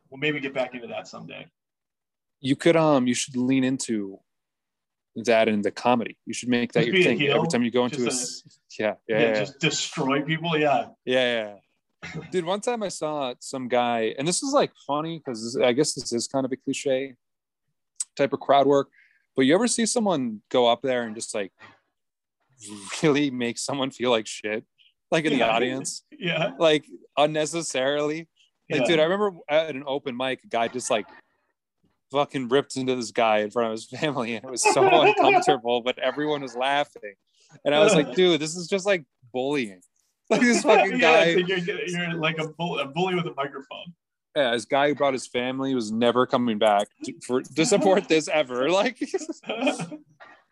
[0.09, 1.47] we'll maybe get back into that someday.
[2.41, 4.19] You could um you should lean into
[5.17, 6.17] that in the comedy.
[6.27, 7.35] You should make that Just your thing heel?
[7.37, 8.43] every time you go into a, s-
[8.79, 10.57] yeah yeah Yeah, yeah, just destroy people.
[10.57, 10.87] Yeah.
[11.05, 11.57] yeah,
[12.05, 12.21] yeah.
[12.31, 15.93] Dude, one time I saw some guy, and this is like funny because I guess
[15.95, 17.15] this is kind of a cliche
[18.17, 18.89] type of crowd work.
[19.37, 21.53] But you ever see someone go up there and just like
[23.03, 24.65] really make someone feel like shit,
[25.11, 26.53] like in the audience, Yeah.
[26.59, 26.87] like
[27.17, 28.29] unnecessarily?
[28.71, 28.87] Like, yeah.
[28.87, 31.07] dude, I remember at an open mic, a guy just like
[32.11, 35.81] fucking ripped into this guy in front of his family, and it was so uncomfortable,
[35.83, 37.15] but everyone was laughing.
[37.65, 39.81] And I was like, dude, this is just like bullying.
[40.31, 43.93] Like this fucking guy, you're, you're like a, bull, a bully with a microphone.
[44.37, 48.09] yeah, this guy who brought his family was never coming back to, for to support
[48.09, 48.71] this ever.
[48.71, 49.01] Like,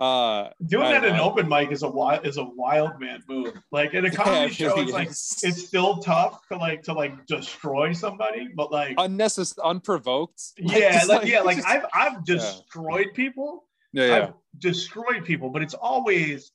[0.00, 1.24] uh, Doing I that in know.
[1.24, 3.52] open mic is a wild is a wild man move.
[3.72, 7.26] Like in a comedy it show, it's like it's still tough to like to like
[7.26, 10.40] destroy somebody, but like unnecessary, unprovoked.
[10.58, 13.64] yeah, just like, yeah, like just- I've I've destroyed people.
[13.92, 14.16] yeah, yeah.
[14.16, 16.52] I've destroyed people, but it's always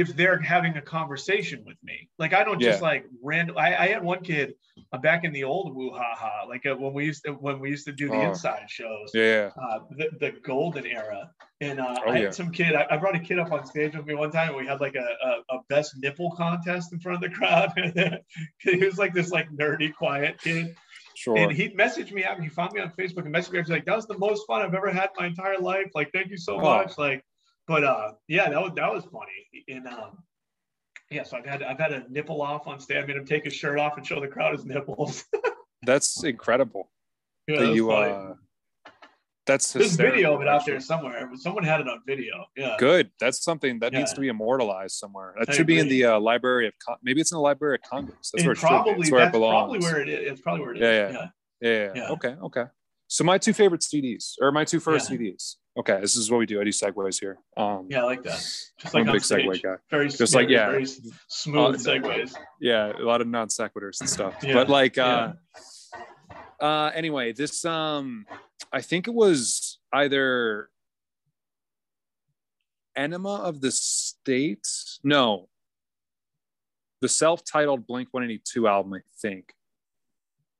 [0.00, 2.08] if they're having a conversation with me.
[2.18, 2.88] Like I don't just Yeah.
[2.88, 3.56] like random.
[3.56, 4.54] I, I had one kid
[4.92, 7.60] uh, back in the old woo ha ha, like uh, when we used to when
[7.60, 8.28] we used to do the Oh.
[8.30, 9.12] inside shows.
[9.14, 11.30] yeah, Uh, the, the golden era,
[11.60, 12.30] and uh, Oh, I had yeah.
[12.30, 12.74] some kid.
[12.74, 14.48] I, I brought a kid up on stage with me one time.
[14.48, 17.70] And we had like a, a, a best nipple contest in front of the crowd.
[18.58, 20.74] he was like this like nerdy, quiet kid,
[21.14, 21.38] sure.
[21.38, 23.58] and he messaged me after he found me on Facebook and messaged me.
[23.60, 25.90] He's like, "That was the most fun I've ever had in my entire life.
[25.94, 26.62] Like, thank you so Oh.
[26.62, 27.22] much." Like,
[27.66, 29.64] but uh, yeah, that was that was funny.
[29.68, 30.18] And um,
[31.10, 33.02] yeah, so I've had I've had a nipple off on stage.
[33.02, 35.24] I made him take his shirt off and show the crowd his nipples.
[35.82, 36.90] That's incredible.
[37.46, 38.12] yeah, that you funny.
[38.12, 38.34] uh,
[39.46, 41.28] that's There's video of it out there somewhere.
[41.34, 42.46] Someone had it on video.
[42.56, 42.76] Yeah.
[42.78, 43.10] Good.
[43.20, 45.34] That's something that needs to be immortalized somewhere.
[45.38, 47.74] That I should be in the uh, Library of Con- maybe it's in the Library
[47.74, 48.30] of Congress.
[48.32, 48.68] That's And where it should be.
[48.68, 50.32] probably That's where it that's probably where it is.
[50.32, 50.82] It's probably where it is.
[50.82, 51.10] Yeah, yeah.
[51.12, 51.28] yeah.
[51.60, 51.92] Yeah, yeah.
[51.94, 52.08] Yeah.
[52.12, 52.36] Okay.
[52.42, 52.64] Okay.
[53.08, 55.16] So my two favorite CDs, or my two first Yeah.
[55.18, 55.56] CDs.
[55.76, 56.60] Okay, this is what we do.
[56.60, 57.38] I do segues here.
[57.56, 58.38] Um, Yeah, I like that.
[58.38, 59.46] Just I'm like a big stage.
[59.46, 59.74] segue guy.
[59.90, 60.70] Very Just like, yeah.
[60.70, 62.34] very smooth Uh, segues.
[62.60, 64.36] Yeah, a lot of non sequiturs and stuff.
[64.42, 65.32] Yeah, But like, uh,
[66.60, 68.24] uh, anyway, this um,
[68.72, 70.70] I think it was either
[72.96, 74.66] Enema of the State.
[75.02, 75.48] No,
[77.00, 78.94] the self-titled Blink 182 album.
[78.94, 79.52] I think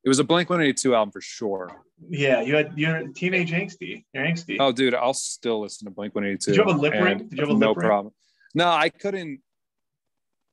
[0.05, 1.83] it was a Blink 182 album for sure.
[2.09, 4.05] Yeah, you had you're teenage angsty.
[4.13, 4.57] You're angsty.
[4.61, 6.51] Oh, dude, I'll still listen to Blink 182.
[6.51, 7.19] Did you have a lip ring?
[7.29, 7.89] Did you have a no lip ring?
[7.89, 8.15] problem.
[8.55, 9.41] No, I couldn't.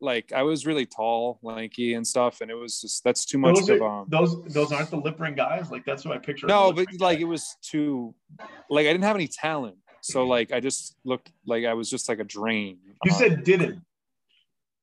[0.04, 3.56] Like, I was really tall, lanky, and stuff, and it was just that's too much
[3.60, 4.06] those, of um.
[4.08, 5.70] those those aren't the lip ring guys.
[5.70, 6.48] Like that's what I picture.
[6.48, 7.22] No, but like guy.
[7.22, 8.16] it was too,
[8.70, 12.10] like I didn't have any talent, so like I just looked like I was just
[12.10, 12.80] like a drain.
[13.04, 13.82] you Um, said didn't.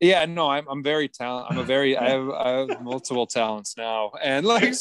[0.01, 1.51] Yeah, no, I'm I'm very talented.
[1.51, 4.74] I'm a very I have I have multiple talents now, and like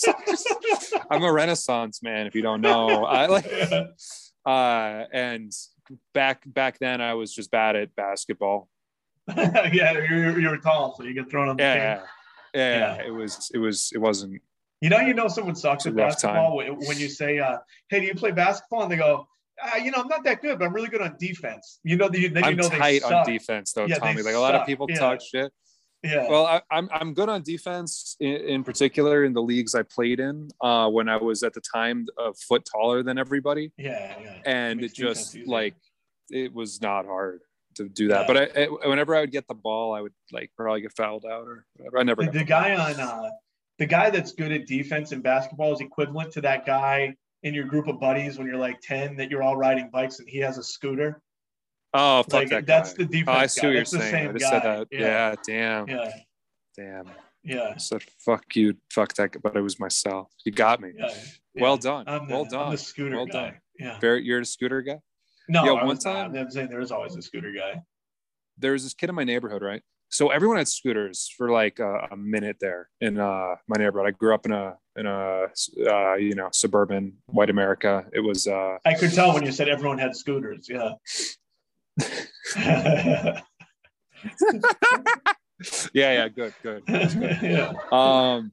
[1.12, 2.28] I'm a Renaissance man.
[2.28, 3.46] If you don't know, I like
[4.46, 5.52] uh and
[6.14, 8.70] back back then I was just bad at basketball.
[9.36, 12.02] yeah, you you were tall, so you get thrown on the Yeah, yeah,
[12.54, 13.08] yeah, Yeah.
[13.08, 14.42] It was it was it wasn't.
[14.82, 17.58] You know, you know, someone sucks at basketball when, when you say, uh,
[17.90, 19.28] "Hey, do you play basketball?" and they go,
[19.64, 22.10] uh, "You know, I'm not that good, but I'm really good on defense." You know,
[22.10, 24.22] the, then you I'm know they tight on defense though, Yeah, Tommy.
[24.22, 25.00] Like a lot of people Yeah.
[25.00, 25.52] talk shit.
[26.04, 29.82] Yeah, Well, I, I'm I'm good on defense in, in particular in the leagues I
[29.82, 34.16] played in uh, when I was at the time a foot taller than everybody, yeah,
[34.22, 34.38] yeah.
[34.46, 35.74] and it defense just like
[36.30, 37.42] it was not hard
[37.76, 38.22] to do that.
[38.22, 38.28] Yeah.
[38.28, 41.26] But I, I, whenever I would get the ball, I would like probably get fouled
[41.26, 41.98] out or whatever.
[41.98, 42.24] I never.
[42.26, 43.30] the, the guy on uh,
[43.80, 47.66] the guy that's good at defense in basketball is equivalent to that guy in your
[47.66, 50.58] group of buddies when you're like 10 that you're all riding bikes and he has
[50.58, 51.22] a scooter.
[51.94, 53.04] oh, fuck Like that that's guy.
[53.04, 53.28] the defense.
[53.30, 53.68] Oh, I see guy.
[53.68, 54.16] what you're That's the saying.
[54.16, 54.50] I same just guy.
[54.52, 54.88] said that.
[54.92, 55.36] Yeah.
[55.46, 56.12] damn, Yeah.
[56.76, 57.12] damn.
[57.44, 57.72] Yeah.
[57.76, 60.32] I said fuck you, fuck that, guy, but it was myself.
[60.46, 60.92] You got me.
[60.98, 61.08] Yeah.
[61.54, 61.62] yeah.
[61.62, 62.06] Well done.
[62.08, 62.72] I'm the, well I'm done.
[62.72, 63.32] the scooter Well guy.
[63.52, 63.54] done.
[63.80, 64.00] Yeah.
[64.00, 64.98] Very, you're a scooter guy.
[65.48, 66.14] No, Yeah, one was not.
[66.14, 67.82] time- I'm saying there's always a scooter guy.
[68.58, 69.82] there was this kid in my neighborhood, right?
[70.10, 74.08] So everyone had scooters for like a, a minute there in uh, my neighborhood.
[74.08, 75.46] I grew up in a in a
[75.90, 78.06] uh, you know suburban white America.
[78.12, 80.68] It was uh, I could tell when you said everyone had scooters.
[80.68, 80.94] Yeah.
[85.94, 86.84] yeah yeah good good.
[86.88, 87.74] yeah.
[87.92, 88.52] Um,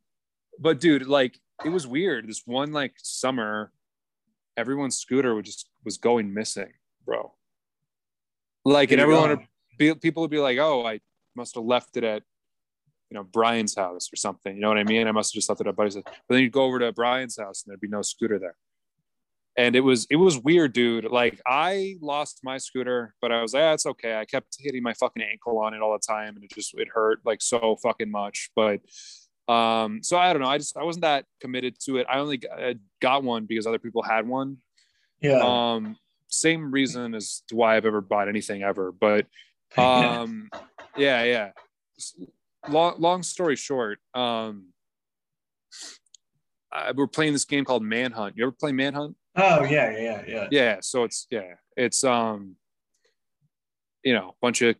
[0.58, 2.28] but dude, like it was weird.
[2.28, 3.72] This one like summer,
[4.56, 6.72] everyone's scooter would just was going missing,
[7.06, 7.32] bro.
[8.64, 9.46] Like and everyone would
[9.78, 11.00] be, people would be like, oh, I
[11.34, 12.22] must have left it at
[13.10, 14.54] you know Brian's house or something.
[14.54, 15.06] You know what I mean?
[15.06, 15.94] I must have just left it at Buddy's.
[15.94, 16.04] house.
[16.04, 18.56] But then you'd go over to Brian's house and there'd be no scooter there.
[19.56, 21.04] And it was it was weird, dude.
[21.04, 24.18] Like I lost my scooter, but I was like, ah, it's okay.
[24.18, 26.88] I kept hitting my fucking ankle on it all the time, and it just it
[26.92, 28.50] hurt like so fucking much.
[28.56, 28.80] But
[29.46, 30.48] um, so I don't know.
[30.48, 32.06] I just I wasn't that committed to it.
[32.08, 34.56] I only got, I got one because other people had one.
[35.20, 35.40] Yeah.
[35.40, 35.96] Um,
[36.28, 38.90] same reason as to why I've ever bought anything ever.
[38.90, 39.26] But
[39.76, 40.48] um,
[40.96, 41.50] yeah, yeah.
[42.68, 44.68] Long long story short, um,
[46.72, 48.36] I, we're playing this game called Manhunt.
[48.36, 49.16] You ever play Manhunt?
[49.36, 50.48] oh yeah, yeah, yeah.
[50.50, 50.76] Yeah.
[50.80, 52.56] So it's yeah, it's um,
[54.02, 54.76] you know, a bunch of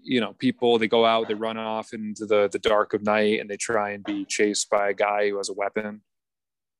[0.00, 0.78] you know people.
[0.78, 3.90] They go out, they run off into the the dark of night, and they try
[3.90, 6.02] and be chased by a guy who has a weapon.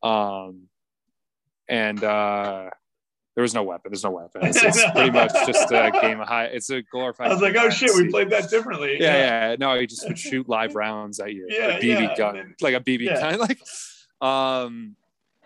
[0.02, 0.68] Um,
[1.68, 2.70] and uh,
[3.34, 3.90] there was no weapon.
[3.92, 4.42] There's no weapon.
[4.46, 6.44] It's, it's pretty much just a game of high.
[6.46, 7.28] It's a glorified.
[7.28, 8.96] I was like, oh shit, we played that differently.
[9.00, 9.56] Yeah, yeah.
[9.58, 11.46] No, he just would shoot live rounds at you.
[11.48, 13.20] Yeah, a BB yeah, gun, then- like a BB yeah.
[13.20, 13.60] gun, like.
[14.20, 14.96] Um,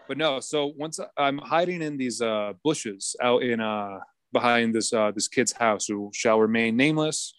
[0.08, 0.40] but no.
[0.40, 3.98] So once I'm hiding in these uh bushes out in uh
[4.32, 7.34] behind this uh, this kid's house who shall remain nameless.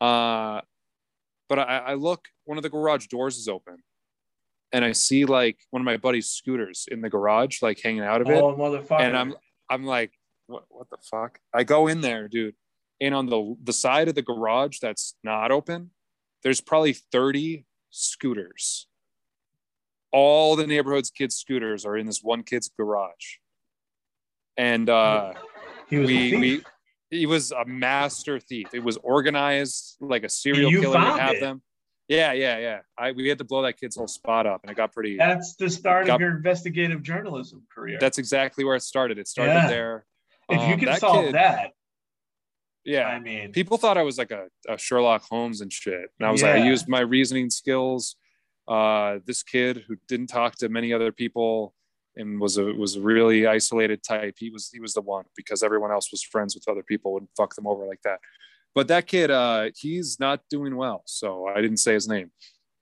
[0.00, 0.60] Uh,
[1.48, 3.76] but I, I look, one of the garage doors is open,
[4.72, 8.20] and I see like one of my buddy's scooters in the garage, like hanging out
[8.20, 8.42] of it.
[8.42, 9.00] Oh, motherfucker.
[9.00, 9.34] and I'm
[9.70, 10.12] I'm like,
[10.46, 11.40] what what the fuck?
[11.52, 12.54] I go in there, dude,
[13.00, 15.90] and on the the side of the garage that's not open,
[16.42, 18.86] there's probably 30 scooters.
[20.12, 23.38] All the neighborhood's kids' scooters are in this one kid's garage.
[24.56, 25.32] And uh
[25.88, 26.62] he was a we we
[27.10, 28.68] he was a master thief.
[28.72, 31.40] It was organized like a serial You killer to have it.
[31.40, 31.62] them.
[32.08, 32.78] Yeah, yeah, yeah.
[32.98, 35.56] I we had to blow that kid's whole spot up and it got pretty That's
[35.56, 37.96] the start Got- of your investigative journalism career.
[38.00, 39.18] that's exactly where it started.
[39.18, 39.68] It started Yeah.
[39.68, 40.06] there.
[40.50, 41.72] if you Um, can that solve kid- that,
[42.84, 43.04] Yeah.
[43.08, 46.10] I mean, people thought I was like a, a Sherlock Holmes and shit.
[46.18, 48.16] And I was like, I used my reasoning skills.
[48.68, 51.74] Uh, this kid who didn't talk to many other people
[52.16, 54.34] and was a was a really isolated type.
[54.38, 57.26] He was he was the one because everyone else was friends with other people and
[57.36, 58.20] fuck them over like that.
[58.74, 61.02] But that kid, uh, he's not doing well.
[61.06, 62.30] So I didn't say his name.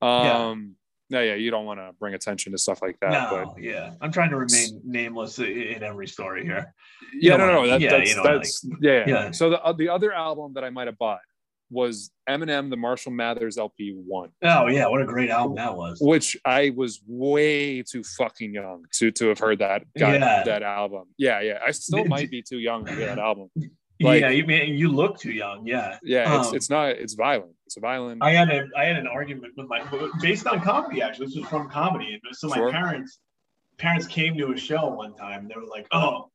[0.01, 0.75] Um,
[1.11, 3.11] no, yeah, you don't want to bring attention to stuff like that.
[3.11, 3.93] no, yeah.
[4.01, 6.75] I'm trying to remain nameless in every story here.
[7.13, 9.05] But yeah, no, no, wanna- that, yeah, that's you that's yeah, yeah.
[9.07, 9.31] Yeah.
[9.33, 11.21] So the uh, the other album that I might have bought
[11.71, 14.31] was Eminem, the Marshall Mathers LP one.
[14.43, 15.99] Oh yeah, what a great album that was.
[16.01, 20.43] which I was way too fucking young to to have heard that got Yeah.
[20.45, 21.05] that album.
[21.19, 21.59] Yeah, yeah.
[21.67, 23.51] I still might be too young to hear that album.
[24.05, 25.67] Like- yeah, you mean you look too young.
[25.67, 27.55] Yeah, Yeah, it's Um, it's not it's violent.
[27.67, 28.23] It's violent.
[28.23, 29.83] I had a I had an argument with my
[30.21, 31.27] based on comedy actually.
[31.27, 32.71] This was from comedy, and so my Sure.
[32.71, 33.19] parents
[33.79, 35.49] parents came to a show one time.
[35.49, 36.31] They were like, "Oh,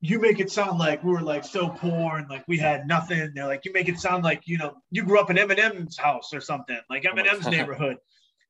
[0.00, 3.32] you make it sound like we were like so poor and like we had nothing."
[3.34, 6.32] They're like, "You make it sound like you know you grew up in Eminem's house
[6.34, 7.96] or something, like Oh Eminem's neighborhood."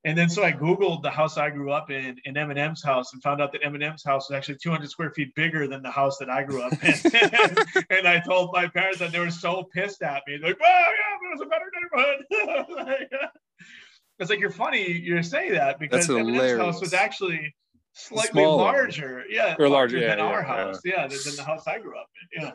[0.07, 3.21] And then so I googled the house I grew up in in Eminem's house and
[3.21, 6.31] found out that Eminem's house was actually 200 square feet bigger than the house that
[6.31, 6.95] I grew up in.
[7.91, 10.39] and I told my parents that they were so pissed at me.
[10.41, 13.11] Like, "Well, yeah, but it was a better neighborhood." like,
[14.21, 14.93] it's like you're funny.
[14.93, 17.53] You're saying that because Eminem's house was actually
[17.93, 18.63] slightly Smaller.
[18.63, 19.25] larger.
[19.29, 20.65] Yeah, Or larger, yeah, than our yeah, yeah.
[20.67, 20.81] house.
[20.85, 22.43] Yeah, than, than the house I grew up in.
[22.45, 22.53] Yeah.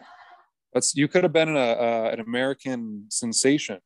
[0.74, 3.80] That's you could have been a, uh, an American sensation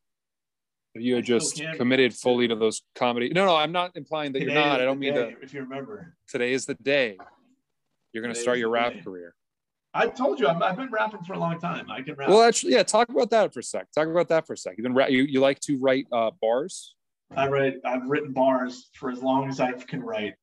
[0.95, 3.29] if you had I just committed fully to those comedy.
[3.29, 4.81] No, no, I'm not implying that Today you're not.
[4.81, 5.41] I don't mean day, to.
[5.41, 7.17] If you remember, Today is the day.
[8.13, 9.01] You're gonna start your rap day.
[9.01, 9.35] career.
[9.93, 11.89] I told you I'm, I've been rapping for a long time.
[11.91, 12.29] I can rap.
[12.29, 12.83] Well, actually, yeah.
[12.83, 13.91] Talk about that for a sec.
[13.93, 14.75] Talk about that for a sec.
[14.77, 16.95] You've been ra- you you like to write uh, bars,
[17.35, 17.75] I write.
[17.85, 20.33] I've written bars for as long as I can write.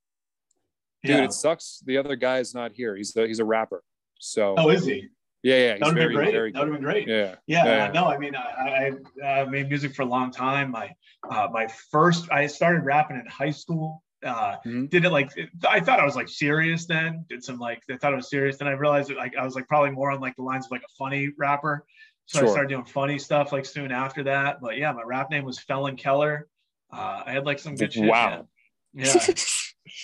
[1.03, 1.17] dude.
[1.17, 1.25] Yeah.
[1.25, 1.83] It sucks.
[1.87, 2.95] The other guy is not here.
[2.97, 3.83] He's the, he's a rapper.
[4.19, 5.09] So Oh, is he?
[5.43, 5.79] Yeah, yeah.
[5.79, 6.55] That would have been great.
[6.55, 7.09] That would have been great.
[7.09, 7.35] Yeah.
[7.47, 7.91] Yeah, Yeah.
[7.93, 8.93] no, I mean, I,
[9.23, 10.71] I, I made music for a long time.
[10.71, 10.91] My,
[11.29, 14.03] uh, my first, I started rapping in high school.
[14.25, 14.89] Uh, Mhm.
[14.89, 15.31] Did it like,
[15.69, 17.25] I thought I was like serious then.
[17.29, 18.57] Did some like, I thought I was serious.
[18.59, 20.71] Then I realized that like I was like probably more on like the lines of
[20.71, 21.85] like a funny rapper.
[22.27, 22.49] So Sure.
[22.49, 24.61] I started doing funny stuff like soon after that.
[24.61, 26.47] But yeah, my rap name was Felon Keller.
[26.93, 28.05] Uh, I had like some good shit.
[28.05, 28.47] Wow.
[28.95, 29.35] Yeah, yeah.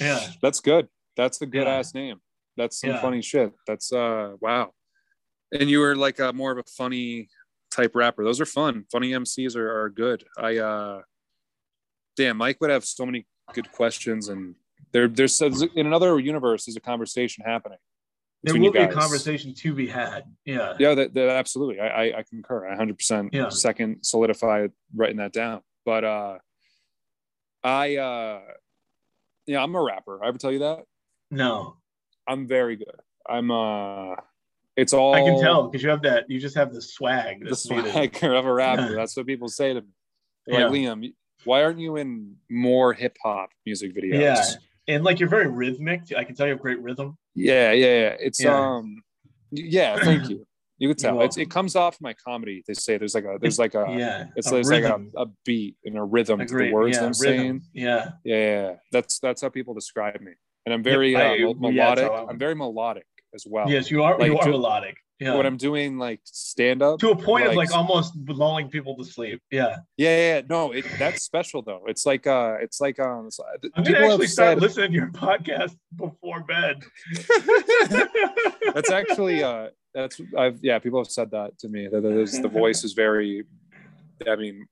[0.01, 0.21] yeah.
[0.43, 0.89] That's good.
[1.17, 1.75] That's a good Yeah.
[1.79, 2.17] ass name.
[2.57, 3.53] That's some funny shit.
[3.69, 4.73] That's uh wow.
[5.53, 7.29] And you were like a more of a funny
[7.71, 8.25] type rapper.
[8.25, 8.85] Those are fun.
[8.91, 10.25] Funny MCs are, are good.
[10.37, 11.03] I uh
[12.17, 14.55] damn Mike would have so many good questions and
[14.93, 17.79] there there's in another universe there's a conversation happening.
[18.45, 20.25] There will be a conversation to be had.
[20.45, 20.75] Yeah.
[20.79, 21.81] Yeah, that, that absolutely.
[21.81, 22.69] I, I I concur.
[22.69, 23.49] I 100% Yeah.
[23.49, 25.63] second solidify writing that down.
[25.85, 26.39] But uh
[27.65, 28.41] I uh
[29.47, 30.23] yeah, I'm a rapper.
[30.23, 30.81] I ever tell you that?
[31.31, 31.77] No,
[32.27, 33.01] I'm very good.
[33.29, 34.15] I'm uh
[34.79, 36.31] it's all I can tell because you have that.
[36.31, 37.45] You just have the swag.
[37.45, 38.95] the swagger of a rapper.
[38.97, 39.89] That's what people say to me.
[40.47, 41.13] They're like, Liam,
[41.45, 44.21] why aren't you in more hip hop music videos?
[44.21, 44.45] Yeah.
[44.87, 46.03] And like you're very rhythmic.
[46.17, 47.19] I can tell you have great rhythm.
[47.35, 48.17] Yeah, yeah, yeah.
[48.21, 48.57] It's Yeah.
[48.57, 49.03] um
[49.51, 50.47] yeah, thank you.
[50.79, 51.23] You could tell.
[51.23, 52.63] It's, it comes off my comedy.
[52.69, 54.27] They say there's like a there's like a yeah.
[54.37, 57.07] it's a there's like a, a beat and a rhythm to the words yeah, I'm
[57.09, 57.15] rhythm.
[57.15, 57.63] saying.
[57.75, 58.11] Yeah.
[58.23, 58.75] Yeah, yeah, yeah.
[58.93, 60.35] that's that's how people describe me.
[60.67, 62.05] And I'm very I- uh, yeah, melodic.
[62.05, 63.69] how I- I'm very melodic as well.
[63.71, 64.19] Yes, you are.
[64.19, 64.97] Like, you are to- melodic.
[65.21, 65.35] Yeah.
[65.37, 68.97] When I'm doing like stand up, to a point of like- like almost lulling people
[68.99, 69.43] to sleep.
[69.51, 69.79] Yeah.
[69.97, 70.43] Yeah, yeah, yeah.
[70.49, 71.83] no, it that's special though.
[71.89, 73.41] It's like uh it's like um it's-
[73.75, 76.85] I'm people gonna have actually start said listening to your podcast before bed.
[78.75, 82.49] that's actually uh that's I've yeah, people have said that to me that is, the
[82.49, 83.45] voice is very
[84.27, 84.67] I mean,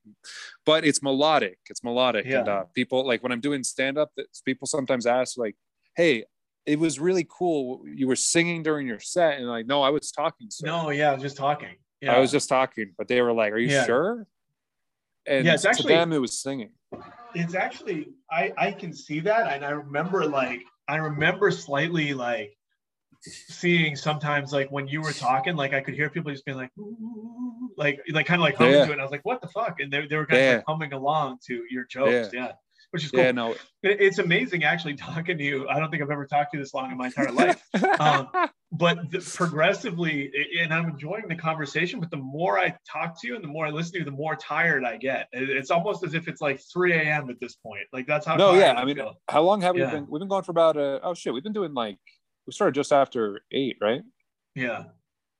[0.65, 1.57] but it's melodic.
[1.69, 4.11] It's melodic, and uh, people like when I'm doing stand up,
[4.43, 5.55] people sometimes ask like,
[5.95, 6.25] "Hey,
[6.67, 7.81] it was really cool.
[7.87, 10.67] You were singing during your set," and like, "No, I was talking." Sir.
[10.67, 11.75] no, yeah, I was just talking.
[12.01, 12.15] Yeah.
[12.15, 13.85] I was just talking, but they were like, "Are you Yeah.
[13.85, 14.27] sure?"
[15.25, 16.71] And Yeah, it's to actually- them, it was singing.
[17.35, 22.55] it's actually I I can see that and I remember like I remember slightly like
[23.21, 26.71] seeing sometimes like when you were talking, like I could hear people just being like,
[27.77, 28.85] like like kind of like humming Yeah.
[28.85, 28.93] to it.
[28.93, 29.79] And I was like, what the fuck?
[29.79, 32.29] And they, they were kind of like humming along to your jokes.
[32.33, 32.53] Yeah.
[32.91, 33.21] Which is cool.
[33.21, 33.55] Yeah, no.
[33.83, 35.67] It's amazing actually talking to you.
[35.67, 37.61] I don't think I've ever talked to you this long in my entire life.
[37.99, 38.29] Um,
[38.71, 40.31] but the, progressively,
[40.61, 41.99] and I'm enjoying the conversation.
[41.99, 44.11] But the more I talk to you and the more I listen to you, the
[44.11, 45.27] more tired I get.
[45.33, 47.29] It's almost as if it's like 3 a.m.
[47.29, 47.83] at this point.
[47.91, 48.37] Like that's how.
[48.37, 48.73] no, yeah.
[48.73, 49.15] I mean, feel.
[49.29, 50.07] how long have we been?
[50.09, 51.97] We've been going for about uh oh shit, we've been doing like
[52.45, 54.01] we started just after eight, right?
[54.55, 54.85] yeah,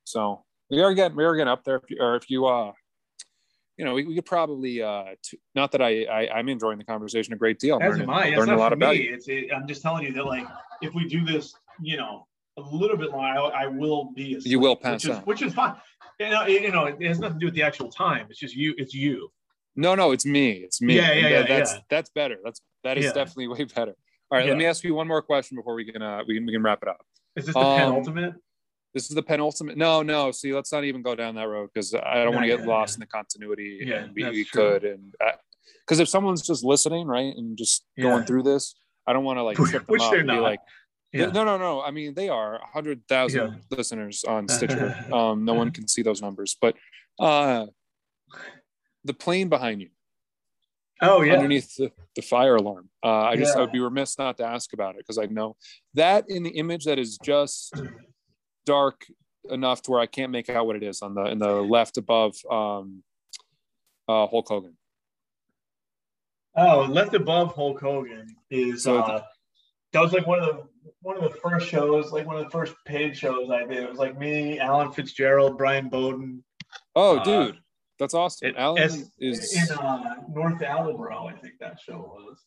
[0.04, 1.76] So we are getting we are getting up there.
[1.76, 2.72] If you, or if you uh,
[3.78, 6.84] you know, we, we could probably uh, t- not that I, I I'm enjoying the
[6.84, 7.78] conversation a great deal.
[7.80, 8.26] As learning, am I.
[8.26, 9.02] It's learning a lot about me.
[9.04, 9.14] you.
[9.14, 9.28] It's.
[9.28, 10.46] It, I'm just telling you that like
[10.82, 12.26] if we do this, you know,
[12.56, 14.34] a little bit long, I, I will be.
[14.34, 15.26] Asleep, You will pass which is, out.
[15.26, 15.76] which is fine.
[16.18, 18.26] You know, it, you know, it has nothing to do with the actual time.
[18.28, 18.74] It's just you.
[18.76, 19.30] It's you.
[19.76, 20.50] No, no, it's me.
[20.50, 20.96] It's me.
[20.96, 21.80] Yeah, yeah, And yeah, That's yeah.
[21.88, 22.36] that's better.
[22.44, 23.12] That's that is Yeah.
[23.12, 23.94] definitely way better.
[24.30, 24.50] All right, Yeah.
[24.52, 26.62] let me ask you one more question before we can uh, we can we can
[26.64, 27.00] wrap it up.
[27.36, 28.34] Is this the Um, penultimate?
[28.98, 29.76] This is the penultimate.
[29.76, 30.32] No, no.
[30.32, 32.58] See, let's not even go down that road because I don't No, want to get
[32.58, 33.78] yeah, lost in the continuity.
[33.86, 35.14] Yeah, and we, we could, and
[35.86, 38.02] because if someone's just listening, right, and just Yeah.
[38.10, 38.74] going through this,
[39.06, 40.42] I don't want to like trip them which up they're and be not.
[40.42, 40.58] like,
[41.12, 41.26] Yeah.
[41.26, 41.80] no, no, no.
[41.80, 43.76] I mean, they are hundred thousand Yeah.
[43.76, 44.92] listeners on Stitcher.
[45.12, 46.74] um, no one can see those numbers, but
[47.20, 47.66] uh,
[49.04, 49.90] the plane behind you,
[51.00, 51.34] Oh yeah.
[51.34, 52.88] underneath the, the fire alarm.
[53.04, 55.54] Uh, I just I would be remiss not to ask about it because I know
[55.94, 57.80] that in the image that is just
[58.68, 59.06] dark
[59.50, 61.96] enough to where I can't make out what it is on the in the left
[61.96, 63.02] above um,
[64.06, 64.76] uh, Hulk Hogan.
[66.54, 69.22] Oh, left above Hulk Hogan is So uh,
[69.92, 70.62] that was like one of the
[71.00, 73.78] one of the first shows, like one of the first paid shows I did.
[73.84, 76.44] It was like me, Alan Fitzgerald, Brian Bowden.
[76.94, 77.58] Oh, Uh, dude,
[77.98, 78.48] that's awesome.
[78.48, 82.38] It, Alan es- is in uh, North Attleboro, I think that show was.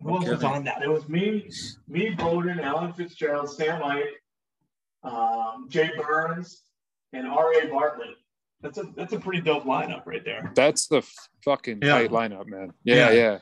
[0.00, 0.82] Who else was on that?
[0.82, 1.48] It was me,
[1.88, 4.04] me, Bowden, Alan Fitzgerald, Sam Mike,
[5.06, 6.62] um, Jay Burns,
[7.12, 7.68] and R.A.
[7.68, 8.16] Bartlett.
[8.62, 10.50] That's a that's a pretty dope lineup right there.
[10.54, 11.02] that's the
[11.44, 11.92] fucking Yeah.
[11.98, 12.72] tight lineup, man.
[12.84, 13.38] Yeah, yeah.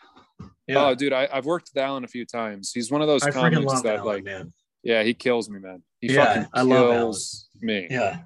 [0.67, 0.87] Yeah.
[0.87, 2.73] Oh, dude, I, I've worked with Alan a few times.
[2.75, 4.53] He's one of those I freaking comics love that Alan, like, man.
[4.83, 5.83] yeah, he kills me, man.
[6.01, 7.87] He Yeah, fucking I love kills me.
[7.91, 8.21] Yeah.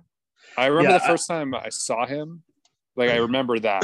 [0.56, 2.42] I remember Yeah, the I- first time I saw him,
[2.96, 3.82] like I remember that,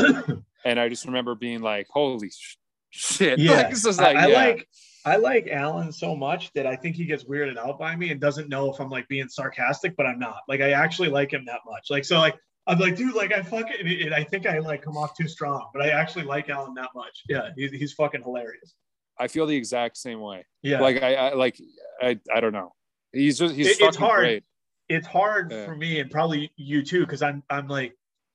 [0.65, 2.57] and I just remember being like, "Holy sh-
[2.91, 4.37] shit!" Yeah, like, it's just I, like, I yeah.
[4.37, 4.69] like
[5.07, 8.21] I like Alan so much that I think he gets weirded out by me and
[8.21, 10.39] doesn't know if I'm like being sarcastic, but I'm not.
[10.49, 11.89] Like I actually like him that much.
[11.91, 12.37] Like so, like
[12.67, 15.29] I'm like, dude, like I fucking, and, and I think I like come off too
[15.29, 17.23] strong, but I actually like Alan that much.
[17.29, 18.75] Yeah, he's he's fucking hilarious.
[19.19, 20.45] I feel the exact same way.
[20.63, 21.61] Yeah, Like I, I like
[22.03, 22.73] I, I don't know.
[23.13, 24.21] He's just he's It- it's hard.
[24.21, 24.45] great.
[24.89, 25.65] it's hard Yeah.
[25.67, 27.95] for me and probably you too because I'm I'm like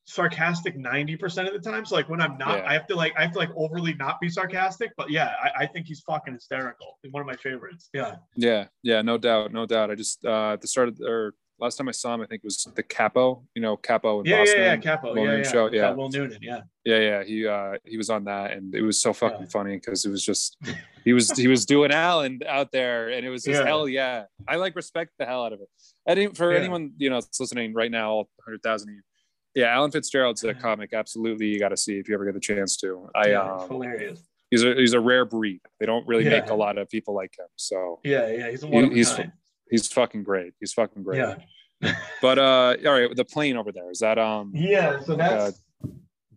[0.09, 1.85] sarcastic 90% of the time.
[1.85, 2.69] So like when I'm not, Yeah.
[2.69, 4.91] I have to like I have to like overly not be sarcastic.
[4.97, 6.97] But yeah, I, I think he's fucking hysterical.
[7.03, 7.89] He's one of my favorites.
[7.93, 8.15] Yeah.
[8.35, 9.91] Yeah, yeah, no doubt, no doubt.
[9.91, 12.39] I just uh at the start of or last time I saw him, I think
[12.39, 13.43] it was the Capo.
[13.53, 14.57] You know, Capo in Yeah, Boston.
[14.59, 15.09] yeah, yeah, Capo.
[15.13, 15.51] Will Yeah, Noonan yeah.
[15.51, 15.91] show, yeah.
[15.91, 16.61] Will Noonan, yeah.
[16.85, 17.23] Yeah, yeah.
[17.23, 19.47] He uh he was on that, and it was so fucking Yeah.
[19.51, 20.57] funny because it was just
[21.05, 23.67] he was he was doing Alan out there, and it was just Yeah.
[23.67, 24.23] hell yeah.
[24.47, 25.69] I like respect the hell out of it.
[26.07, 26.59] I didn't for Yeah.
[26.59, 29.01] anyone you know that's listening right now, all hundred thousand of you.
[29.59, 30.93] Yeah, Alan Fitzgerald's a comic.
[30.93, 33.09] Absolutely, you got to see if you ever get the chance to.
[33.13, 34.23] I yeah, um, hilarious.
[34.49, 35.59] he's a he's a rare breed.
[35.79, 36.39] They don't really Yeah.
[36.39, 37.47] make a lot of people like him.
[37.57, 38.49] So Yeah, yeah.
[38.49, 39.19] He's of he's
[39.69, 40.53] he's fucking great.
[40.61, 41.19] He's fucking great.
[41.19, 41.35] Yeah.
[42.21, 45.01] But uh, all right, the plane over there is that um Yeah.
[45.01, 45.61] So that's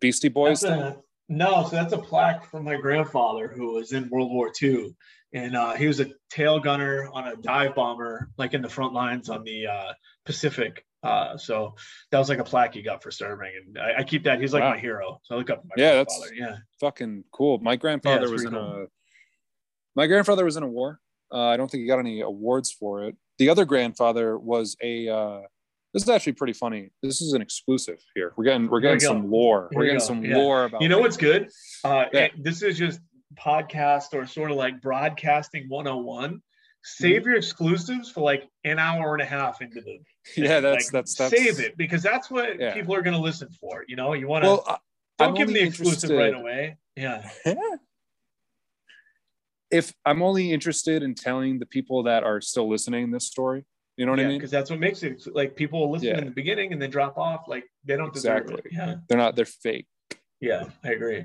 [0.01, 0.61] Beastie Boys?
[0.61, 0.97] That's a,
[1.29, 4.95] no, so that's a plaque from my grandfather who was in World War II.
[5.33, 8.93] And uh, he was a tail gunner on a dive bomber, like in the front
[8.93, 9.93] lines on the uh,
[10.27, 10.85] Pacific.
[11.03, 11.75] Uh, so
[12.11, 13.51] that was like a plaque he got for serving.
[13.67, 14.41] And I, I keep that.
[14.41, 14.71] He's like Wow.
[14.75, 15.21] my hero.
[15.25, 16.57] So I look up to my Yeah, that's- Yeah.
[16.81, 17.59] fucking cool.
[17.59, 18.87] My grandfather it's was in pretty a
[19.95, 21.01] my grandfather was in a war.
[21.33, 23.17] Uh, I don't think he got any awards for it.
[23.39, 25.09] The other grandfather was a.
[25.09, 25.41] Uh,
[25.93, 26.91] this is actually pretty funny.
[27.03, 28.33] This is an exclusive here.
[28.37, 29.69] We're getting we're Here we getting some lore.
[29.71, 30.05] Here we're getting go.
[30.05, 30.37] some Yeah.
[30.39, 30.81] lore about.
[30.83, 31.51] You know what's good?
[31.85, 32.29] Uh, Yeah.
[32.39, 33.01] this is just
[33.35, 36.41] podcast or sort of like broadcasting 101.
[36.83, 37.05] Mm-hmm.
[37.05, 40.01] Save your exclusives for like an hour and a half into the
[40.37, 42.75] Yeah, that's like, that's that's save it because that's what Yeah.
[42.75, 43.85] people are going to listen for.
[43.87, 44.79] You know, you want to Well, I-
[45.19, 46.79] don't I'm give them the exclusive right away.
[46.97, 47.29] Yeah,
[49.71, 53.65] if I'm only interested in telling the people that are still listening this story,
[53.97, 54.39] you know what I mean?
[54.39, 56.19] because that's what makes it like people will listen Yeah.
[56.19, 57.45] in the beginning and then drop off.
[57.47, 58.71] Like they don't deserve Exactly.
[58.71, 58.73] it.
[58.77, 59.37] Yeah, They're not.
[59.37, 59.87] They're fake
[60.41, 61.25] yeah, I agree.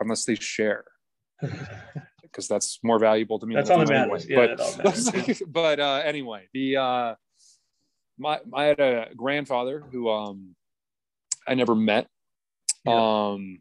[0.00, 0.84] unless they share.
[2.36, 3.54] because that's more valuable to me.
[3.54, 4.28] That's than all that matters.
[4.28, 7.14] Yeah, but, that matters, but uh, anyway, the uh,
[8.18, 10.54] my I had a grandfather who um
[11.48, 12.08] I never met.
[12.84, 13.30] Yeah.
[13.32, 13.60] Um,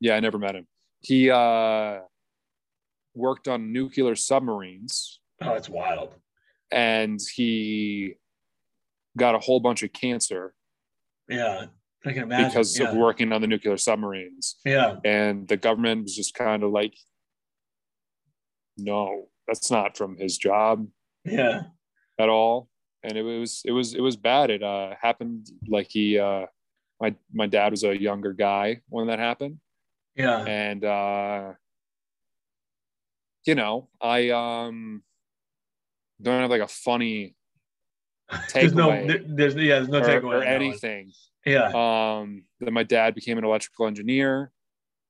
[0.00, 0.66] yeah, I never met him.
[1.00, 2.00] He uh
[3.14, 6.14] worked on nuclear submarines, oh, it's wild.
[6.72, 8.14] and he
[9.16, 10.54] got a whole bunch of cancer
[11.28, 11.66] Yeah.
[12.04, 12.48] I can imagine.
[12.48, 12.88] because yeah.
[12.88, 14.56] of working on the nuclear submarines.
[14.64, 14.96] Yeah.
[15.04, 16.94] And the government was just kind of like,
[18.76, 20.86] no, that's not from his job
[21.24, 21.62] Yeah.
[22.18, 22.68] at all.
[23.02, 24.50] And it was it was it was bad.
[24.50, 26.46] It uh happened like he uh
[27.00, 29.58] my my dad was a younger guy when that happened.
[30.14, 30.44] Yeah.
[30.44, 31.52] And uh
[33.44, 35.02] you know, I um
[36.20, 37.34] don't have like a funny
[38.54, 40.22] There's no, takeaway there's yeah, there's no or, takeaway.
[40.22, 40.62] or on that one.
[40.62, 41.12] anything.
[41.44, 41.70] Yeah.
[41.74, 44.52] um then my dad became an electrical engineer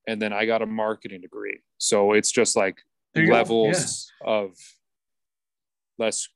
[0.08, 2.78] and then i got a marketing degree so it's just like
[3.14, 3.34] There you go.
[3.34, 4.56] levels of
[5.98, 6.28] less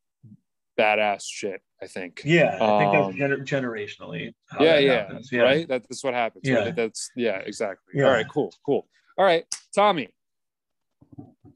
[0.78, 2.56] badass shit i think Yeah.
[2.60, 4.34] I think that's Um, gener- generationally.
[4.50, 5.32] how yeah that yeah, happens.
[5.32, 6.56] right that, that's what happens Yeah.
[6.56, 6.76] right?
[6.76, 8.04] that's yeah exactly Yeah.
[8.04, 8.86] all right cool cool
[9.18, 9.44] all right
[9.74, 10.08] tommy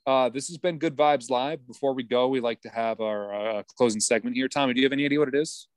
[0.06, 1.64] uh, this has been Good Vibes Live.
[1.66, 4.48] Before we go, we like to have our uh, closing segment here.
[4.48, 5.68] Tommy, do you have any idea what it is?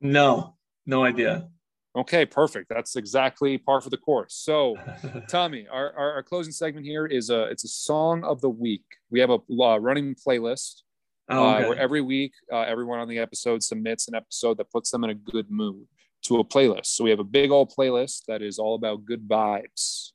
[0.00, 0.54] No,
[0.86, 1.48] no idea.
[1.96, 2.68] Okay, perfect.
[2.68, 4.34] That's exactly par for the course.
[4.34, 4.76] So,
[5.28, 8.84] Tommy, our, our, our closing segment here is a it's a song of the week.
[9.10, 10.82] We have a uh, running playlist
[11.28, 14.90] oh, uh, where every week uh, everyone on the episode submits an episode that puts
[14.90, 15.86] them in a good mood
[16.24, 16.86] to a playlist.
[16.86, 20.12] So we have a big old playlist that is all about good vibes.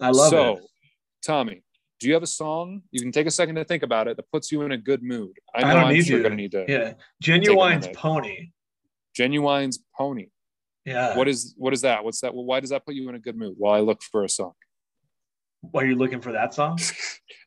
[0.00, 0.58] I love so, it.
[0.58, 0.66] So,
[1.22, 1.64] Tommy,
[1.98, 2.82] do you have a song?
[2.92, 5.02] You can take a second to think about it that puts you in a good
[5.02, 5.32] mood.
[5.52, 6.22] I I know don't I'm need sure to.
[6.22, 6.64] going to need to.
[6.68, 6.92] Yeah.
[7.22, 8.50] Ginuwine's pony.
[9.18, 10.28] Ginuwine's Pony.
[10.88, 11.16] Yeah.
[11.16, 12.04] What is what is that?
[12.04, 12.34] What's that?
[12.34, 13.54] Well, why does that put you in a good mood?
[13.56, 14.52] While I look for a song.
[15.60, 16.78] Why are you looking for that song?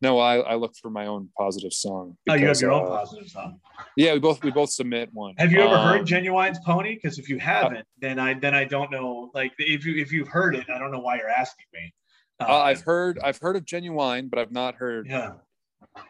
[0.03, 2.18] No, I, I look for my own positive song.
[2.27, 3.59] Oh, you have because, your own uh, positive song.
[3.95, 5.35] Yeah, we both we both submit one.
[5.38, 6.95] Have you ever Um, heard Ginuwine's Pony?
[6.95, 9.30] Because if you haven't, then I then I don't know.
[9.35, 11.93] Like if you if you've heard it, I don't know why you're asking me.
[12.39, 15.34] Uh, Uh, I've heard I've heard of Ginuwine, but I've not heard yeah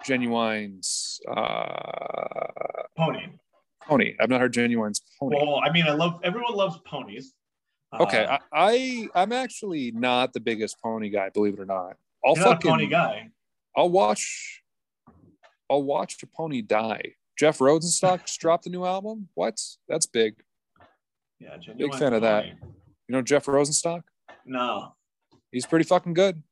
[0.08, 3.28] Ginuwine's uh, Pony.
[3.88, 4.16] Pony.
[4.20, 5.38] I've not heard Ginuwine's Pony.
[5.38, 7.34] Well, I mean, I love everyone loves ponies.
[8.00, 11.98] okay, Uh, I, I I'm actually not the biggest pony guy, believe it or not.
[12.26, 13.30] I'll you're not a pony guy.
[13.76, 14.62] I'll watch
[15.70, 17.16] I'll watch a pony die.
[17.38, 19.30] Jeff Rosenstock's dropped a new album.
[19.34, 19.60] What?
[19.88, 20.36] That's big.
[21.40, 22.46] Yeah, big fan of that.
[22.46, 22.54] You
[23.10, 24.04] know Jeff Rosenstock?
[24.46, 24.94] No.
[25.52, 26.44] he's pretty fucking good.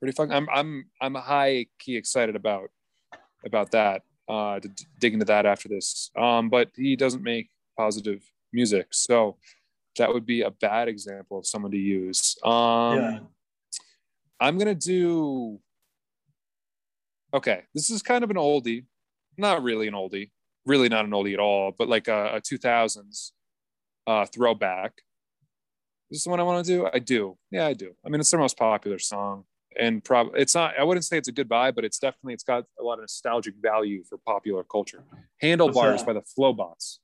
[0.00, 0.32] Pretty fucking.
[0.32, 2.70] I'm I'm I'm high key excited about
[3.44, 4.02] about that.
[4.30, 6.10] Uh, to d- dig into that after this.
[6.16, 9.38] Um, but he doesn't make positive music, so
[9.98, 12.36] that would be a bad example of someone to use.
[12.44, 13.18] Um, yeah.
[14.38, 15.58] I'm gonna do.
[17.34, 18.84] Okay, this is kind of an oldie,
[19.36, 20.30] not really an oldie,
[20.64, 23.32] really not an oldie at all, but like a, a 2000s
[24.06, 24.92] uh, throwback.
[26.10, 26.88] Is this the one I want to do?
[26.92, 27.36] I do.
[27.50, 27.94] Yeah, I do.
[28.04, 29.44] I mean, it's their most popular song,
[29.78, 30.78] and probably it's not.
[30.78, 33.54] I wouldn't say it's a goodbye, but it's definitely it's got a lot of nostalgic
[33.60, 35.04] value for popular culture.
[35.40, 36.98] Handlebars by the Flobots.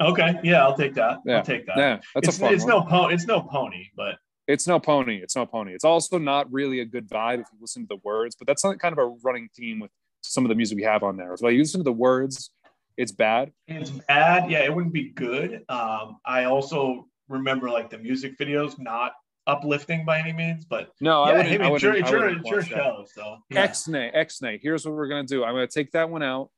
[0.00, 0.40] Okay.
[0.42, 1.20] Yeah, I'll take that.
[1.26, 1.38] Yeah.
[1.38, 1.76] I'll take that.
[1.76, 2.70] Yeah, that's it's a fun it's one.
[2.70, 3.14] no pony.
[3.14, 4.16] It's no pony, but
[4.46, 5.16] It's no pony.
[5.16, 5.74] It's no pony.
[5.74, 8.64] It's also not really a good vibe if you listen to the words, but that's
[8.64, 9.90] not kind of a running theme with
[10.22, 11.34] some of the music we have on there.
[11.34, 12.50] If I listen to the words,
[12.96, 13.52] it's bad.
[13.66, 14.50] it's bad.
[14.50, 15.64] Yeah, it wouldn't be good.
[15.68, 19.12] Um, I also remember like the music videos not
[19.50, 21.48] uplifting by any means, but No, I yeah, wouldn't.
[21.48, 23.04] hey, I it's your, wouldn't, it's I your, wouldn't it's your show.
[23.14, 23.60] So yeah.
[23.62, 24.60] X-nay, X-nay.
[24.62, 25.44] Here's what we're gonna do.
[25.44, 26.50] I'm gonna take that one out.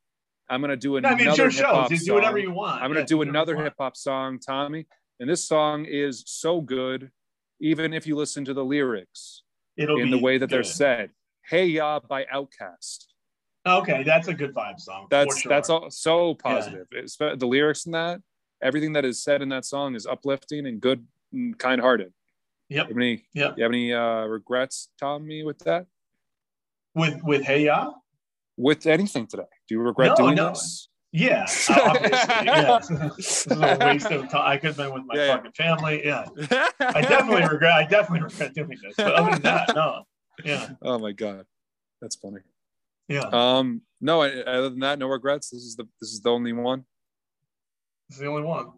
[0.48, 1.74] I'm gonna do No, another I mean, it's your hip show.
[1.74, 2.06] hop You song.
[2.06, 2.82] do whatever you want.
[2.82, 4.86] I'm gonna Yeah, do whatever another hip hop song, Tommy.
[5.20, 7.10] And this song is so good,
[7.60, 9.42] even if you listen to the lyrics
[9.76, 11.10] It'll in be the way that they're said.
[11.48, 13.06] Hey Ya by Outkast.
[13.66, 15.06] Okay, that's a good vibe song.
[15.10, 15.48] That's sure.
[15.50, 16.86] that's all so positive.
[16.90, 18.20] It's the lyrics in that,
[18.60, 22.12] everything that is said in that song is uplifting and good and kind-hearted.
[22.72, 22.88] Yep.
[22.88, 23.54] You have any, Yep.
[23.56, 25.86] you have any uh, regrets, Tommy, with that?
[26.94, 27.92] With with Hey Ya.
[28.56, 29.44] With anything today?
[29.68, 30.48] Do you regret No, doing no.
[30.50, 30.88] this?
[31.14, 32.10] Yeah, obviously.
[32.46, 32.78] yeah.
[33.16, 34.42] this is a waste of time.
[34.46, 35.36] I could have been with my Yeah, yeah.
[35.36, 36.02] fucking family.
[36.06, 36.24] Yeah.
[36.80, 37.72] I definitely regret.
[37.74, 38.94] I definitely regret doing this.
[38.96, 40.04] But other than that, no.
[40.44, 40.70] Yeah.
[40.80, 41.44] oh my god,
[42.00, 42.40] that's funny.
[43.08, 43.28] Yeah.
[43.32, 45.50] Um, no, other than that, no regrets.
[45.50, 46.84] This is the this is the only one.
[48.08, 48.72] It's the only one.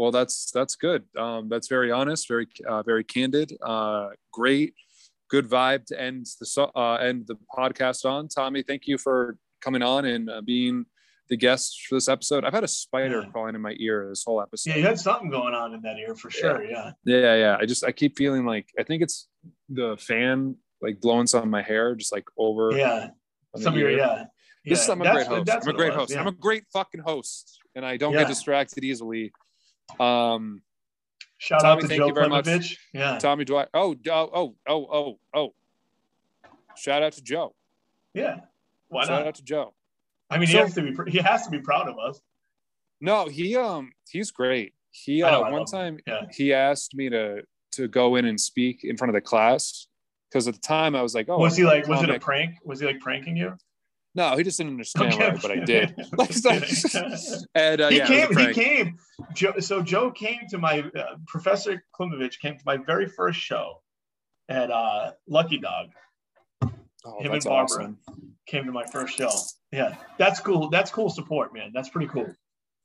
[0.00, 1.04] Well, that's that's good.
[1.14, 3.52] Um, that's very honest, very uh, very candid.
[3.60, 4.72] Uh, great,
[5.28, 8.28] good vibe to end the uh, end the podcast on.
[8.28, 10.86] Tommy, thank you for coming on and uh, being
[11.28, 12.46] the guest for this episode.
[12.46, 13.30] I've had a spider Yeah.
[13.30, 14.70] crawling in my ear this whole episode.
[14.70, 16.64] Yeah, you had something going on in that ear for sure.
[16.64, 16.92] Yeah.
[17.04, 17.56] yeah, yeah.
[17.60, 19.28] I just I keep feeling like I think it's
[19.68, 22.72] the fan like blowing some of my hair just like over.
[22.72, 23.10] Yeah.
[23.56, 24.24] Some of your yeah.
[24.64, 24.92] This yeah.
[24.94, 25.50] I'm a great host.
[25.50, 26.10] I'm a great was, host.
[26.12, 26.20] yeah.
[26.20, 28.20] I'm a great fucking host, and I don't Yeah.
[28.20, 29.30] get distracted easily.
[29.98, 30.62] Um,
[31.38, 32.78] Shout Tommy, out to thank Joe you very much.
[32.92, 33.18] Yeah.
[33.18, 33.68] Tommy Dwight.
[33.72, 35.54] Oh, oh, oh, oh, oh, oh.
[36.76, 37.54] Shout out to Joe.
[38.14, 38.40] Yeah.
[38.88, 39.26] Why Shout not?
[39.28, 39.74] out to Joe.
[40.28, 41.10] I mean, he has to be.
[41.10, 42.20] He has to be proud of us.
[43.00, 44.74] No, he um he's great.
[44.90, 46.26] He I know, uh, one time Yeah.
[46.30, 47.42] he asked me to
[47.72, 49.86] to go in and speak in front of the class
[50.28, 51.88] because at the time I was like, oh, was he I'm like?
[51.88, 52.56] Was it a prank?
[52.64, 53.56] Was he like pranking you?
[54.14, 55.94] No, he just didn't understand Okay, but I did.
[57.54, 58.48] And uh, he yeah, it was a came.
[58.48, 58.98] He came.
[59.34, 63.82] Joe, so Joe came to my uh, Professor Klimovich came to my very first show
[64.48, 65.90] at uh, Lucky Dog.
[67.04, 67.62] Oh, him and Barbara.
[67.84, 67.98] awesome.
[68.46, 69.30] Came to my first show.
[69.72, 70.68] Yeah, that's cool.
[70.70, 71.70] That's cool support, man.
[71.72, 72.26] That's pretty cool.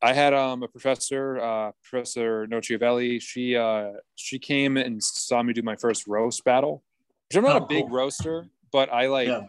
[0.01, 3.19] I had um a professor, uh, Professor Nociavelli.
[3.21, 6.83] She uh she came and saw me do my first roast battle.
[7.29, 7.95] Which I'm not Oh, a big cool.
[7.95, 9.47] roaster, but I like Yeah,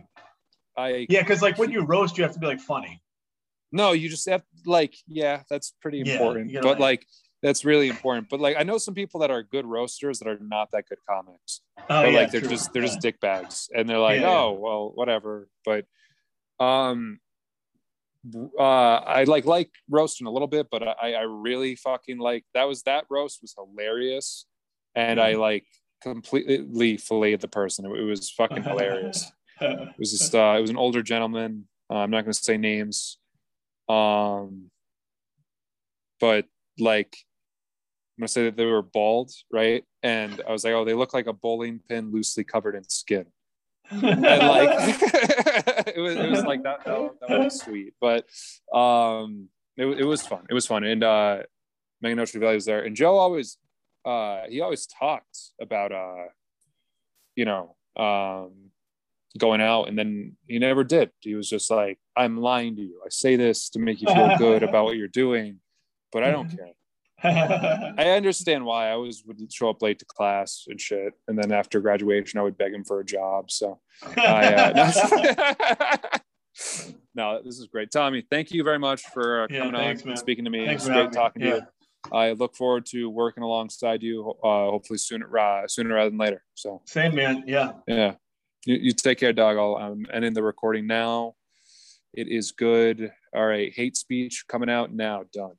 [0.77, 1.21] I yeah.
[1.23, 3.03] Because like when you roast, you have to be like funny.
[3.73, 6.51] no, you just have like yeah, that's pretty Yeah, important.
[6.51, 7.07] you but like- like
[7.43, 8.29] that's really important.
[8.29, 10.99] But like I know some people that are good roasters that are not that good
[11.09, 11.61] comics.
[11.79, 12.51] Oh but yeah, like they're true.
[12.51, 12.89] just they're Yeah.
[12.89, 14.39] just dick bags and they're like Yeah, yeah.
[14.39, 15.85] oh well whatever but
[16.59, 17.21] um
[18.59, 22.65] uh i like like roasting a little bit but i i really fucking like that
[22.65, 24.47] was that roast was hilarious
[24.97, 25.65] and i like
[26.03, 29.31] completely filleted the person it, was fucking hilarious
[29.61, 31.67] it was just uh it was an older gentleman.
[31.91, 33.19] Uh, i'm not going to say names.
[33.89, 34.71] Um
[36.21, 36.47] but
[36.79, 37.17] like
[38.17, 39.85] i'm going to say that they were bald right?
[40.03, 43.27] And i was like oh they look like a bowling pin loosely covered in skin.
[43.91, 44.99] And like
[45.87, 47.95] it was it was like that that, that was sweet.
[48.01, 48.27] But
[48.77, 50.45] um it, it was fun.
[50.49, 50.85] It was fun.
[50.85, 51.43] And uh
[52.01, 52.83] Megan Notre Valley was there.
[52.83, 53.59] And Joe always
[54.05, 56.27] uh he always talked about uh
[57.35, 58.66] you know um
[59.37, 63.01] going out and then he never did he was just like I'm lying to you
[63.05, 65.61] I say this to make you feel good about what you're doing
[66.13, 66.73] but I don't care
[67.23, 71.51] I understand why I always would show up late to class and shit and then
[71.53, 73.81] after graduation I would beg him for a job so
[74.17, 76.19] I, uh,
[77.15, 77.91] no, this is great.
[77.91, 80.13] Tommy, thank you very much for uh, Yeah, coming thanks, on man.
[80.13, 80.67] and speaking to me.
[80.67, 81.15] Thanks great having me.
[81.15, 81.55] talking to Yeah.
[81.57, 81.63] you.
[82.13, 86.45] I look forward to working alongside you, uh, hopefully sooner, uh, sooner rather than later.
[86.55, 87.43] So, Same man.
[87.47, 87.73] Yeah.
[87.89, 88.15] yeah,
[88.67, 89.57] you, you take care, dog.
[89.57, 91.35] I'll um, end in the recording now.
[92.13, 93.13] It is good.
[93.35, 95.25] All right, hate speech coming out now.
[95.33, 95.53] Done.